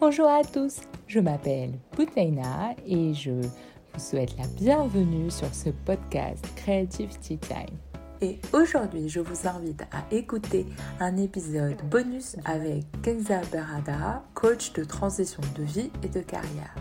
Bonjour 0.00 0.28
à 0.28 0.42
tous, 0.42 0.80
je 1.08 1.20
m'appelle 1.20 1.72
Boutaina 1.94 2.74
et 2.86 3.12
je 3.12 3.32
vous 3.32 4.00
souhaite 4.00 4.34
la 4.38 4.46
bienvenue 4.46 5.30
sur 5.30 5.54
ce 5.54 5.68
podcast 5.68 6.42
Creative 6.56 7.18
Tea 7.18 7.36
Time. 7.36 7.76
Et 8.22 8.38
aujourd'hui, 8.54 9.10
je 9.10 9.20
vous 9.20 9.46
invite 9.46 9.82
à 9.92 10.02
écouter 10.10 10.64
un 11.00 11.18
épisode 11.18 11.76
bonus 11.90 12.36
avec 12.46 12.84
Kenza 13.02 13.42
Berada, 13.52 14.24
coach 14.32 14.72
de 14.72 14.84
transition 14.84 15.42
de 15.54 15.64
vie 15.64 15.90
et 16.02 16.08
de 16.08 16.20
carrière. 16.20 16.74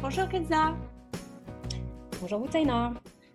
Bonjour 0.00 0.28
Kenza. 0.28 0.76
Bonjour 2.20 2.38
Boutaina. 2.38 2.94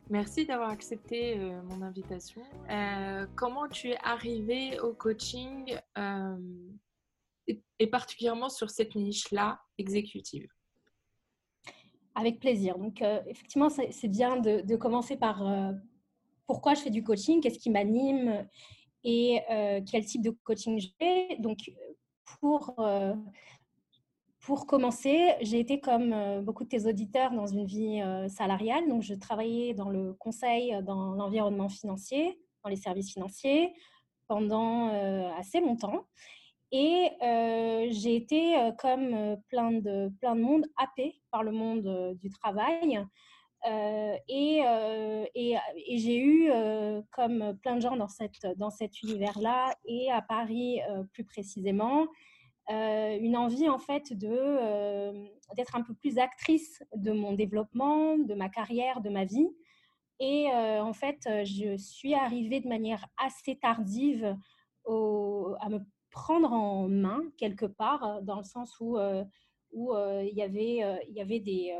Merci 0.09 0.45
d'avoir 0.45 0.69
accepté 0.69 1.37
euh, 1.37 1.61
mon 1.63 1.81
invitation. 1.81 2.41
Euh, 2.71 3.25
comment 3.35 3.67
tu 3.67 3.89
es 3.89 3.97
arrivée 4.01 4.79
au 4.79 4.93
coaching 4.93 5.75
euh, 5.97 6.37
et, 7.47 7.87
particulièrement 7.87 8.49
sur 8.49 8.69
cette 8.69 8.95
niche-là 8.95 9.59
exécutive 9.77 10.47
Avec 12.15 12.39
plaisir. 12.39 12.77
Donc, 12.77 13.01
effectivement, 13.27 13.69
c'est 13.69 14.07
bien 14.07 14.37
de, 14.37 14.75
commencer 14.75 15.17
par 15.17 15.43
pourquoi 16.47 16.73
je 16.73 16.81
fais 16.81 16.89
du 16.89 17.03
coaching, 17.03 17.41
qu'est-ce 17.41 17.59
qui 17.59 17.69
m'anime 17.69 18.47
et 19.03 19.41
quel 19.85 20.05
type 20.05 20.23
de 20.23 20.31
coaching 20.43 20.79
je 20.79 20.87
fais. 20.97 21.37
Donc, 21.39 21.59
pour 22.39 22.75
pour 24.45 24.67
commencer, 24.67 25.33
j'ai 25.41 25.59
été 25.59 25.79
comme 25.79 26.13
euh, 26.13 26.39
beaucoup 26.39 26.63
de 26.65 26.69
tes 26.69 26.85
auditeurs 26.85 27.31
dans 27.31 27.47
une 27.47 27.65
vie 27.65 27.99
euh, 28.01 28.27
salariale. 28.29 28.87
Donc, 28.87 29.01
je 29.01 29.15
travaillais 29.15 29.73
dans 29.73 29.89
le 29.89 30.13
conseil, 30.13 30.71
euh, 30.71 30.83
dans 30.83 31.15
l'environnement 31.15 31.67
financier, 31.67 32.39
dans 32.63 32.69
les 32.69 32.75
services 32.75 33.11
financiers 33.11 33.73
pendant 34.27 34.89
assez 35.37 35.59
longtemps. 35.59 36.07
Et 36.71 37.09
j'ai 37.91 38.15
été, 38.15 38.55
comme 38.79 39.37
plein 39.49 39.71
de, 39.71 40.11
plein 40.19 40.35
de 40.35 40.41
monde, 40.41 40.65
happée 40.77 41.21
par 41.31 41.43
le 41.43 41.51
monde 41.51 42.17
du 42.19 42.29
travail. 42.29 43.05
et, 44.27 44.61
et, 45.35 45.97
j'ai 45.97 46.17
eu, 46.17 46.51
comme 47.11 47.57
plein 47.61 47.75
de 47.75 47.81
gens 47.81 47.95
dans, 47.95 48.07
cette, 48.07 48.45
dans 48.57 48.71
cet 48.71 49.01
univers-là, 49.03 49.73
et 49.85 50.11
à 50.11 50.21
Paris 50.21 50.79
plus 51.13 51.23
précisément, 51.23 52.07
euh, 52.71 53.19
une 53.19 53.37
envie 53.37 53.69
en 53.69 53.77
fait 53.77 54.11
de 54.11 54.27
euh, 54.31 55.27
d'être 55.55 55.75
un 55.75 55.83
peu 55.83 55.93
plus 55.93 56.17
actrice 56.17 56.83
de 56.95 57.11
mon 57.11 57.33
développement, 57.33 58.17
de 58.17 58.33
ma 58.33 58.49
carrière, 58.49 59.01
de 59.01 59.09
ma 59.09 59.23
vie. 59.23 59.49
Et 60.19 60.49
euh, 60.51 60.81
en 60.81 60.93
fait, 60.93 61.19
je 61.43 61.77
suis 61.77 62.15
arrivée 62.15 62.61
de 62.61 62.67
manière 62.67 63.05
assez 63.17 63.55
tardive 63.57 64.35
à 64.87 65.69
me 65.69 65.79
prendre 66.15 66.51
en 66.53 66.87
main 66.87 67.21
quelque 67.37 67.65
part, 67.65 68.21
dans 68.23 68.37
le 68.37 68.43
sens 68.43 68.79
où, 68.79 68.97
où 69.73 69.93
il, 69.95 70.33
y 70.33 70.41
avait, 70.41 71.03
il 71.09 71.13
y 71.13 71.21
avait 71.21 71.41
des 71.41 71.75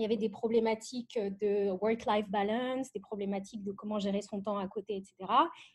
il 0.00 0.02
y 0.02 0.04
avait 0.04 0.16
des 0.16 0.28
problématiques 0.28 1.18
de 1.18 1.70
work-life 1.72 2.28
balance, 2.28 2.92
des 2.92 3.00
problématiques 3.00 3.62
de 3.62 3.72
comment 3.72 3.98
gérer 3.98 4.22
son 4.22 4.40
temps 4.40 4.56
à 4.56 4.66
côté, 4.68 4.96
etc. 4.96 5.14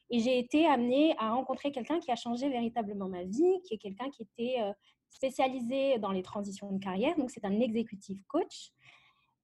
Et 0.10 0.20
j'ai 0.20 0.40
été 0.40 0.66
amenée 0.66 1.16
à 1.20 1.32
rencontrer 1.32 1.72
quelqu'un 1.72 2.00
qui 2.00 2.12
a 2.12 2.16
changé 2.16 2.50
véritablement 2.50 3.10
ma 3.10 3.24
vie, 3.24 3.62
qui 3.66 3.76
est 3.76 3.78
quelqu'un 3.78 4.10
qui 4.10 4.24
était 4.24 4.62
euh, 4.62 4.72
spécialisé 5.10 6.00
dans 6.00 6.12
les 6.12 6.24
transitions 6.24 6.72
de 6.72 6.80
carrière. 6.80 7.16
Donc, 7.18 7.30
c'est 7.30 7.46
un 7.46 7.60
exécutif 7.60 8.18
coach 8.28 8.72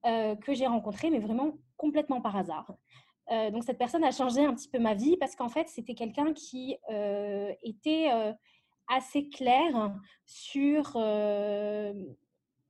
euh, 0.05 0.35
que 0.35 0.53
j'ai 0.53 0.67
rencontré, 0.67 1.09
mais 1.09 1.19
vraiment 1.19 1.57
complètement 1.77 2.21
par 2.21 2.35
hasard. 2.35 2.73
Euh, 3.31 3.49
donc, 3.51 3.63
cette 3.63 3.77
personne 3.77 4.03
a 4.03 4.11
changé 4.11 4.43
un 4.43 4.53
petit 4.53 4.69
peu 4.69 4.79
ma 4.79 4.93
vie 4.93 5.17
parce 5.17 5.35
qu'en 5.35 5.49
fait, 5.49 5.69
c'était 5.69 5.95
quelqu'un 5.95 6.33
qui 6.33 6.77
était 7.63 8.09
assez 8.87 9.29
clair 9.29 9.93
sur 10.25 10.97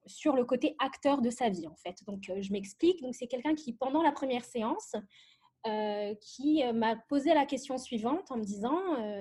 sur 0.05 0.35
le 0.35 0.45
côté 0.45 0.75
acteur 0.79 1.21
de 1.21 1.29
sa 1.29 1.49
vie, 1.49 1.67
en 1.67 1.75
fait. 1.75 2.03
Donc, 2.05 2.29
euh, 2.29 2.41
je 2.41 2.51
m'explique. 2.51 3.03
C'est 3.13 3.27
quelqu'un 3.27 3.55
qui, 3.55 3.73
pendant 3.73 4.01
la 4.01 4.11
première 4.11 4.43
séance, 4.43 4.93
euh, 5.67 6.15
qui 6.15 6.63
euh, 6.63 6.73
m'a 6.73 6.95
posé 6.95 7.33
la 7.33 7.45
question 7.45 7.77
suivante 7.77 8.31
en 8.31 8.37
me 8.37 8.43
disant 8.43 8.79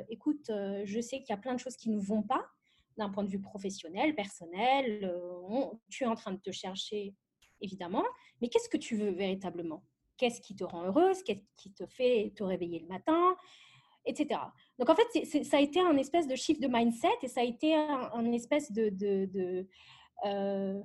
Écoute, 0.08 0.46
je 0.48 1.00
sais 1.00 1.18
qu'il 1.18 1.30
y 1.30 1.32
a 1.32 1.40
plein 1.40 1.54
de 1.54 1.60
choses 1.60 1.76
qui 1.76 1.90
ne 1.90 2.00
vont 2.00 2.22
pas 2.22 2.44
d'un 2.96 3.10
point 3.10 3.24
de 3.24 3.30
vue 3.30 3.40
professionnel, 3.40 4.14
personnel. 4.14 5.12
tu 5.88 6.04
es 6.04 6.06
en 6.06 6.14
train 6.14 6.32
de 6.32 6.40
te 6.40 6.50
chercher, 6.50 7.14
évidemment, 7.60 8.04
mais 8.40 8.48
qu'est-ce 8.48 8.68
que 8.68 8.76
tu 8.76 8.96
veux 8.96 9.10
véritablement? 9.10 9.82
Qu'est-ce 10.20 10.42
qui 10.42 10.54
te 10.54 10.64
rend 10.64 10.84
heureuse 10.84 11.22
Qu'est-ce 11.22 11.40
qui 11.56 11.72
te 11.72 11.86
fait 11.86 12.34
te 12.36 12.44
réveiller 12.44 12.80
le 12.80 12.88
matin 12.88 13.34
etc. 14.06 14.40
Donc 14.78 14.90
en 14.90 14.94
fait, 14.94 15.44
ça 15.44 15.56
a 15.56 15.60
été 15.60 15.80
un 15.80 15.96
espèce 15.96 16.26
de 16.26 16.34
shift 16.34 16.60
de 16.60 16.68
mindset 16.68 17.08
et 17.22 17.28
ça 17.28 17.40
a 17.40 17.44
été 17.44 17.74
un, 17.74 18.32
espèce 18.32 18.72
euh, 18.76 20.82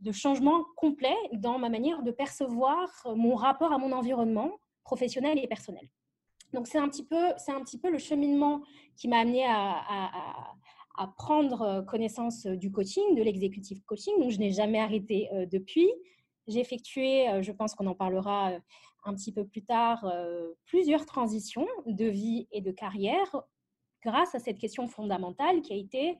de 0.00 0.12
changement 0.12 0.64
complet 0.76 1.16
dans 1.32 1.58
ma 1.58 1.68
manière 1.68 2.02
de 2.02 2.10
percevoir 2.10 2.88
mon 3.16 3.34
rapport 3.34 3.72
à 3.72 3.78
mon 3.78 3.92
environnement 3.92 4.52
professionnel 4.84 5.38
et 5.38 5.48
personnel. 5.48 5.88
Donc 6.52 6.66
c'est 6.66 6.78
un 6.78 6.88
petit 6.88 7.04
peu, 7.04 7.32
c'est 7.36 7.52
un 7.52 7.60
petit 7.60 7.78
peu 7.78 7.90
le 7.90 7.98
cheminement 7.98 8.62
qui 8.96 9.08
m'a 9.08 9.18
amené 9.18 9.44
à, 9.46 10.54
prendre 11.16 11.82
connaissance 11.82 12.44
du 12.44 12.72
coaching, 12.72 13.14
de 13.14 13.22
l'exécutif 13.22 13.84
coaching. 13.84 14.18
Donc 14.18 14.30
je 14.30 14.38
n'ai 14.40 14.50
jamais 14.50 14.80
arrêté 14.80 15.28
euh, 15.32 15.46
depuis. 15.46 15.88
J'ai 16.48 16.60
effectué, 16.60 17.28
euh, 17.28 17.42
je 17.42 17.52
pense 17.52 17.74
qu'on 17.74 17.86
en 17.86 17.94
parlera 17.94 18.52
un 19.04 19.14
petit 19.14 19.32
peu 19.32 19.46
plus 19.46 19.62
tard, 19.62 20.04
plusieurs 20.66 21.06
transitions 21.06 21.66
de 21.86 22.04
vie 22.04 22.48
et 22.50 22.60
de 22.60 22.72
carrière 22.72 23.42
grâce 24.04 24.34
à 24.34 24.38
cette 24.38 24.58
question 24.58 24.86
fondamentale 24.86 25.60
qui 25.62 25.72
a 25.72 25.76
été, 25.76 26.18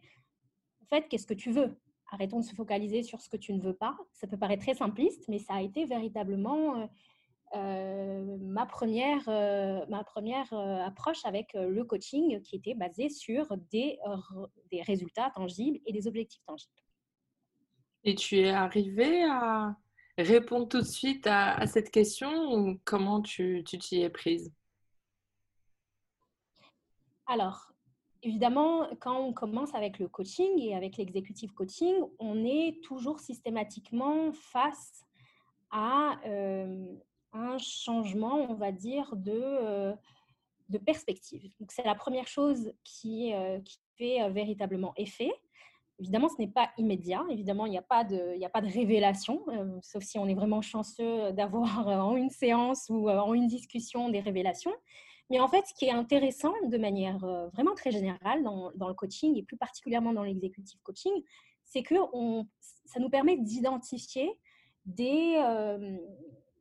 en 0.82 0.86
fait, 0.88 1.08
qu'est-ce 1.08 1.26
que 1.26 1.34
tu 1.34 1.50
veux? 1.50 1.76
Arrêtons 2.10 2.40
de 2.40 2.44
se 2.44 2.54
focaliser 2.54 3.02
sur 3.02 3.20
ce 3.20 3.28
que 3.28 3.36
tu 3.36 3.52
ne 3.52 3.60
veux 3.60 3.74
pas. 3.74 3.96
Ça 4.12 4.26
peut 4.26 4.38
paraître 4.38 4.62
très 4.62 4.74
simpliste, 4.74 5.28
mais 5.28 5.38
ça 5.38 5.54
a 5.54 5.62
été 5.62 5.84
véritablement 5.84 6.76
euh, 6.76 6.86
euh, 7.54 8.38
ma 8.40 8.66
première, 8.66 9.28
euh, 9.28 9.84
ma 9.88 10.04
première 10.04 10.52
approche 10.52 11.24
avec 11.24 11.52
le 11.54 11.84
coaching 11.84 12.40
qui 12.42 12.56
était 12.56 12.74
basée 12.74 13.10
sur 13.10 13.46
des, 13.70 13.98
des 14.70 14.82
résultats 14.82 15.30
tangibles 15.34 15.78
et 15.86 15.92
des 15.92 16.06
objectifs 16.06 16.42
tangibles. 16.46 16.72
Et 18.04 18.14
tu 18.14 18.38
es 18.38 18.50
arrivé 18.50 19.24
à 19.24 19.76
répondre 20.18 20.68
tout 20.68 20.80
de 20.80 20.86
suite 20.86 21.26
à, 21.26 21.66
cette 21.66 21.90
question 21.90 22.52
ou 22.52 22.78
comment 22.84 23.22
tu 23.22 23.64
t'y 23.64 24.02
es 24.02 24.10
prise? 24.10 24.52
Alors, 27.26 27.68
Évidemment, 28.22 28.88
quand 28.98 29.16
on 29.20 29.32
commence 29.32 29.74
avec 29.74 30.00
le 30.00 30.08
coaching 30.08 30.58
et 30.58 30.74
avec 30.74 30.96
l'exécutif 30.96 31.52
coaching, 31.52 31.94
on 32.18 32.44
est 32.44 32.82
toujours 32.82 33.20
systématiquement 33.20 34.32
face 34.32 35.04
à 35.70 36.18
euh, 36.26 36.84
un 37.32 37.58
changement, 37.58 38.50
on 38.50 38.54
va 38.54 38.72
dire, 38.72 39.14
de, 39.14 39.32
euh, 39.32 39.94
de 40.68 40.78
perspective. 40.78 41.48
Donc, 41.60 41.70
c'est 41.70 41.84
la 41.84 41.94
première 41.94 42.26
chose 42.26 42.72
qui, 42.82 43.32
euh, 43.34 43.60
qui 43.60 43.78
fait 43.96 44.28
véritablement 44.30 44.92
effet. 44.96 45.30
Évidemment, 46.00 46.28
ce 46.28 46.36
n'est 46.38 46.48
pas 46.48 46.70
immédiat. 46.78 47.24
Évidemment, 47.30 47.66
il 47.66 47.70
n'y 47.70 47.78
a, 47.78 47.82
pas 47.82 48.04
de, 48.04 48.42
a 48.42 48.48
pas 48.48 48.60
de 48.60 48.68
révélation, 48.68 49.44
sauf 49.82 50.04
si 50.04 50.18
on 50.18 50.28
est 50.28 50.34
vraiment 50.34 50.62
chanceux 50.62 51.32
d'avoir 51.32 51.88
en 51.88 52.16
une 52.16 52.30
séance 52.30 52.86
ou 52.88 53.10
en 53.10 53.34
une 53.34 53.48
discussion 53.48 54.08
des 54.08 54.20
révélations. 54.20 54.72
Mais 55.30 55.40
en 55.40 55.48
fait, 55.48 55.66
ce 55.66 55.74
qui 55.74 55.84
est 55.86 55.90
intéressant 55.90 56.54
de 56.64 56.78
manière 56.78 57.22
euh, 57.24 57.48
vraiment 57.48 57.74
très 57.74 57.90
générale 57.90 58.42
dans, 58.42 58.70
le 58.70 58.94
coaching 58.94 59.36
et 59.36 59.42
plus 59.42 59.56
particulièrement 59.56 60.12
dans 60.12 60.22
l'exécutif 60.22 60.80
coaching, 60.82 61.12
c'est 61.64 61.82
que 61.82 61.94
ça 62.86 62.98
nous 62.98 63.10
permet 63.10 63.36
d'identifier 63.36 64.30
des, 64.86 65.34
euh, 65.36 65.98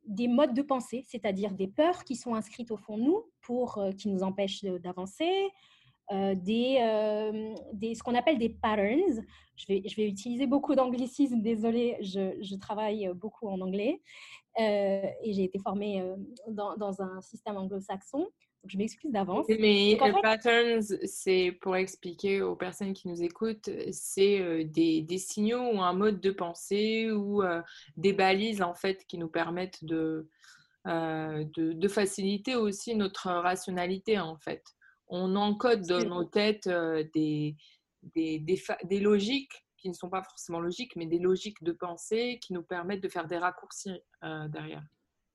des 0.04 0.28
modes 0.28 0.52
de 0.52 0.60
pensée, 0.60 1.02
c'est-à-dire 1.08 1.52
des 1.52 1.68
peurs 1.68 2.04
qui 2.04 2.14
sont 2.14 2.34
inscrites 2.34 2.70
au 2.70 2.76
fond 2.76 2.98
de 2.98 3.04
nous 3.04 3.24
pour 3.40 3.78
euh, 3.78 3.92
qui 3.92 4.08
nous 4.08 4.22
empêchent 4.22 4.64
d'avancer, 4.64 5.48
des, 6.10 7.54
des, 7.72 7.94
ce 7.94 8.02
qu'on 8.02 8.14
appelle 8.14 8.38
des 8.38 8.48
patterns. 8.48 9.24
Je 9.56 9.66
vais, 9.66 9.82
je 9.86 9.96
vais 9.96 10.06
utiliser 10.06 10.46
beaucoup 10.46 10.74
d'anglicisme, 10.74 11.42
désolé, 11.42 11.96
je, 12.00 12.38
je, 12.40 12.54
travaille 12.54 13.10
beaucoup 13.14 13.48
en 13.48 13.60
anglais 13.60 14.00
et 14.56 15.32
j'ai 15.32 15.44
été 15.44 15.58
formée 15.58 16.02
dans, 16.48 16.76
dans, 16.76 17.02
un 17.02 17.20
système 17.20 17.56
anglo-saxon 17.56 18.28
je 18.66 18.76
m'excuse 18.76 19.10
d'avance. 19.10 19.46
Mais 19.48 19.96
les 20.00 20.12
patterns, 20.22 20.82
c'est 21.04 21.52
pour 21.60 21.76
expliquer 21.76 22.42
aux 22.42 22.56
personnes 22.56 22.92
qui 22.92 23.08
nous 23.08 23.22
écoutent, 23.22 23.70
c'est 23.92 24.40
euh, 24.40 24.64
des, 24.64 25.02
des, 25.02 25.18
signaux 25.18 25.74
ou 25.74 25.80
un 25.80 25.92
mode 25.92 26.20
de 26.20 26.30
pensée 26.30 27.10
ou 27.10 27.42
euh, 27.42 27.62
des 27.96 28.12
balises 28.12 28.62
en 28.62 28.74
fait 28.74 29.04
qui 29.06 29.18
nous 29.18 29.28
permettent 29.28 29.84
de, 29.84 30.28
euh, 30.86 31.44
de, 31.54 31.72
de, 31.72 31.88
faciliter 31.88 32.56
aussi 32.56 32.94
notre 32.94 33.28
rationalité 33.28 34.18
en 34.18 34.36
fait. 34.36 34.64
On 35.08 35.36
encode 35.36 35.86
dans 35.86 36.04
nos 36.04 36.24
têtes 36.24 36.68
des, 36.68 37.56
des, 38.14 38.38
des, 38.38 38.62
des 38.84 39.00
logiques 39.00 39.64
qui 39.76 39.88
ne 39.88 39.94
sont 39.94 40.10
pas 40.10 40.22
forcément 40.22 40.60
logiques, 40.60 40.96
mais 40.96 41.06
des 41.06 41.18
logiques 41.18 41.62
de 41.62 41.72
pensée 41.72 42.38
qui 42.42 42.52
nous 42.52 42.62
permettent 42.62 43.02
de 43.02 43.08
faire 43.08 43.26
des 43.26 43.38
raccourcis 43.38 44.00
derrière. 44.22 44.82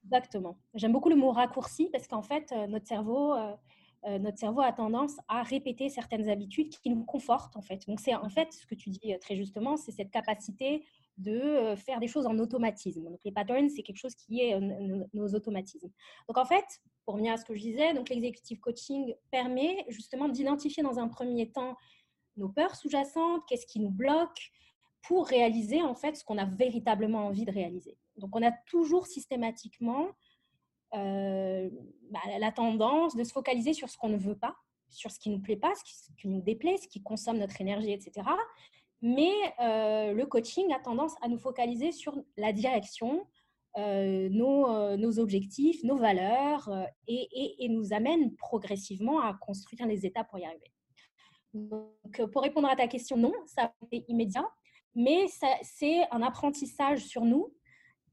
Exactement. 0.06 0.58
J'aime 0.74 0.92
beaucoup 0.92 1.10
le 1.10 1.16
mot 1.16 1.31
raccourci 1.31 1.90
parce 1.92 2.08
qu'en 2.08 2.22
fait, 2.22 2.52
euh, 2.52 2.68
notre 2.68 2.88
cerveau, 2.88 3.34
euh, 3.34 4.20
notre 4.20 4.38
cerveau 4.38 4.62
a 4.62 4.74
tendance 4.74 5.16
à 5.30 5.44
répéter 5.44 5.88
certaines 5.90 6.30
habitudes 6.30 6.70
qui 6.70 6.90
nous 6.90 7.06
confortent 7.06 7.56
en 7.56 7.62
fait. 7.62 7.88
Donc 7.88 8.02
c'est 8.02 8.14
en 8.14 8.30
fait 8.30 8.52
ce 8.52 8.66
que 8.66 8.75
tu 8.75 8.90
dis 8.90 9.18
très 9.22 9.38
justement, 9.38 9.78
c'est 9.78 9.92
cette 9.92 10.12
capacité 10.12 10.86
de 11.18 11.75
faire 11.75 12.00
des 12.00 12.07
choses 12.07 12.25
en 12.25 12.38
automatisme. 12.39 13.04
Donc 13.04 13.19
les 13.24 13.31
patterns, 13.31 13.69
c'est 13.69 13.83
quelque 13.83 14.00
chose 14.00 14.15
qui 14.15 14.42
est 14.42 14.60
nos 15.13 15.27
automatismes. 15.36 15.89
Donc 16.27 16.38
en 16.38 16.45
fait, 16.45 16.65
pour 17.06 17.13
revenir 17.15 17.33
à 17.33 17.38
ce 17.38 17.45
que 17.45 17.54
je 17.56 17.62
disais, 17.62 17.94
donc 17.94 18.10
l'executive 18.10 18.60
coaching 18.60 19.13
permet 19.31 19.86
justement 19.89 20.27
d'identifier 20.27 20.83
dans 20.83 21.00
un 21.00 21.07
premier 21.07 21.51
temps 21.51 21.75
nos 22.38 22.50
peurs 22.50 22.75
sous-jacentes, 22.75 23.44
qu'est-ce 23.48 23.68
qui 23.68 23.80
nous 23.80 23.92
bloque, 23.92 24.51
pour 25.04 25.27
réaliser 25.27 25.81
en 25.81 25.95
fait 25.95 26.15
ce 26.15 26.24
qu'on 26.24 26.38
a 26.38 26.45
véritablement 26.45 27.27
envie 27.27 27.45
de 27.45 27.51
réaliser. 27.51 27.98
Donc 28.18 28.36
on 28.36 28.44
a 28.44 28.51
toujours 28.68 29.06
systématiquement 29.06 30.07
euh, 30.95 31.69
bah, 32.10 32.19
la 32.39 32.51
tendance 32.51 33.15
de 33.15 33.24
se 33.24 33.33
focaliser 33.33 33.74
sur 33.74 33.89
ce 33.89 33.98
qu'on 33.98 34.10
ne 34.10 34.18
veut 34.18 34.38
pas, 34.38 34.56
sur 34.89 35.12
ce 35.12 35.19
qui 35.19 35.30
nous 35.30 35.42
plaît 35.42 35.57
pas, 35.57 35.74
ce 35.75 35.83
qui, 36.18 36.27
nous 36.27 36.42
déplaît, 36.42 36.77
ce 36.77 36.88
qui 36.88 37.01
consomme 37.01 37.38
notre 37.38 37.60
énergie, 37.60 37.92
etc. 37.92 38.27
Mais 39.03 39.31
euh, 39.59 40.13
le 40.13 40.25
coaching 40.25 40.73
a 40.73 40.79
tendance 40.79 41.13
à 41.21 41.27
nous 41.27 41.38
focaliser 41.38 41.91
sur 41.91 42.17
la 42.35 42.51
direction, 42.51 43.27
euh, 43.77 44.27
nos, 44.29 44.97
nos, 44.97 45.19
objectifs, 45.19 45.83
nos 45.83 45.97
valeurs, 45.97 46.71
et, 47.07 47.67
nous 47.69 47.94
amène 47.94 48.35
progressivement 48.35 49.19
à 49.19 49.35
construire 49.35 49.85
les 49.85 50.07
étapes 50.07 50.29
pour 50.29 50.39
y 50.39 50.45
arriver. 50.45 50.71
Donc, 51.53 52.25
pour 52.31 52.41
répondre 52.41 52.67
à 52.67 52.75
ta 52.75 52.88
question, 52.88 53.17
non, 53.17 53.33
ça 53.45 53.65
a 53.65 53.73
été 53.91 54.05
immédiat 54.07 54.50
mais 54.95 55.25
c'est 55.61 56.03
un 56.11 56.21
apprentissage 56.21 57.05
sur 57.05 57.25
nous 57.25 57.53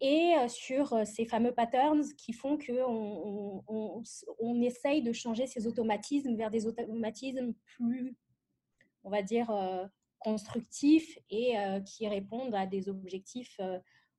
et 0.01 0.35
euh, 0.39 0.49
sur 0.49 0.95
euh, 0.95 1.05
ces 1.05 1.27
fameux 1.27 1.53
patterns 1.53 2.03
qui 2.17 2.33
font 2.33 2.57
qu'on 2.57 3.63
on, 3.69 4.63
essaye 4.63 5.03
de 5.03 5.13
changer 5.13 5.47
ces 5.47 5.67
automatismes 5.67 6.37
vers 6.37 6.51
des 6.51 6.67
automatismes 6.67 7.53
plus, 7.77 8.17
on 9.05 9.11
va 9.11 9.21
dire, 9.23 9.51
euh, 9.51 9.85
constructifs 10.21 11.19
et 11.31 11.55
qui 11.85 12.07
répondent 12.09 12.55
à 12.55 12.67
des 12.67 12.89
objectifs, 12.89 13.61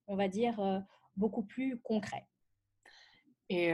on 0.08 0.16
va 0.16 0.28
dire, 0.28 0.84
beaucoup 1.16 1.44
plus 1.44 1.80
concrets. 1.80 2.28
Et 3.50 3.72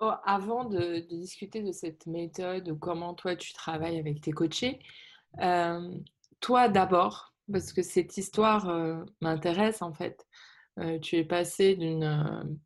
oh, 0.00 0.12
avant 0.24 0.64
de, 0.64 0.98
discuter 1.00 1.62
de 1.62 1.72
cette 1.72 2.06
méthode 2.06 2.78
comment 2.78 3.14
toi 3.14 3.36
tu 3.36 3.52
travailles 3.52 3.98
avec 3.98 4.20
tes 4.20 4.32
coachés, 4.32 4.80
toi 6.40 6.68
d'abord, 6.68 7.34
parce 7.52 7.72
que 7.72 7.82
cette 7.82 8.16
histoire 8.16 8.66
m'intéresse 9.20 9.82
en 9.82 9.92
fait. 9.92 10.26
Tu 11.02 11.16
es 11.16 11.24
passé 11.24 11.76
d'une 11.76 12.58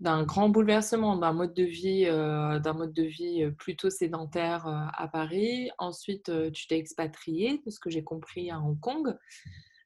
d'un 0.00 0.22
grand 0.24 0.48
bouleversement 0.48 1.16
d'un 1.16 1.32
mode 1.32 1.54
de 1.54 1.64
vie 1.64 2.04
d'un 2.04 2.72
mode 2.72 2.92
de 2.92 3.02
vie 3.02 3.50
plutôt 3.58 3.90
sédentaire 3.90 4.66
à 4.66 5.08
Paris. 5.08 5.70
Ensuite, 5.78 6.30
tu 6.52 6.66
t'es 6.66 6.78
expatrié, 6.78 7.62
de 7.64 7.70
ce 7.70 7.78
que 7.78 7.90
j'ai 7.90 8.04
compris, 8.04 8.50
à 8.50 8.60
Hong 8.60 8.78
Kong. 8.80 9.16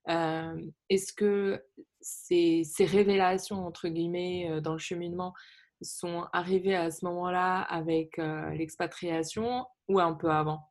Est-ce 0.06 1.12
que 1.12 1.62
ces, 2.00 2.62
ces, 2.64 2.84
révélations 2.84 3.66
entre 3.66 3.88
guillemets 3.88 4.60
dans 4.60 4.72
le 4.72 4.78
cheminement 4.78 5.34
sont 5.82 6.26
arrivées 6.32 6.76
à 6.76 6.90
ce 6.90 7.04
moment-là 7.06 7.60
avec 7.62 8.18
l'expatriation 8.18 9.66
ou 9.88 10.00
un 10.00 10.14
peu 10.14 10.30
avant? 10.30 10.70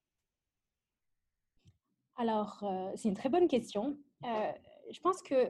Alors, 2.20 2.60
euh, 2.64 2.92
c'est 2.96 3.08
une 3.08 3.16
très 3.16 3.30
bonne 3.30 3.48
question. 3.48 3.98
Euh, 4.26 4.52
je 4.92 5.00
pense 5.00 5.22
que, 5.22 5.50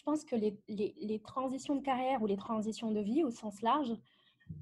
je 0.00 0.04
pense 0.04 0.24
que 0.24 0.34
les, 0.34 0.56
les, 0.66 1.18
transitions 1.18 1.76
de 1.76 1.82
carrière 1.82 2.22
ou 2.22 2.26
les 2.26 2.38
transitions 2.38 2.90
de 2.90 3.00
vie 3.00 3.22
au 3.22 3.30
sens 3.30 3.60
large 3.60 3.92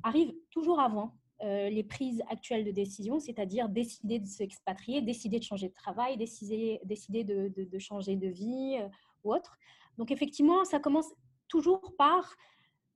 arrivent 0.02 0.34
toujours 0.50 0.80
avant 0.80 1.14
euh, 1.44 1.70
les 1.70 1.84
prises 1.84 2.24
actuelles 2.28 2.64
de 2.64 2.72
décision, 2.72 3.20
c'est-à-dire 3.20 3.68
décider 3.68 4.18
de 4.18 4.26
s'expatrier, 4.26 5.00
décider 5.00 5.38
de 5.38 5.44
changer 5.44 5.68
de 5.68 5.74
travail, 5.74 6.16
décider, 6.16 6.80
décider 6.84 7.22
de, 7.22 7.52
de, 7.56 7.78
changer 7.78 8.16
de 8.16 8.26
vie 8.26 8.80
ou 9.22 9.32
autre. 9.32 9.56
Donc, 9.96 10.10
effectivement, 10.10 10.64
ça 10.64 10.80
commence 10.80 11.14
toujours 11.46 11.94
par 11.96 12.34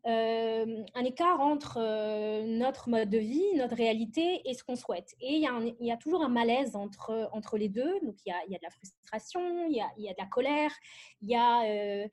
euh, 0.08 0.82
un 0.96 1.04
écart 1.04 1.38
entre 1.38 1.78
euh, 1.80 2.44
notre 2.44 2.90
mode 2.90 3.08
de 3.08 3.18
vie, 3.18 3.54
notre 3.54 3.76
réalité 3.76 4.42
et 4.44 4.54
ce 4.54 4.64
qu'on 4.64 4.74
souhaite. 4.74 5.14
Et 5.20 5.34
il 5.34 5.42
y, 5.42 5.46
a 5.46 5.52
y, 5.78 5.92
a 5.92 5.96
toujours 5.96 6.24
un 6.24 6.28
malaise 6.28 6.74
entre, 6.74 7.30
entre 7.32 7.56
les 7.56 7.68
deux. 7.68 8.00
Donc 8.00 8.16
il 8.26 8.30
y 8.30 8.32
a, 8.32 8.44
y 8.48 8.56
a 8.56 8.58
de 8.58 8.64
la 8.64 8.70
frustration, 8.70 9.68
il 9.68 9.76
y 9.76 9.80
a, 9.80 9.88
il 9.96 10.02
y 10.02 10.08
a, 10.08 10.12
de 10.12 10.18
la 10.18 10.26
colère, 10.26 10.72
il 11.20 11.30
y 11.30 11.36
a... 11.36 12.08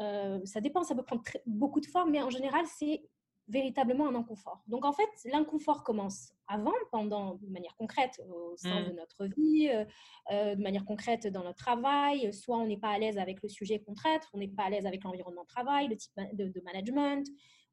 Euh, 0.00 0.40
ça 0.44 0.60
dépend, 0.60 0.82
ça 0.84 0.94
peut 0.94 1.02
prendre 1.02 1.22
beaucoup 1.46 1.80
de 1.80 1.86
formes, 1.86 2.10
mais 2.10 2.22
en 2.22 2.30
général, 2.30 2.64
c'est 2.78 3.02
véritablement 3.48 4.08
un 4.08 4.14
inconfort. 4.14 4.62
Donc 4.66 4.84
en 4.84 4.92
fait, 4.92 5.08
l'inconfort 5.24 5.82
commence 5.82 6.32
avant, 6.46 6.74
pendant, 6.92 7.34
de 7.36 7.48
manière 7.48 7.74
concrète 7.76 8.20
au 8.28 8.56
sein 8.56 8.82
de 8.82 8.92
mmh. 8.92 8.96
notre 8.96 9.24
vie, 9.34 9.70
euh, 9.70 9.84
euh, 10.32 10.54
de 10.54 10.62
manière 10.62 10.84
concrète 10.84 11.26
dans 11.26 11.42
notre 11.42 11.58
travail. 11.58 12.32
Soit 12.32 12.58
on 12.58 12.66
n'est 12.66 12.76
pas 12.76 12.90
à 12.90 12.98
l'aise 12.98 13.18
avec 13.18 13.42
le 13.42 13.48
sujet 13.48 13.80
qu'on 13.80 13.94
traite, 13.94 14.22
on 14.34 14.38
n'est 14.38 14.48
pas 14.48 14.64
à 14.64 14.70
l'aise 14.70 14.86
avec 14.86 15.02
l'environnement 15.02 15.42
de 15.42 15.48
travail, 15.48 15.88
le 15.88 15.96
type 15.96 16.12
de, 16.34 16.60
management, 16.60 17.26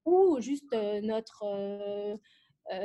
ou 0.05 0.39
juste 0.39 0.73
euh, 0.73 1.01
notre, 1.01 1.43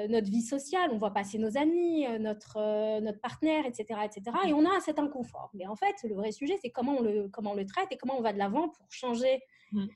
notre 0.09 0.31
vie 0.31 0.43
sociale. 0.43 0.91
On 0.93 0.99
voit 0.99 1.13
passer 1.13 1.39
nos 1.39 1.57
amis, 1.57 2.07
notre, 2.19 3.01
notre 3.01 3.21
partenaire, 3.21 3.65
etc., 3.67 4.01
etc. 4.05 4.37
Et 4.47 4.53
on 4.53 4.65
a 4.67 4.81
cet 4.81 4.99
inconfort. 4.99 5.51
Mais 5.55 5.67
en 5.67 5.77
fait, 5.77 5.95
le 6.05 6.15
vrai 6.15 6.33
sujet, 6.33 6.59
c'est 6.61 6.71
comment 6.71 6.97
on 6.99 7.03
le, 7.03 7.29
comment 7.29 7.53
on 7.53 7.57
le 7.57 7.67
traite 7.67 7.89
et 7.91 7.97
comment 7.97 8.19
on 8.19 8.23
va 8.23 8.33
de 8.33 8.39
l'avant 8.39 8.69
pour 8.69 8.87
changer 8.91 9.41
mmh. 9.73 9.87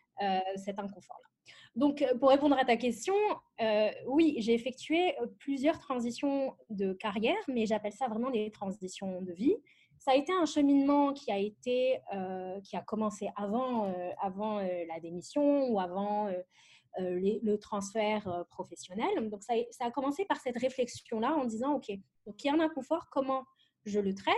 cet 0.56 0.78
inconfort-là. 0.78 1.28
Donc, 1.76 2.02
euh, 2.02 2.16
pour 2.19 2.28
répondre 2.28 2.56
à 2.56 2.64
ta 2.64 2.76
question, 2.76 3.14
euh, 3.60 3.90
oui, 4.06 4.36
j'ai 4.38 4.54
effectué 4.54 5.19
euh, 5.20 5.26
plusieurs 5.38 5.78
transitions 5.78 6.54
de 6.70 6.92
carrière, 6.92 7.42
mais 7.48 7.66
j'appelle 7.66 7.92
ça 7.92 8.06
vraiment 8.06 8.31
des 8.31 8.50
transitions 8.50 9.20
de 9.22 9.32
vie. 9.32 9.56
Ça 9.98 10.12
a 10.12 10.14
été 10.14 10.32
un 10.32 10.44
cheminement 10.44 11.12
qui 11.14 11.32
a 11.32 11.38
été, 11.38 11.98
qui 12.62 12.76
a 12.76 12.82
commencé 12.82 13.31
avant, 13.36 13.90
avant 14.20 14.58
la 14.58 15.00
démission 15.00 15.69
ou 15.69 15.81
avant 15.81 16.28
le 16.99 17.56
transfert 17.56 18.44
professionnel. 18.50 19.29
Donc, 19.31 19.43
ça, 19.43 19.55
ça, 19.70 19.87
a 19.87 19.91
commencé 19.91 20.25
par 20.25 20.38
cette 20.41 20.58
réflexion-là 20.58 21.35
en 21.35 21.44
disant, 21.44 21.75
OK, 21.75 21.91
donc 22.26 22.43
il 22.43 22.46
y 22.46 22.50
a 22.50 22.55
un 22.55 22.61
inconfort, 22.61 23.08
comment 23.11 23.44
je 23.85 24.00
le 24.00 24.14
traite, 24.14 24.35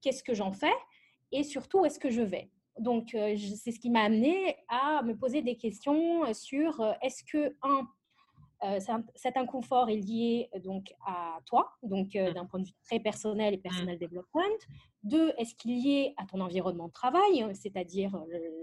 qu'est-ce 0.00 0.22
que 0.22 0.34
j'en 0.34 0.52
fais? 0.52 0.74
Et 1.30 1.44
surtout, 1.44 1.80
où 1.80 1.86
est-ce 1.86 1.98
que 1.98 2.10
je 2.10 2.22
vais? 2.22 2.50
Donc, 2.78 3.14
euh, 3.14 3.36
c'est 3.56 3.72
ce 3.72 3.80
qui 3.80 3.90
m'a 3.90 4.02
amené 4.02 4.56
à 4.68 5.02
me 5.02 5.16
poser 5.16 5.42
des 5.42 5.56
questions 5.56 6.24
euh, 6.24 6.32
sur 6.32 6.80
euh, 6.80 6.92
est-ce 7.02 7.22
que, 7.24 7.54
un, 7.62 7.86
cet 9.16 9.36
inconfort 9.36 9.88
est 9.90 9.96
lié 9.96 10.48
donc 10.62 10.94
à 11.06 11.38
toi, 11.46 11.72
donc 11.82 12.14
mmh. 12.14 12.32
d'un 12.32 12.46
point 12.46 12.60
de 12.60 12.66
vue 12.66 12.74
très 12.84 13.00
personnel 13.00 13.54
et 13.54 13.56
mmh. 13.56 13.62
personnel 13.62 13.98
development. 13.98 14.58
Deux, 15.02 15.32
est-ce 15.38 15.54
qu'il 15.54 15.72
est 15.72 15.82
lié 15.82 16.14
à 16.16 16.26
ton 16.26 16.40
environnement 16.40 16.88
de 16.88 16.92
travail, 16.92 17.44
c'est-à-dire 17.54 18.16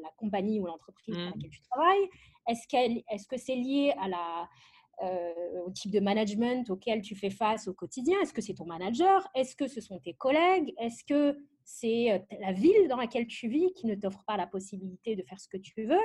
la 0.03 0.10
compagnie 0.18 0.60
ou 0.60 0.65
l'entreprise 0.65 1.15
dans 1.15 1.22
mmh. 1.22 1.34
laquelle 1.36 1.50
tu 1.50 1.62
travailles? 1.62 2.10
Est-ce 2.48 2.65
est 2.75 3.27
que 3.27 3.38
c'est 3.38 3.56
lié 3.56 3.94
à 4.00 4.08
la, 4.08 4.50
au 5.65 5.72
type 5.72 5.91
de 5.91 6.00
management 6.00 6.70
auquel 6.70 7.01
tu 7.01 7.15
fais 7.15 7.29
face 7.29 7.68
au 7.68 7.74
quotidien? 7.74 8.20
Est-ce 8.22 8.34
que 8.34 8.41
c'est 8.41 8.53
ton 8.53 8.65
manager? 8.65 9.27
Est-ce 9.36 9.56
que 9.56 9.68
ce 9.68 9.82
sont 9.82 10.00
tes 10.00 10.13
collègues? 10.13 10.74
Est-ce 10.77 11.03
que 11.03 11.38
c'est 11.63 12.12
euh, 12.12 12.20
la 12.39 12.51
ville 12.51 12.88
dans 12.88 12.98
laquelle 12.98 13.27
tu 13.27 13.48
vis 13.48 13.72
qui 13.74 13.86
ne 13.86 13.96
t'offre 13.96 14.24
pas 14.25 14.38
la 14.38 14.48
possibilité 14.48 15.15
de 15.15 15.24
faire 15.24 15.39
ce 15.39 15.48
que 15.48 15.58
tu 15.58 15.86
veux? 15.86 16.00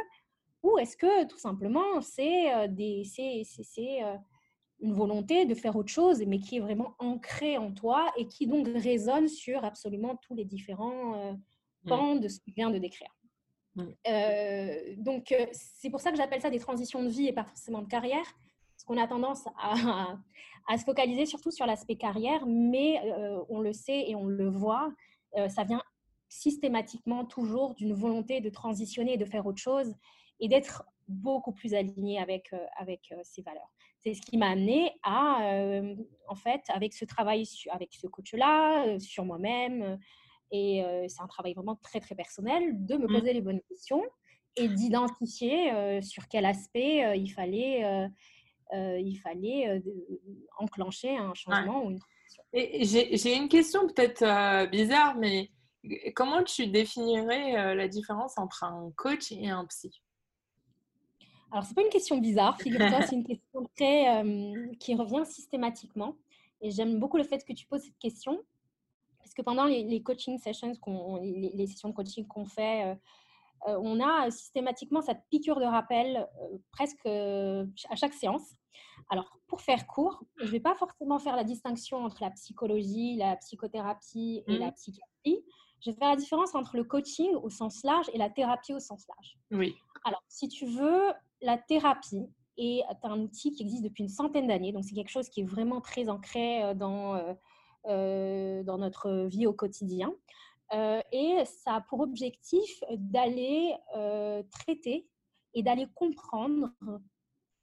Ou 0.65 0.79
est-ce 0.79 0.97
que 0.97 1.27
tout 1.27 1.39
simplement 1.39 2.01
c'est 2.01 2.53
euh, 2.53 2.67
euh, 2.67 4.17
une 4.81 4.93
volonté 4.93 5.45
de 5.45 5.55
faire 5.55 5.77
autre 5.77 5.91
chose, 5.91 6.23
mais 6.27 6.41
qui 6.41 6.57
est 6.57 6.61
vraiment 6.61 6.97
ancrée 6.99 7.57
en 7.57 7.71
toi 7.71 8.13
et 8.17 8.27
qui 8.27 8.47
donc 8.47 8.67
résonne 8.75 9.29
sur 9.29 9.65
absolument 9.65 10.17
tous 10.17 10.35
les 10.35 10.45
différents 10.45 11.33
mmh. 11.33 11.89
pans 11.89 12.17
de 12.17 12.27
ce 12.29 12.39
que 12.39 12.47
je 12.49 12.55
viens 12.55 12.71
de 12.71 12.79
décrire 12.79 13.15
mmh. 13.77 13.85
donc, 14.97 15.33
c'est 15.53 15.91
pour 15.91 16.01
ça 16.01 16.11
que 16.11 16.17
j'appelle 16.17 16.41
ça 16.41 16.51
des 16.51 16.59
transitions 16.59 17.03
de 17.03 17.09
vie 17.09 17.29
et 17.29 17.33
pas 17.33 17.45
forcément 17.45 17.83
de 17.83 17.89
carrière, 17.89 18.25
parce 18.75 18.85
qu'on 18.85 18.97
a 18.97 19.07
tendance 19.07 19.47
à, 19.59 20.17
à, 20.67 20.79
se 20.79 20.85
focaliser 20.85 21.27
surtout 21.27 21.51
sur 21.51 21.67
l'aspect 21.67 21.97
carrière, 21.97 22.45
mais 22.47 23.01
on 23.49 23.61
le 23.61 23.73
sait 23.73 24.09
et 24.09 24.17
on 24.17 24.27
le 24.27 24.49
voit, 24.49 24.93
euh, 25.37 25.49
ça 25.49 25.65
vient 25.65 25.83
systématiquement 26.29 27.25
toujours 27.25 27.75
d'une 27.75 27.93
volonté 27.93 28.41
de 28.41 28.51
transitionner, 28.51 29.17
de 29.17 29.25
faire 29.25 29.47
autre 29.47 29.61
chose 29.61 29.95
et 30.41 30.49
d'être 30.49 30.85
beaucoup 31.07 31.53
plus 31.53 31.75
aligné 31.75 32.19
avec, 32.19 32.53
euh, 32.53 32.65
avec 32.79 33.01
euh, 33.13 33.17
ses 33.23 33.43
valeurs. 33.43 33.71
C'est 34.01 34.15
ce 34.15 34.23
qui 34.23 34.37
m'a 34.37 34.51
amené 34.51 34.93
à, 35.03 35.41
en 36.29 36.35
fait, 36.35 36.61
avec 36.69 36.93
ce 36.93 37.07
travail, 37.07 37.45
avec 37.71 37.95
ce 37.95 38.07
coach-là, 38.07 38.99
sur 38.99 39.25
moi-même, 39.25 39.99
et 40.51 40.85
c'est 41.09 41.23
un 41.23 41.27
travail 41.27 41.55
vraiment 41.55 41.77
très, 41.77 42.01
très 42.01 42.15
personnel, 42.15 42.85
de 42.85 42.97
me 42.97 43.07
mmh. 43.07 43.19
poser 43.19 43.33
les 43.33 43.41
bonnes 43.41 43.63
questions 43.63 44.03
et 44.57 44.69
d'identifier 44.69 46.03
sur 46.03 46.29
quel 46.29 46.45
aspect 46.45 47.19
il 47.19 47.31
fallait, 47.31 48.11
il 48.75 49.17
fallait 49.23 49.83
enclencher 50.59 51.17
un 51.17 51.33
changement 51.33 51.87
ou 51.87 51.93
une 51.93 52.01
j'ai 52.55 53.37
une 53.37 53.49
question 53.49 53.87
peut-être 53.89 54.23
euh, 54.23 54.67
bizarre, 54.67 55.17
mais 55.17 55.51
comment 56.15 56.43
tu 56.43 56.67
définirais 56.67 57.59
euh, 57.59 57.75
la 57.75 57.89
différence 57.89 58.39
entre 58.39 58.65
un 58.65 58.93
coach 58.97 59.33
et 59.33 59.49
un 59.49 59.65
psy? 59.67 60.03
Alors, 61.55 61.65
ce 61.65 61.71
n'est 61.71 61.75
pas 61.77 61.83
une 61.83 61.89
question 61.89 62.19
bizarre, 62.19 62.61
figure-toi, 62.61 63.03
c'est 63.03 63.15
une 63.15 63.23
question 63.23 63.65
très, 63.77 64.25
qui 64.81 64.97
revient 64.97 65.25
systématiquement. 65.25 66.17
Et 66.61 66.73
j'aime 66.73 66.99
beaucoup 66.99 67.17
le 67.17 67.23
fait 67.23 67.45
que 67.45 67.53
tu 67.53 67.65
poses 67.67 67.83
cette 67.83 67.99
question, 68.01 68.43
parce 69.19 69.33
que 69.35 69.43
pendant 69.43 69.65
les, 69.65 70.03
coaching 70.03 70.37
sessions, 70.37 70.73
les, 71.23 71.53
les, 71.55 71.67
sessions 71.69 71.91
de 71.91 71.95
coaching 71.95 72.27
qu'on 72.27 72.45
fait, 72.45 72.99
on 73.67 74.01
a 74.01 74.33
systématiquement 74.33 75.01
cette 75.01 75.21
piqûre 75.31 75.61
de 75.61 75.65
rappel 75.65 76.29
presque 76.73 77.07
à 77.07 77.95
chaque 77.95 78.15
séance. 78.15 78.57
Alors, 79.09 79.39
pour 79.47 79.61
faire 79.61 79.87
court, 79.87 80.25
je 80.39 80.47
ne 80.47 80.51
vais 80.51 80.61
pas 80.61 80.75
forcément 80.75 81.21
faire 81.21 81.37
la 81.37 81.45
distinction 81.45 81.99
entre 81.99 82.21
la 82.21 82.33
psychologie, 82.33 83.15
la 83.15 83.37
psychothérapie 83.37 84.43
et 84.49 84.59
la 84.59 84.73
mmh. 84.73 84.75
psychiatrie. 84.75 85.45
Je 85.81 85.91
vais 85.93 85.97
faire 85.97 86.09
la 86.09 86.17
différence 86.17 86.57
entre 86.57 86.77
le 86.77 86.83
coaching 86.83 87.33
au 87.37 87.49
sens 87.49 87.85
large 87.85 88.11
et 88.13 88.19
la 88.19 88.29
thérapie 88.29 88.73
au 88.73 88.81
sens 88.81 89.07
large. 89.07 89.39
Oui. 89.53 89.77
Alors, 90.05 90.23
si 90.29 90.49
tu 90.49 90.67
veux, 90.67 91.13
la 91.45 91.59
thérapie 91.59 92.27
est 92.57 92.83
un 93.03 93.21
outil 93.21 93.53
qui 93.53 93.63
existe 93.63 93.83
depuis 93.83 94.03
une 94.03 94.09
centaine 94.09 94.49
d'années. 94.49 94.73
Donc, 94.73 94.85
c'est 94.85 94.95
quelque 94.95 95.11
chose 95.11 95.29
qui 95.29 95.43
est 95.43 95.45
vraiment 95.45 95.81
très 95.81 96.09
ancré 96.09 96.63
euh, 96.63 96.75
dans, 96.75 97.15
euh, 97.15 97.35
euh, 97.87 98.63
dans 98.63 98.79
notre 98.79 99.27
vie 99.27 99.47
au 99.47 99.53
quotidien. 99.53 100.15
et 101.13 101.45
ça 101.45 101.75
a 101.77 101.81
pour 101.83 102.01
objectif 102.01 102.83
d'aller 102.91 103.75
traiter 104.51 105.07
et 105.53 105.63
d'aller 105.63 105.87
comprendre 105.95 106.71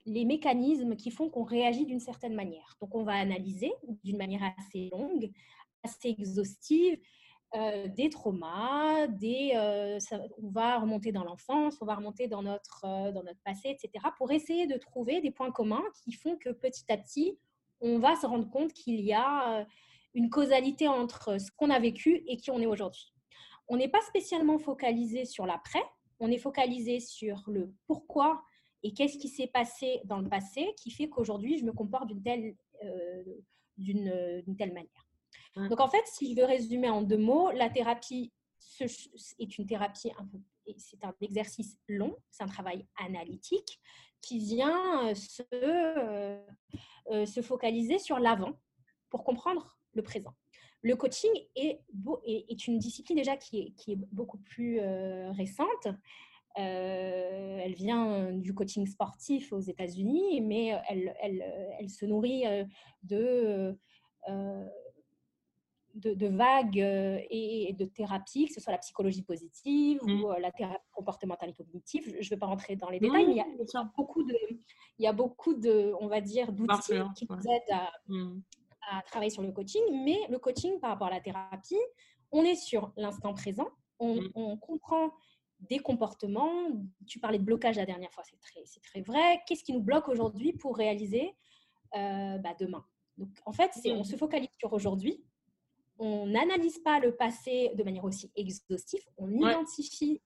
les 0.05 0.25
mécanismes 0.25 0.95
qui 0.95 1.11
font 1.11 1.29
qu'on 1.29 1.43
réagit 1.43 1.85
d'une 1.85 1.99
certaine 1.99 2.35
manière. 2.35 2.77
Donc, 2.79 2.95
on 2.95 3.03
va 3.03 3.13
analyser 3.13 3.71
d'une 4.03 4.17
manière 4.17 4.43
assez 4.57 4.89
longue, 4.91 5.31
assez 5.83 6.09
exhaustive, 6.09 6.99
euh, 7.53 7.89
des 7.89 8.09
traumas, 8.09 9.07
des, 9.07 9.51
euh, 9.55 9.99
on 10.41 10.51
va 10.51 10.79
remonter 10.79 11.11
dans 11.11 11.25
l'enfance, 11.25 11.77
on 11.81 11.85
va 11.85 11.95
remonter 11.95 12.29
dans 12.29 12.41
notre, 12.41 12.85
euh, 12.85 13.11
dans 13.11 13.23
notre 13.23 13.41
passé, 13.43 13.67
etc., 13.69 14.05
pour 14.17 14.31
essayer 14.31 14.67
de 14.67 14.77
trouver 14.77 15.19
des 15.19 15.31
points 15.31 15.51
communs 15.51 15.83
qui 16.01 16.13
font 16.13 16.37
que 16.37 16.49
petit 16.49 16.89
à 16.89 16.97
petit, 16.97 17.37
on 17.81 17.99
va 17.99 18.15
se 18.15 18.25
rendre 18.25 18.49
compte 18.49 18.71
qu'il 18.71 19.01
y 19.01 19.11
a 19.11 19.67
une 20.13 20.29
causalité 20.29 20.87
entre 20.87 21.39
ce 21.41 21.51
qu'on 21.51 21.69
a 21.71 21.79
vécu 21.79 22.23
et 22.25 22.37
qui 22.37 22.51
on 22.51 22.59
est 22.61 22.65
aujourd'hui. 22.65 23.13
On 23.67 23.75
n'est 23.75 23.89
pas 23.89 24.01
spécialement 24.01 24.57
focalisé 24.57 25.25
sur 25.25 25.45
l'après, 25.45 25.83
on 26.21 26.29
est 26.29 26.37
focalisé 26.37 27.01
sur 27.01 27.43
le 27.47 27.73
pourquoi 27.85 28.43
et 28.83 28.93
qu'est-ce 28.93 29.17
qui 29.17 29.27
s'est 29.27 29.47
passé 29.47 29.99
dans 30.05 30.19
le 30.19 30.29
passé 30.29 30.73
qui 30.77 30.89
fait 30.91 31.09
qu'aujourd'hui, 31.09 31.57
je 31.57 31.65
me 31.65 31.73
comporte 31.73 32.07
d'une 32.07 32.21
telle, 32.21 32.55
d'une 33.77 34.55
telle 34.57 34.73
manière. 34.73 35.10
Donc 35.55 35.79
en 35.79 35.89
fait, 35.89 36.03
si 36.05 36.31
je 36.31 36.39
veux 36.39 36.45
résumer 36.45 36.89
en 36.89 37.01
deux 37.01 37.17
mots, 37.17 37.51
la 37.51 37.69
thérapie 37.69 38.31
est 38.79 39.57
une 39.57 39.65
thérapie 39.65 40.11
c'est 40.77 41.03
un 41.03 41.13
exercice 41.21 41.77
long, 41.87 42.15
c'est 42.29 42.43
un 42.43 42.47
travail 42.47 42.85
analytique 42.97 43.79
qui 44.21 44.39
vient 44.39 45.09
euh, 45.09 45.15
se, 45.15 45.41
euh, 45.53 46.39
euh, 47.09 47.25
se 47.25 47.41
focaliser 47.41 47.97
sur 47.97 48.19
l'avant 48.19 48.53
pour 49.09 49.23
comprendre 49.23 49.77
le 49.93 50.03
présent. 50.03 50.33
Le 50.83 50.95
coaching 50.95 51.31
est, 51.55 51.81
une 52.67 52.79
discipline 52.79 53.17
déjà 53.17 53.37
qui 53.37 53.75
est, 53.87 53.95
beaucoup 54.11 54.39
plus 54.39 54.79
récente. 55.29 55.87
elle 56.55 57.75
vient 57.75 58.31
du 58.33 58.55
coaching 58.55 58.87
sportif 58.87 59.53
aux 59.53 59.59
États-Unis, 59.59 60.41
mais 60.41 60.81
elle, 60.89 61.87
se 61.87 62.07
nourrit 62.07 62.45
de, 63.03 63.77
de, 65.95 66.27
vagues 66.27 66.79
euh, 66.79 67.19
et 67.29 67.73
de 67.77 67.85
thérapies, 67.85 68.47
que 68.47 68.53
ce 68.53 68.61
soit 68.61 68.71
la 68.71 68.79
psychologie 68.79 69.23
positive 69.23 69.99
ou 70.03 70.09
mmh. 70.09 70.25
euh, 70.25 70.39
la 70.39 70.51
thérapie 70.51 70.89
comportementale 70.91 71.49
et 71.49 71.53
cognitive. 71.53 72.03
Je 72.19 72.25
ne 72.25 72.29
vais 72.29 72.37
pas 72.37 72.47
rentrer 72.47 72.75
dans 72.75 72.89
les 72.89 72.99
détails, 72.99 73.25
mais 73.25 73.33
il 73.33 73.37
y, 73.37 73.77
a, 73.77 73.83
beaucoup 73.95 74.23
de, 74.23 74.35
il 74.97 75.03
y 75.03 75.07
a 75.07 75.13
beaucoup 75.13 75.53
de, 75.53 75.93
on 75.99 76.07
va 76.07 76.21
dire, 76.21 76.51
d'outils 76.51 76.93
qui 77.15 77.27
nous 77.29 77.37
aident 77.37 77.79
mmh. 78.07 78.39
à, 78.89 79.01
travailler 79.03 79.31
sur 79.31 79.41
le 79.41 79.51
coaching. 79.51 79.81
Mais 80.03 80.17
le 80.29 80.39
coaching 80.39 80.79
par 80.79 80.91
rapport 80.91 81.07
à 81.07 81.11
la 81.11 81.21
thérapie, 81.21 81.75
on 82.31 82.43
est 82.43 82.55
sur 82.55 82.93
l'instant 82.95 83.33
présent, 83.33 83.67
on, 83.99 84.15
mmh. 84.15 84.59
comprend 84.59 85.11
des 85.59 85.79
comportements. 85.79 86.51
Tu 87.07 87.19
parlais 87.19 87.37
de 87.37 87.43
blocage 87.43 87.75
la 87.75 87.85
dernière 87.85 88.11
fois, 88.11 88.23
c'est 88.23 88.39
très, 88.39 88.63
très 88.81 89.01
vrai. 89.01 89.41
Qu'est-ce 89.45 89.63
qui 89.63 89.73
nous 89.73 89.81
bloque 89.81 90.07
aujourd'hui 90.07 90.53
pour 90.53 90.77
réaliser 90.77 91.35
euh, 91.95 92.37
bah, 92.37 92.55
demain? 92.59 92.83
Donc, 93.17 93.29
en 93.45 93.51
fait, 93.51 93.71
on 93.85 94.03
se 94.03 94.15
focalise 94.15 94.49
sur 94.57 94.73
aujourd'hui 94.73 95.23
on 96.01 96.25
n'analyse 96.25 96.79
pas 96.79 96.99
le 96.99 97.15
passé 97.15 97.71
de 97.75 97.83
manière 97.83 98.03
aussi 98.03 98.31
exhaustive, 98.35 99.05
on 99.17 99.29
identifie 99.31 100.19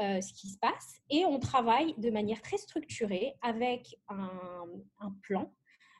euh, 0.00 0.20
ce 0.20 0.32
qui 0.32 0.48
se 0.48 0.58
passe 0.58 1.00
et 1.10 1.24
on 1.24 1.40
travaille 1.40 1.94
de 1.98 2.10
manière 2.10 2.40
très 2.42 2.58
structurée 2.58 3.34
avec 3.42 3.98
un, 4.08 5.10
plan 5.22 5.52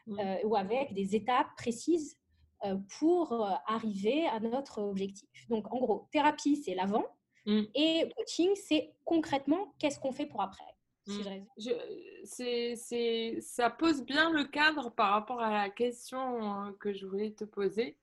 euh, 0.08 0.36
ou 0.44 0.54
avec 0.54 0.94
des 0.94 1.16
étapes 1.16 1.48
précises 1.56 2.16
euh, 2.64 2.76
pour 3.00 3.44
arriver 3.66 4.28
à 4.28 4.38
notre 4.38 4.80
objectif. 4.80 5.28
Donc, 5.48 5.72
en 5.72 5.78
gros, 5.78 6.08
thérapie, 6.12 6.56
c'est 6.56 6.76
l'avant 6.76 7.06
mm. 7.46 7.62
et 7.74 8.08
coaching, 8.16 8.50
c'est 8.54 8.94
concrètement 9.04 9.74
qu'est-ce 9.80 9.98
qu'on 9.98 10.12
fait 10.12 10.26
pour 10.26 10.40
après. 10.40 10.72
Si 11.04 12.76
mm. 12.76 13.40
ça 13.40 13.70
pose 13.70 14.04
bien 14.04 14.30
le 14.30 14.44
cadre 14.44 14.90
par 14.90 15.10
rapport 15.10 15.40
à 15.40 15.50
la 15.50 15.70
question 15.70 16.72
que 16.78 16.92
je 16.92 17.06
voulais 17.06 17.32
te 17.32 17.44
poser 17.44 17.98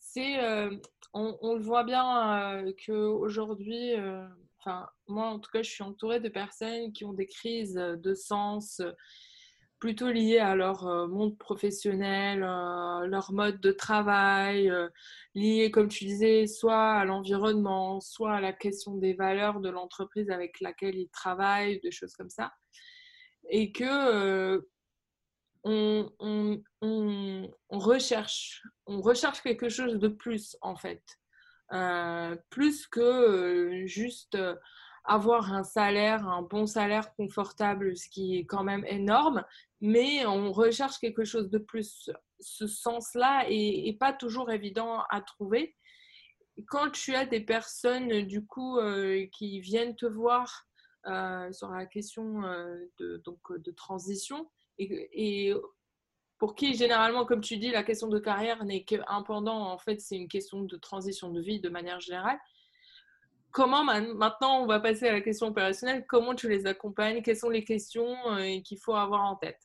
c'est, 0.00 0.42
euh, 0.42 0.70
on, 1.12 1.54
le 1.54 1.62
voit 1.62 1.84
bien 1.84 2.64
euh, 2.64 2.72
qu'aujourd'hui, 2.84 3.94
euh, 3.94 4.26
enfin, 4.58 4.88
moi 5.06 5.26
en 5.26 5.38
tout 5.38 5.50
cas, 5.52 5.62
je 5.62 5.70
suis 5.70 5.84
entourée 5.84 6.20
de 6.20 6.28
personnes 6.28 6.92
qui 6.92 7.04
ont 7.04 7.12
des 7.12 7.26
crises 7.26 7.74
de 7.74 8.14
sens 8.14 8.82
plutôt 9.78 10.10
liées 10.10 10.38
à 10.38 10.56
leur 10.56 11.08
monde 11.08 11.38
professionnel, 11.38 12.40
leur 12.40 13.32
mode 13.32 13.60
de 13.60 13.72
travail, 13.72 14.70
liées, 15.34 15.70
comme 15.70 15.88
tu 15.88 16.04
disais, 16.04 16.46
soit 16.46 16.92
à 16.92 17.04
l'environnement, 17.06 18.00
soit 18.00 18.34
à 18.34 18.40
la 18.42 18.52
question 18.52 18.96
des 18.96 19.14
valeurs 19.14 19.60
de 19.60 19.70
l'entreprise 19.70 20.28
avec 20.30 20.60
laquelle 20.60 20.96
ils 20.96 21.08
travaillent, 21.08 21.80
des 21.80 21.92
choses 21.92 22.14
comme 22.14 22.28
ça. 22.28 22.52
Et 23.48 23.72
que 23.72 24.68
on, 25.64 26.62
recherche, 27.70 28.62
on 28.86 29.00
recherche 29.00 29.42
quelque 29.42 29.68
chose 29.68 29.98
de 29.98 30.08
plus 30.08 30.56
en 30.60 30.76
fait. 30.76 31.02
Euh, 31.72 32.36
plus 32.50 32.88
que 32.88 33.00
euh, 33.00 33.86
juste 33.86 34.34
euh, 34.34 34.56
avoir 35.04 35.52
un 35.52 35.62
salaire, 35.62 36.26
un 36.26 36.42
bon 36.42 36.66
salaire 36.66 37.14
confortable, 37.14 37.96
ce 37.96 38.08
qui 38.08 38.38
est 38.38 38.44
quand 38.44 38.64
même 38.64 38.84
énorme, 38.86 39.44
mais 39.80 40.26
on 40.26 40.50
recherche 40.50 40.98
quelque 40.98 41.24
chose 41.24 41.48
de 41.48 41.58
plus. 41.58 42.10
Ce 42.40 42.66
sens-là 42.66 43.44
est, 43.48 43.96
pas 44.00 44.12
toujours 44.12 44.50
évident 44.50 45.02
à 45.10 45.20
trouver. 45.20 45.76
Quand 46.66 46.90
tu 46.90 47.14
as 47.14 47.24
des 47.24 47.40
personnes 47.40 48.22
du 48.22 48.44
coup 48.44 48.78
qui 49.32 49.60
viennent 49.60 49.96
te 49.96 50.06
voir 50.06 50.66
sur 51.52 51.70
la 51.70 51.86
question 51.86 52.42
de, 52.98 53.22
donc, 53.24 53.40
de 53.50 53.70
transition, 53.70 54.50
et, 54.80 55.54
pour 56.38 56.54
qui 56.54 56.74
généralement, 56.74 57.26
comme 57.26 57.42
tu 57.42 57.58
dis, 57.58 57.70
la 57.70 57.82
question 57.82 58.08
de 58.08 58.18
carrière 58.18 58.64
n'est 58.64 58.82
qu'un 58.82 59.22
pendant, 59.22 59.70
en 59.70 59.76
fait, 59.76 60.00
c'est 60.00 60.16
une 60.16 60.28
question 60.28 60.62
de 60.62 60.76
transition 60.78 61.28
de 61.28 61.40
vie 61.40 61.60
de 61.60 61.68
manière 61.68 62.00
générale. 62.00 62.38
Comment 63.52 63.84
maintenant, 63.84 64.62
on 64.62 64.66
va 64.66 64.80
passer 64.80 65.08
à 65.08 65.12
la 65.12 65.20
question 65.20 65.48
opérationnelle, 65.48 66.06
comment 66.08 66.34
tu 66.34 66.48
les 66.48 66.66
accompagnes, 66.66 67.20
quelles 67.20 67.36
sont 67.36 67.50
les 67.50 67.64
questions 67.64 68.16
euh, 68.28 68.60
qu'il 68.60 68.78
faut 68.78 68.94
avoir 68.94 69.22
en 69.22 69.36
tête? 69.36 69.60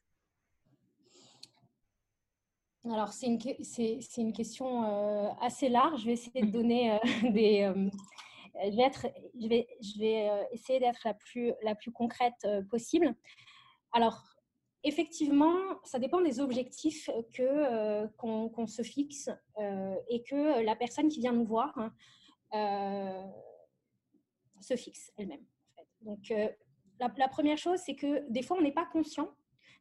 Alors, 2.84 3.14
c'est 3.14 3.28
une, 3.28 3.40
c'est, 3.64 4.18
une 4.18 4.34
question 4.34 4.84
euh, 4.84 5.30
assez 5.42 5.70
large. 5.70 6.02
Je 6.02 6.08
vais 6.08 6.14
essayer 6.14 6.42
de 6.42 6.52
donner 6.52 6.94
euh, 6.94 6.98
des. 7.32 7.74
je 8.56 8.76
vais, 8.76 8.84
être, 8.84 9.08
je 9.40 9.48
vais, 9.48 9.68
je 9.82 10.00
vais 10.00 10.48
essayer 10.52 10.80
d'être 10.80 11.00
la 11.06 11.14
plus, 11.14 11.54
la 11.64 11.74
plus 11.74 11.92
concrète 11.92 12.46
possible. 12.70 13.16
Alors, 13.94 14.35
effectivement, 14.86 15.58
ça 15.84 16.00
dépend 16.00 16.22
des 16.22 16.40
objectifs 16.40 17.10
que 17.34 17.42
euh, 17.44 18.08
qu'on 18.18 18.68
se 18.68 18.84
fixe 18.84 19.30
euh, 19.60 19.96
et 20.10 20.24
que 20.24 20.64
la 20.64 20.76
personne 20.76 21.10
qui 21.10 21.20
vient 21.20 21.34
nous 21.34 21.46
voir 21.46 21.78
hein, 21.78 21.92
euh, 22.54 23.28
se 24.62 24.76
fixe 24.76 25.12
elle-même. 25.18 25.44
Donc, 26.02 26.32
la, 27.00 27.28
première 27.28 27.58
chose, 27.58 27.80
c'est 27.80 27.96
que 27.96 28.30
des 28.30 28.44
fois, 28.44 28.58
on 28.58 28.62
n'est 28.62 28.72
pas 28.72 28.86
conscient. 28.86 29.30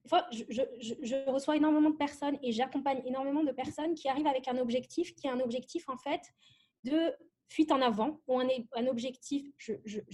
Des 0.04 0.08
fois, 0.08 0.26
je, 0.32 0.42
je, 0.80 1.30
reçois 1.30 1.56
énormément 1.56 1.90
de 1.90 1.96
personnes 1.96 2.38
et 2.42 2.50
j'accompagne 2.50 3.02
énormément 3.04 3.44
de 3.44 3.52
personnes 3.52 3.94
qui 3.94 4.08
arrivent 4.08 4.26
avec 4.26 4.48
un 4.48 4.56
objectif 4.58 5.14
qui 5.14 5.26
est 5.26 5.30
un 5.30 5.40
objectif 5.40 5.88
en 5.88 5.98
fait 5.98 6.22
de 6.84 7.14
fuite 7.48 7.72
en 7.72 7.80
avant 7.80 8.20
ou 8.26 8.40
un, 8.40 8.86
objectif, 8.86 9.46
je, 9.58 9.72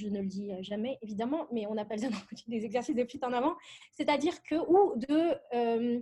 ne 0.08 0.20
le 0.20 0.26
dis 0.26 0.50
jamais 0.60 0.98
évidemment, 1.02 1.46
mais 1.52 1.66
on 1.66 1.76
appelle 1.76 2.00
ça 2.00 2.08
des 2.48 2.64
exercices 2.64 2.94
de 2.94 3.04
fuite 3.04 3.24
en 3.24 3.32
avant, 3.32 3.56
c'est-à-dire 3.92 4.42
que 4.42 4.56
ou 4.56 4.96
de, 4.96 5.34
euh, 5.54 6.00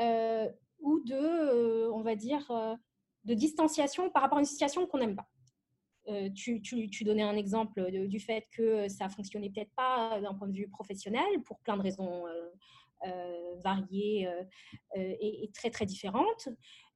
euh, 0.00 0.48
ou 0.80 1.00
de 1.00 1.14
euh, 1.14 1.92
on 1.92 2.02
va 2.02 2.14
dire, 2.14 2.50
de 3.24 3.34
distanciation 3.34 4.10
par 4.10 4.22
rapport 4.22 4.38
à 4.38 4.40
une 4.40 4.46
situation 4.46 4.86
qu'on 4.86 4.98
n'aime 4.98 5.16
pas. 5.16 5.28
tu, 6.34 6.60
tu, 6.62 7.04
donnais 7.04 7.22
un 7.22 7.36
exemple 7.36 7.90
du 7.90 8.20
fait 8.20 8.46
que 8.52 8.88
ça 8.88 9.08
fonctionnait 9.08 9.50
peut-être 9.50 9.74
pas 9.74 10.20
d'un 10.20 10.34
point 10.34 10.48
de 10.48 10.56
vue 10.56 10.68
professionnel 10.68 11.42
pour 11.44 11.58
plein 11.60 11.76
de 11.76 11.82
raisons 11.82 12.24
variées 13.64 14.28
et, 14.94 15.50
très 15.54 15.70
très 15.70 15.86
différentes. 15.86 16.48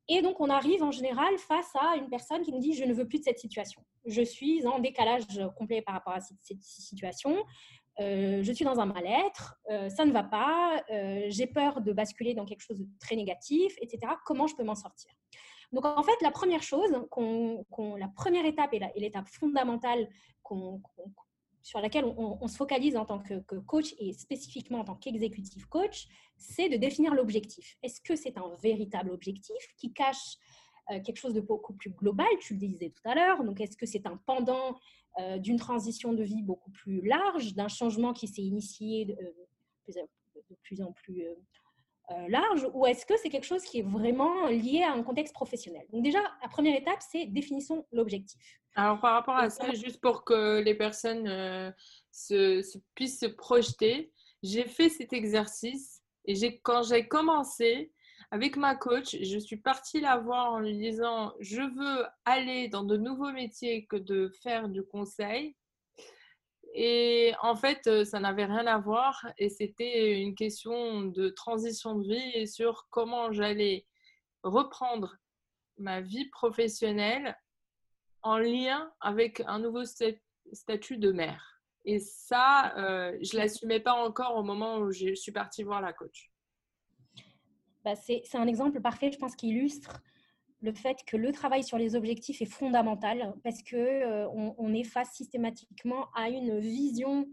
Et 0.09 0.23
donc, 0.23 0.41
on 0.41 0.51
arrive 0.51 0.83
en 0.83 0.91
général 0.91 1.37
face 1.39 1.71
à 1.75 1.97
une 1.97 2.09
personne 2.09 2.43
qui 2.43 2.53
nous 2.53 2.59
dit 2.59 2.73
Je 2.73 2.85
ne 2.85 2.93
veux 2.93 3.07
plus 3.07 3.19
de 3.19 3.25
cette 3.25 3.39
situation. 3.39 3.83
Je 4.07 4.23
suis 4.23 4.67
en 4.67 4.79
décalage 4.79 5.41
complet 5.57 5.83
par 5.83 5.95
rapport 5.95 6.15
à 6.15 6.21
cette 6.21 6.63
situation. 6.63 7.37
Euh, 8.01 8.43
je 8.43 8.53
suis 8.53 8.65
dans 8.65 8.81
un 8.81 8.87
mal-être, 8.87 9.57
euh, 9.71 9.91
ça 9.91 10.05
ne 10.07 10.13
va 10.13 10.23
pas, 10.23 10.83
euh, 10.91 11.25
j'ai 11.29 11.47
peur 11.47 11.83
de 11.83 11.93
basculer 11.93 12.35
dans 12.35 12.47
quelque 12.47 12.63
chose 12.63 12.79
de 12.79 12.87
très 12.99 13.15
négatif, 13.15 13.75
etc. 13.81 14.15
Comment 14.25 14.47
je 14.47 14.57
peux 14.57 14.63
m'en 14.63 14.75
sortir? 14.75 15.13
Donc, 15.73 15.85
en 15.85 16.03
fait, 16.03 16.17
la 16.23 16.31
première 16.31 16.63
chose, 16.63 16.91
la 16.91 18.09
première 18.09 18.47
étape 18.47 18.73
et 18.73 18.81
l'étape 18.97 19.29
fondamentale 19.29 20.09
sur 21.63 21.81
laquelle 21.81 22.05
on, 22.05 22.49
se 22.49 22.57
focalise 22.57 22.97
en 22.97 23.05
tant 23.05 23.19
que, 23.19 23.35
coach 23.61 23.95
et 23.99 24.13
spécifiquement 24.13 24.81
en 24.81 24.85
tant 24.85 24.95
qu'exécutif 24.95 25.67
coach, 25.67 26.09
c'est 26.37 26.69
de 26.69 26.77
définir 26.77 27.15
l'objectif. 27.15 27.77
Est-ce 27.83 28.01
que 28.01 28.17
c'est 28.17 28.39
un 28.39 28.57
véritable 28.63 29.11
objectif 29.11 29.57
qui 29.77 29.93
cache 29.93 30.39
euh, 30.91 31.01
quelque 31.01 31.19
chose 31.19 31.35
de 31.35 31.41
beaucoup 31.41 31.75
plus 31.75 31.91
global, 31.91 32.27
tu 32.41 32.55
le 32.55 32.61
disais 32.61 32.91
tout 32.91 33.09
à 33.09 33.15
l'heure, 33.15 33.45
donc 33.45 33.61
est-ce 33.61 33.77
que 33.77 33.87
c'est 33.87 34.07
un 34.07 34.17
pendant 34.27 34.79
euh, 35.19 35.39
d'une 35.39 35.59
transition 35.59 36.13
de 36.15 36.23
vie 36.23 36.43
beaucoup 36.43 36.71
plus 36.71 37.01
large, 37.03 37.55
d'un 37.55 37.69
changement 37.69 38.13
qui 38.13 38.27
s'est 38.27 38.43
initié 38.43 39.05
de, 39.05 39.13
euh, 39.13 40.03
de, 40.51 40.57
plus 40.63 40.83
en 40.83 40.93
plus 40.93 41.25
large, 42.29 42.67
ou 42.73 42.87
est-ce 42.87 43.07
que 43.07 43.15
c'est 43.17 43.29
quelque 43.29 43.47
chose 43.47 43.63
qui 43.63 43.81
est 43.81 43.89
vraiment 43.89 44.47
lié 44.47 44.83
à 44.83 44.93
un 44.93 45.03
contexte 45.03 45.35
professionnel? 45.35 45.87
Donc 45.93 46.03
déjà, 46.03 46.21
la 46.43 46.49
première 46.49 46.77
étape, 46.77 47.01
c'est 47.01 47.27
définissons 47.27 47.87
l'objectif. 47.93 48.61
Alors 48.75 49.01
par 49.01 49.15
rapport 49.15 49.37
à 49.37 49.51
ça, 49.51 49.73
juste 49.73 50.01
pour 50.01 50.25
que 50.25 50.61
les 50.61 50.75
personnes 50.75 51.75
se, 52.13 52.63
puissent 52.95 53.21
se 53.21 53.27
projeter, 53.27 54.13
j'ai 54.43 54.65
fait 54.65 54.89
cet 54.89 55.13
exercice 55.13 56.03
et 56.25 56.61
quand 56.61 56.83
j'ai 56.83 57.09
commencé, 57.09 57.93
avec 58.31 58.57
ma 58.57 58.77
coach, 58.77 59.17
je 59.21 59.39
suis 59.39 59.57
partie 59.57 60.01
la 60.01 60.17
voir 60.19 60.53
en 60.53 60.61
lui 60.61 60.77
disant 60.79 61.33
je 61.41 61.63
veux 61.63 62.07
aller 62.25 62.69
dans 62.69 62.85
de 62.85 62.97
nouveaux 62.97 63.33
métiers 63.33 63.87
que 63.87 63.97
de 63.97 64.29
faire 64.43 64.69
du 64.69 64.85
conseil. 64.85 65.57
Et 66.73 67.33
en 67.43 67.57
fait, 67.57 67.87
euh, 67.87 68.05
ça 68.05 68.21
n'avait 68.21 68.45
rien 68.45 68.67
à 68.67 68.79
voir 68.79 69.27
et 69.39 69.49
c'était 69.49 70.21
une 70.21 70.35
question 70.35 71.03
de 71.03 71.29
transition 71.29 71.97
de 71.97 72.07
vie 72.07 72.31
et 72.35 72.47
sur 72.47 72.87
comment 72.91 73.33
j'allais 73.33 73.87
reprendre 74.45 75.17
ma 75.79 76.01
vie 76.01 76.29
professionnelle 76.29 77.37
en 78.23 78.39
lien 78.39 78.93
avec 79.01 79.41
un 79.47 79.59
nouveau 79.59 79.83
statut 80.53 80.99
de 80.99 81.11
mère. 81.11 81.61
Et 81.85 81.99
ça, 81.99 82.77
euh, 82.77 83.19
je 83.23 83.35
ne 83.35 83.43
l'assumais 83.43 83.81
pas 83.81 83.95
encore 83.95 84.37
au 84.37 84.43
moment 84.43 84.79
où 84.79 84.93
je 84.93 85.15
suis 85.15 85.33
partie 85.33 85.63
voir 85.63 85.81
la 85.81 85.93
coach. 85.93 86.31
Bah, 87.85 87.97
c'est 87.97 88.23
un 88.35 88.47
exemple 88.47 88.81
parfait, 88.81 89.11
je 89.11 89.19
pense, 89.19 89.35
qui 89.35 89.49
illustre 89.49 90.01
le 90.63 90.73
fait 90.73 90.99
que 91.07 91.17
le 91.17 91.33
travail 91.33 91.65
sur 91.65 91.79
les 91.79 91.97
objectifs 91.97 92.43
est 92.43 92.47
fondamental 92.47 93.35
parce 93.43 93.63
que 93.63 93.77
euh, 93.77 94.29
on, 94.31 94.75
est 94.75 94.85
face 94.85 95.13
systématiquement 95.13 96.09
à 96.15 96.29
une 96.29 96.59
vision 96.59 97.27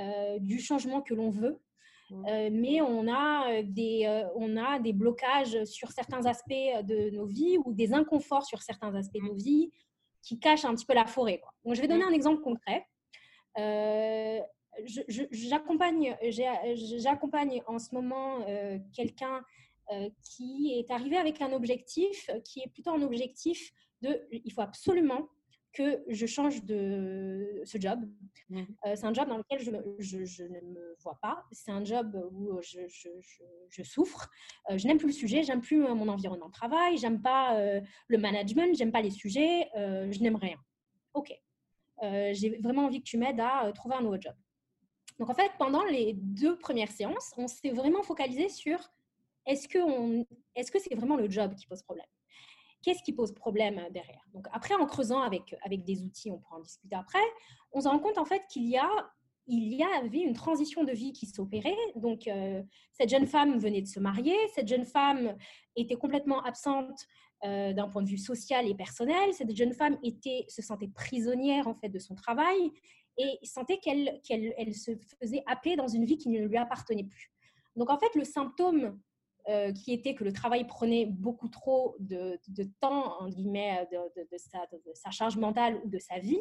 euh, 0.00 0.38
du 0.38 0.58
changement 0.58 1.02
que 1.02 1.12
l'on 1.14 1.28
veut, 1.30 1.60
euh, 2.12 2.48
mais 2.50 2.80
on 2.80 3.06
a, 3.12 3.62
des, 3.62 4.24
on 4.36 4.56
a 4.56 4.78
des 4.78 4.92
blocages 4.92 5.64
sur 5.64 5.92
certains 5.92 6.24
aspects 6.26 6.52
de 6.84 7.10
nos 7.10 7.26
vies 7.26 7.58
ou 7.64 7.72
des 7.72 7.92
inconforts 7.92 8.46
sur 8.46 8.62
certains 8.62 8.94
aspects 8.94 9.18
de 9.18 9.26
nos 9.26 9.34
vies 9.34 9.70
qui 10.22 10.38
cachent 10.38 10.64
un 10.64 10.74
petit 10.74 10.86
peu 10.86 10.94
la 10.94 11.06
forêt. 11.06 11.42
Donc, 11.64 11.74
je 11.74 11.82
vais 11.82 11.88
donner 11.88 12.04
un 12.04 12.12
exemple 12.12 12.40
concret. 12.40 12.86
J'accompagne 16.98 17.62
en 17.66 17.78
ce 17.78 17.94
moment 17.94 18.44
quelqu'un 18.94 19.42
qui 20.22 20.74
est 20.78 20.90
arrivé 20.90 21.16
avec 21.16 21.40
un 21.40 21.52
objectif 21.52 22.28
euh, 22.30 22.40
qui 22.40 22.60
est 22.60 22.68
plutôt 22.72 22.90
un 22.90 23.02
objectif 23.02 23.72
de 24.02 24.20
il 24.30 24.52
faut 24.52 24.60
absolument 24.60 25.28
que 25.72 26.04
je 26.06 26.24
change 26.26 26.62
de 26.64 27.62
ce 27.64 27.80
job. 27.80 27.98
Mmh. 28.48 28.62
Euh, 28.86 28.94
c'est 28.94 29.06
un 29.06 29.12
job 29.12 29.28
dans 29.28 29.38
lequel 29.38 29.58
je, 29.58 30.24
je, 30.24 30.44
ne 30.44 30.60
me 30.60 30.96
vois 31.02 31.18
pas. 31.20 31.44
C'est 31.50 31.72
un 31.72 31.84
job 31.84 32.16
où 32.32 32.60
je, 32.62 32.80
je 33.68 33.82
souffre. 33.82 34.30
je 34.70 34.86
n'aime 34.86 34.98
plus 34.98 35.08
le 35.08 35.12
sujet, 35.12 35.42
j'aime 35.42 35.60
plus 35.60 35.78
mon 35.78 36.06
environnement 36.06 36.46
de 36.46 36.52
travail, 36.52 36.96
j'aime 36.96 37.20
pas 37.20 37.58
le 38.06 38.18
management, 38.18 38.76
j'aime 38.76 38.92
pas 38.92 39.02
les 39.02 39.10
sujets, 39.10 39.68
je 39.74 40.20
n'aime 40.20 40.36
rien. 40.36 40.58
Ok. 41.12 41.32
J'ai 42.02 42.60
vraiment 42.62 42.84
envie 42.84 43.00
que 43.00 43.08
tu 43.08 43.18
m'aides 43.18 43.40
à 43.40 43.72
trouver 43.74 43.96
un 43.96 44.02
nouveau 44.02 44.20
job. 44.20 44.34
Donc 45.18 45.30
en 45.30 45.34
fait, 45.34 45.50
pendant 45.58 45.84
les 45.84 46.14
deux 46.14 46.56
premières 46.58 46.90
séances, 46.90 47.32
on 47.36 47.46
s'est 47.46 47.70
vraiment 47.70 48.02
focalisé 48.02 48.48
sur 48.48 48.78
est-ce 49.46 49.68
que 49.68 50.78
c'est 50.78 50.94
vraiment 50.94 51.16
le 51.16 51.30
job 51.30 51.54
qui 51.54 51.66
pose 51.66 51.82
problème? 51.82 52.06
Qu'est-ce 52.82 53.02
qui 53.02 53.12
pose 53.12 53.32
problème 53.32 53.80
derrière? 53.90 54.22
Donc 54.34 54.46
après, 54.52 54.74
en 54.74 54.84
creusant 54.86 55.20
avec, 55.20 55.56
avec 55.64 55.84
des 55.84 56.02
outils, 56.02 56.30
on 56.30 56.38
pourra 56.38 56.56
en 56.56 56.60
discuter 56.60 56.94
après, 56.94 57.24
on 57.72 57.80
se 57.80 57.88
rend 57.88 57.98
compte 57.98 58.18
en 58.18 58.26
fait 58.26 58.42
qu'il 58.48 58.68
y 58.68 58.76
a 58.76 58.90
il 59.46 59.74
y 59.74 59.82
avait 59.82 60.20
une 60.22 60.34
transition 60.34 60.84
de 60.84 60.92
vie 60.92 61.12
qui 61.12 61.26
s'opérait. 61.26 61.76
Donc, 61.96 62.26
euh, 62.28 62.62
cette 62.92 63.10
jeune 63.10 63.26
femme 63.26 63.58
venait 63.58 63.82
de 63.82 63.86
se 63.86 64.00
marier. 64.00 64.36
Cette 64.54 64.68
jeune 64.68 64.86
femme 64.86 65.36
était 65.76 65.96
complètement 65.96 66.42
absente 66.44 67.06
euh, 67.44 67.72
d'un 67.72 67.88
point 67.88 68.02
de 68.02 68.08
vue 68.08 68.18
social 68.18 68.66
et 68.68 68.74
personnel. 68.74 69.34
Cette 69.34 69.54
jeune 69.54 69.74
femme 69.74 69.98
était, 70.02 70.46
se 70.48 70.62
sentait 70.62 70.88
prisonnière 70.88 71.68
en 71.68 71.74
fait 71.74 71.90
de 71.90 71.98
son 71.98 72.14
travail 72.14 72.72
et 73.16 73.38
sentait 73.44 73.78
qu'elle 73.78 74.20
qu'elle 74.26 74.54
elle 74.56 74.74
se 74.74 74.92
faisait 75.20 75.42
happer 75.46 75.76
dans 75.76 75.86
une 75.86 76.04
vie 76.04 76.16
qui 76.16 76.30
ne 76.30 76.46
lui 76.46 76.56
appartenait 76.56 77.04
plus. 77.04 77.30
Donc, 77.76 77.90
en 77.90 77.98
fait, 77.98 78.14
le 78.14 78.24
symptôme 78.24 78.98
euh, 79.48 79.72
qui 79.72 79.92
était 79.92 80.14
que 80.14 80.24
le 80.24 80.32
travail 80.32 80.66
prenait 80.66 81.06
beaucoup 81.06 81.48
trop 81.48 81.96
de, 81.98 82.38
temps, 82.80 83.20
en 83.20 83.28
guillemets, 83.28 83.86
de, 83.92 84.38
sa, 84.94 85.10
charge 85.10 85.36
mentale 85.36 85.80
ou 85.84 85.88
de 85.88 85.98
sa 85.98 86.18
vie, 86.18 86.40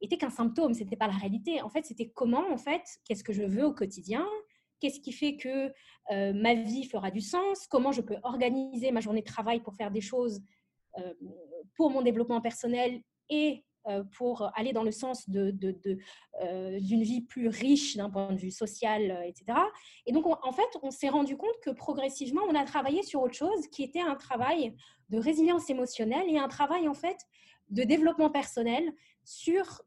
était 0.00 0.16
qu'un 0.16 0.30
symptôme, 0.30 0.74
ce 0.74 0.80
n'était 0.80 0.96
pas 0.96 1.06
la 1.06 1.14
réalité. 1.14 1.62
En 1.62 1.70
fait, 1.70 1.84
c'était 1.84 2.10
comment, 2.10 2.44
en 2.50 2.58
fait, 2.58 2.82
qu'est-ce 3.04 3.24
que 3.24 3.32
je 3.32 3.42
veux 3.42 3.64
au 3.64 3.72
quotidien, 3.72 4.26
qu'est-ce 4.80 5.00
qui 5.00 5.12
fait 5.12 5.36
que 5.36 5.72
euh, 6.10 6.32
ma 6.34 6.54
vie 6.54 6.84
fera 6.84 7.10
du 7.10 7.20
sens, 7.20 7.66
comment 7.66 7.92
je 7.92 8.02
peux 8.02 8.16
organiser 8.22 8.90
ma 8.90 9.00
journée 9.00 9.22
de 9.22 9.26
travail 9.26 9.60
pour 9.60 9.74
faire 9.74 9.90
des 9.90 10.00
choses 10.00 10.42
euh, 10.98 11.14
pour 11.76 11.90
mon 11.90 12.02
développement 12.02 12.40
personnel 12.40 13.00
et 13.30 13.64
euh, 13.64 13.73
pour 14.16 14.50
aller 14.54 14.72
dans 14.72 14.82
le 14.82 14.90
sens 14.90 15.28
d'une 15.28 15.50
de, 15.50 15.72
de, 15.72 15.98
euh, 16.42 16.78
vie 16.80 17.20
plus 17.20 17.48
riche 17.48 17.96
d'un 17.96 18.10
point 18.10 18.32
de 18.32 18.38
vue 18.38 18.50
social, 18.50 19.10
euh, 19.10 19.22
etc. 19.22 19.58
Et 20.06 20.12
donc, 20.12 20.26
en 20.26 20.52
fait, 20.52 20.78
on 20.82 20.90
s'est 20.90 21.08
rendu 21.08 21.36
compte 21.36 21.58
que 21.62 21.70
progressivement, 21.70 22.42
on 22.48 22.54
a 22.54 22.64
travaillé 22.64 23.02
sur 23.02 23.22
autre 23.22 23.34
chose 23.34 23.66
qui 23.68 23.82
était 23.82 24.00
un 24.00 24.14
travail 24.14 24.74
de 25.10 25.18
résilience 25.18 25.68
émotionnelle 25.68 26.28
et 26.28 26.38
un 26.38 26.48
travail, 26.48 26.88
en 26.88 26.94
fait, 26.94 27.18
de 27.68 27.82
développement 27.82 28.30
personnel 28.30 28.92
sur 29.24 29.82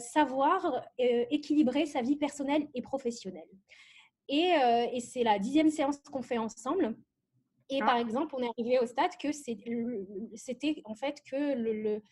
savoir 0.00 0.82
équilibrer 0.98 1.86
sa 1.86 2.02
vie 2.02 2.16
personnelle 2.16 2.66
et 2.74 2.82
professionnelle. 2.82 3.48
Et, 4.26 4.52
et 4.92 4.98
c'est 4.98 5.22
la 5.22 5.38
dixième 5.38 5.70
séance 5.70 5.98
qu'on 6.10 6.22
fait 6.22 6.38
ensemble. 6.38 6.96
Et 7.70 7.78
par 7.78 7.94
ah. 7.94 8.00
exemple, 8.00 8.34
on 8.36 8.42
est 8.42 8.48
arrivé 8.48 8.78
au 8.80 8.86
stade 8.86 9.12
que 9.20 9.30
c'était 9.32 10.82
en 10.84 10.94
fait 10.94 11.22
que 11.24 11.54
le, 11.54 12.02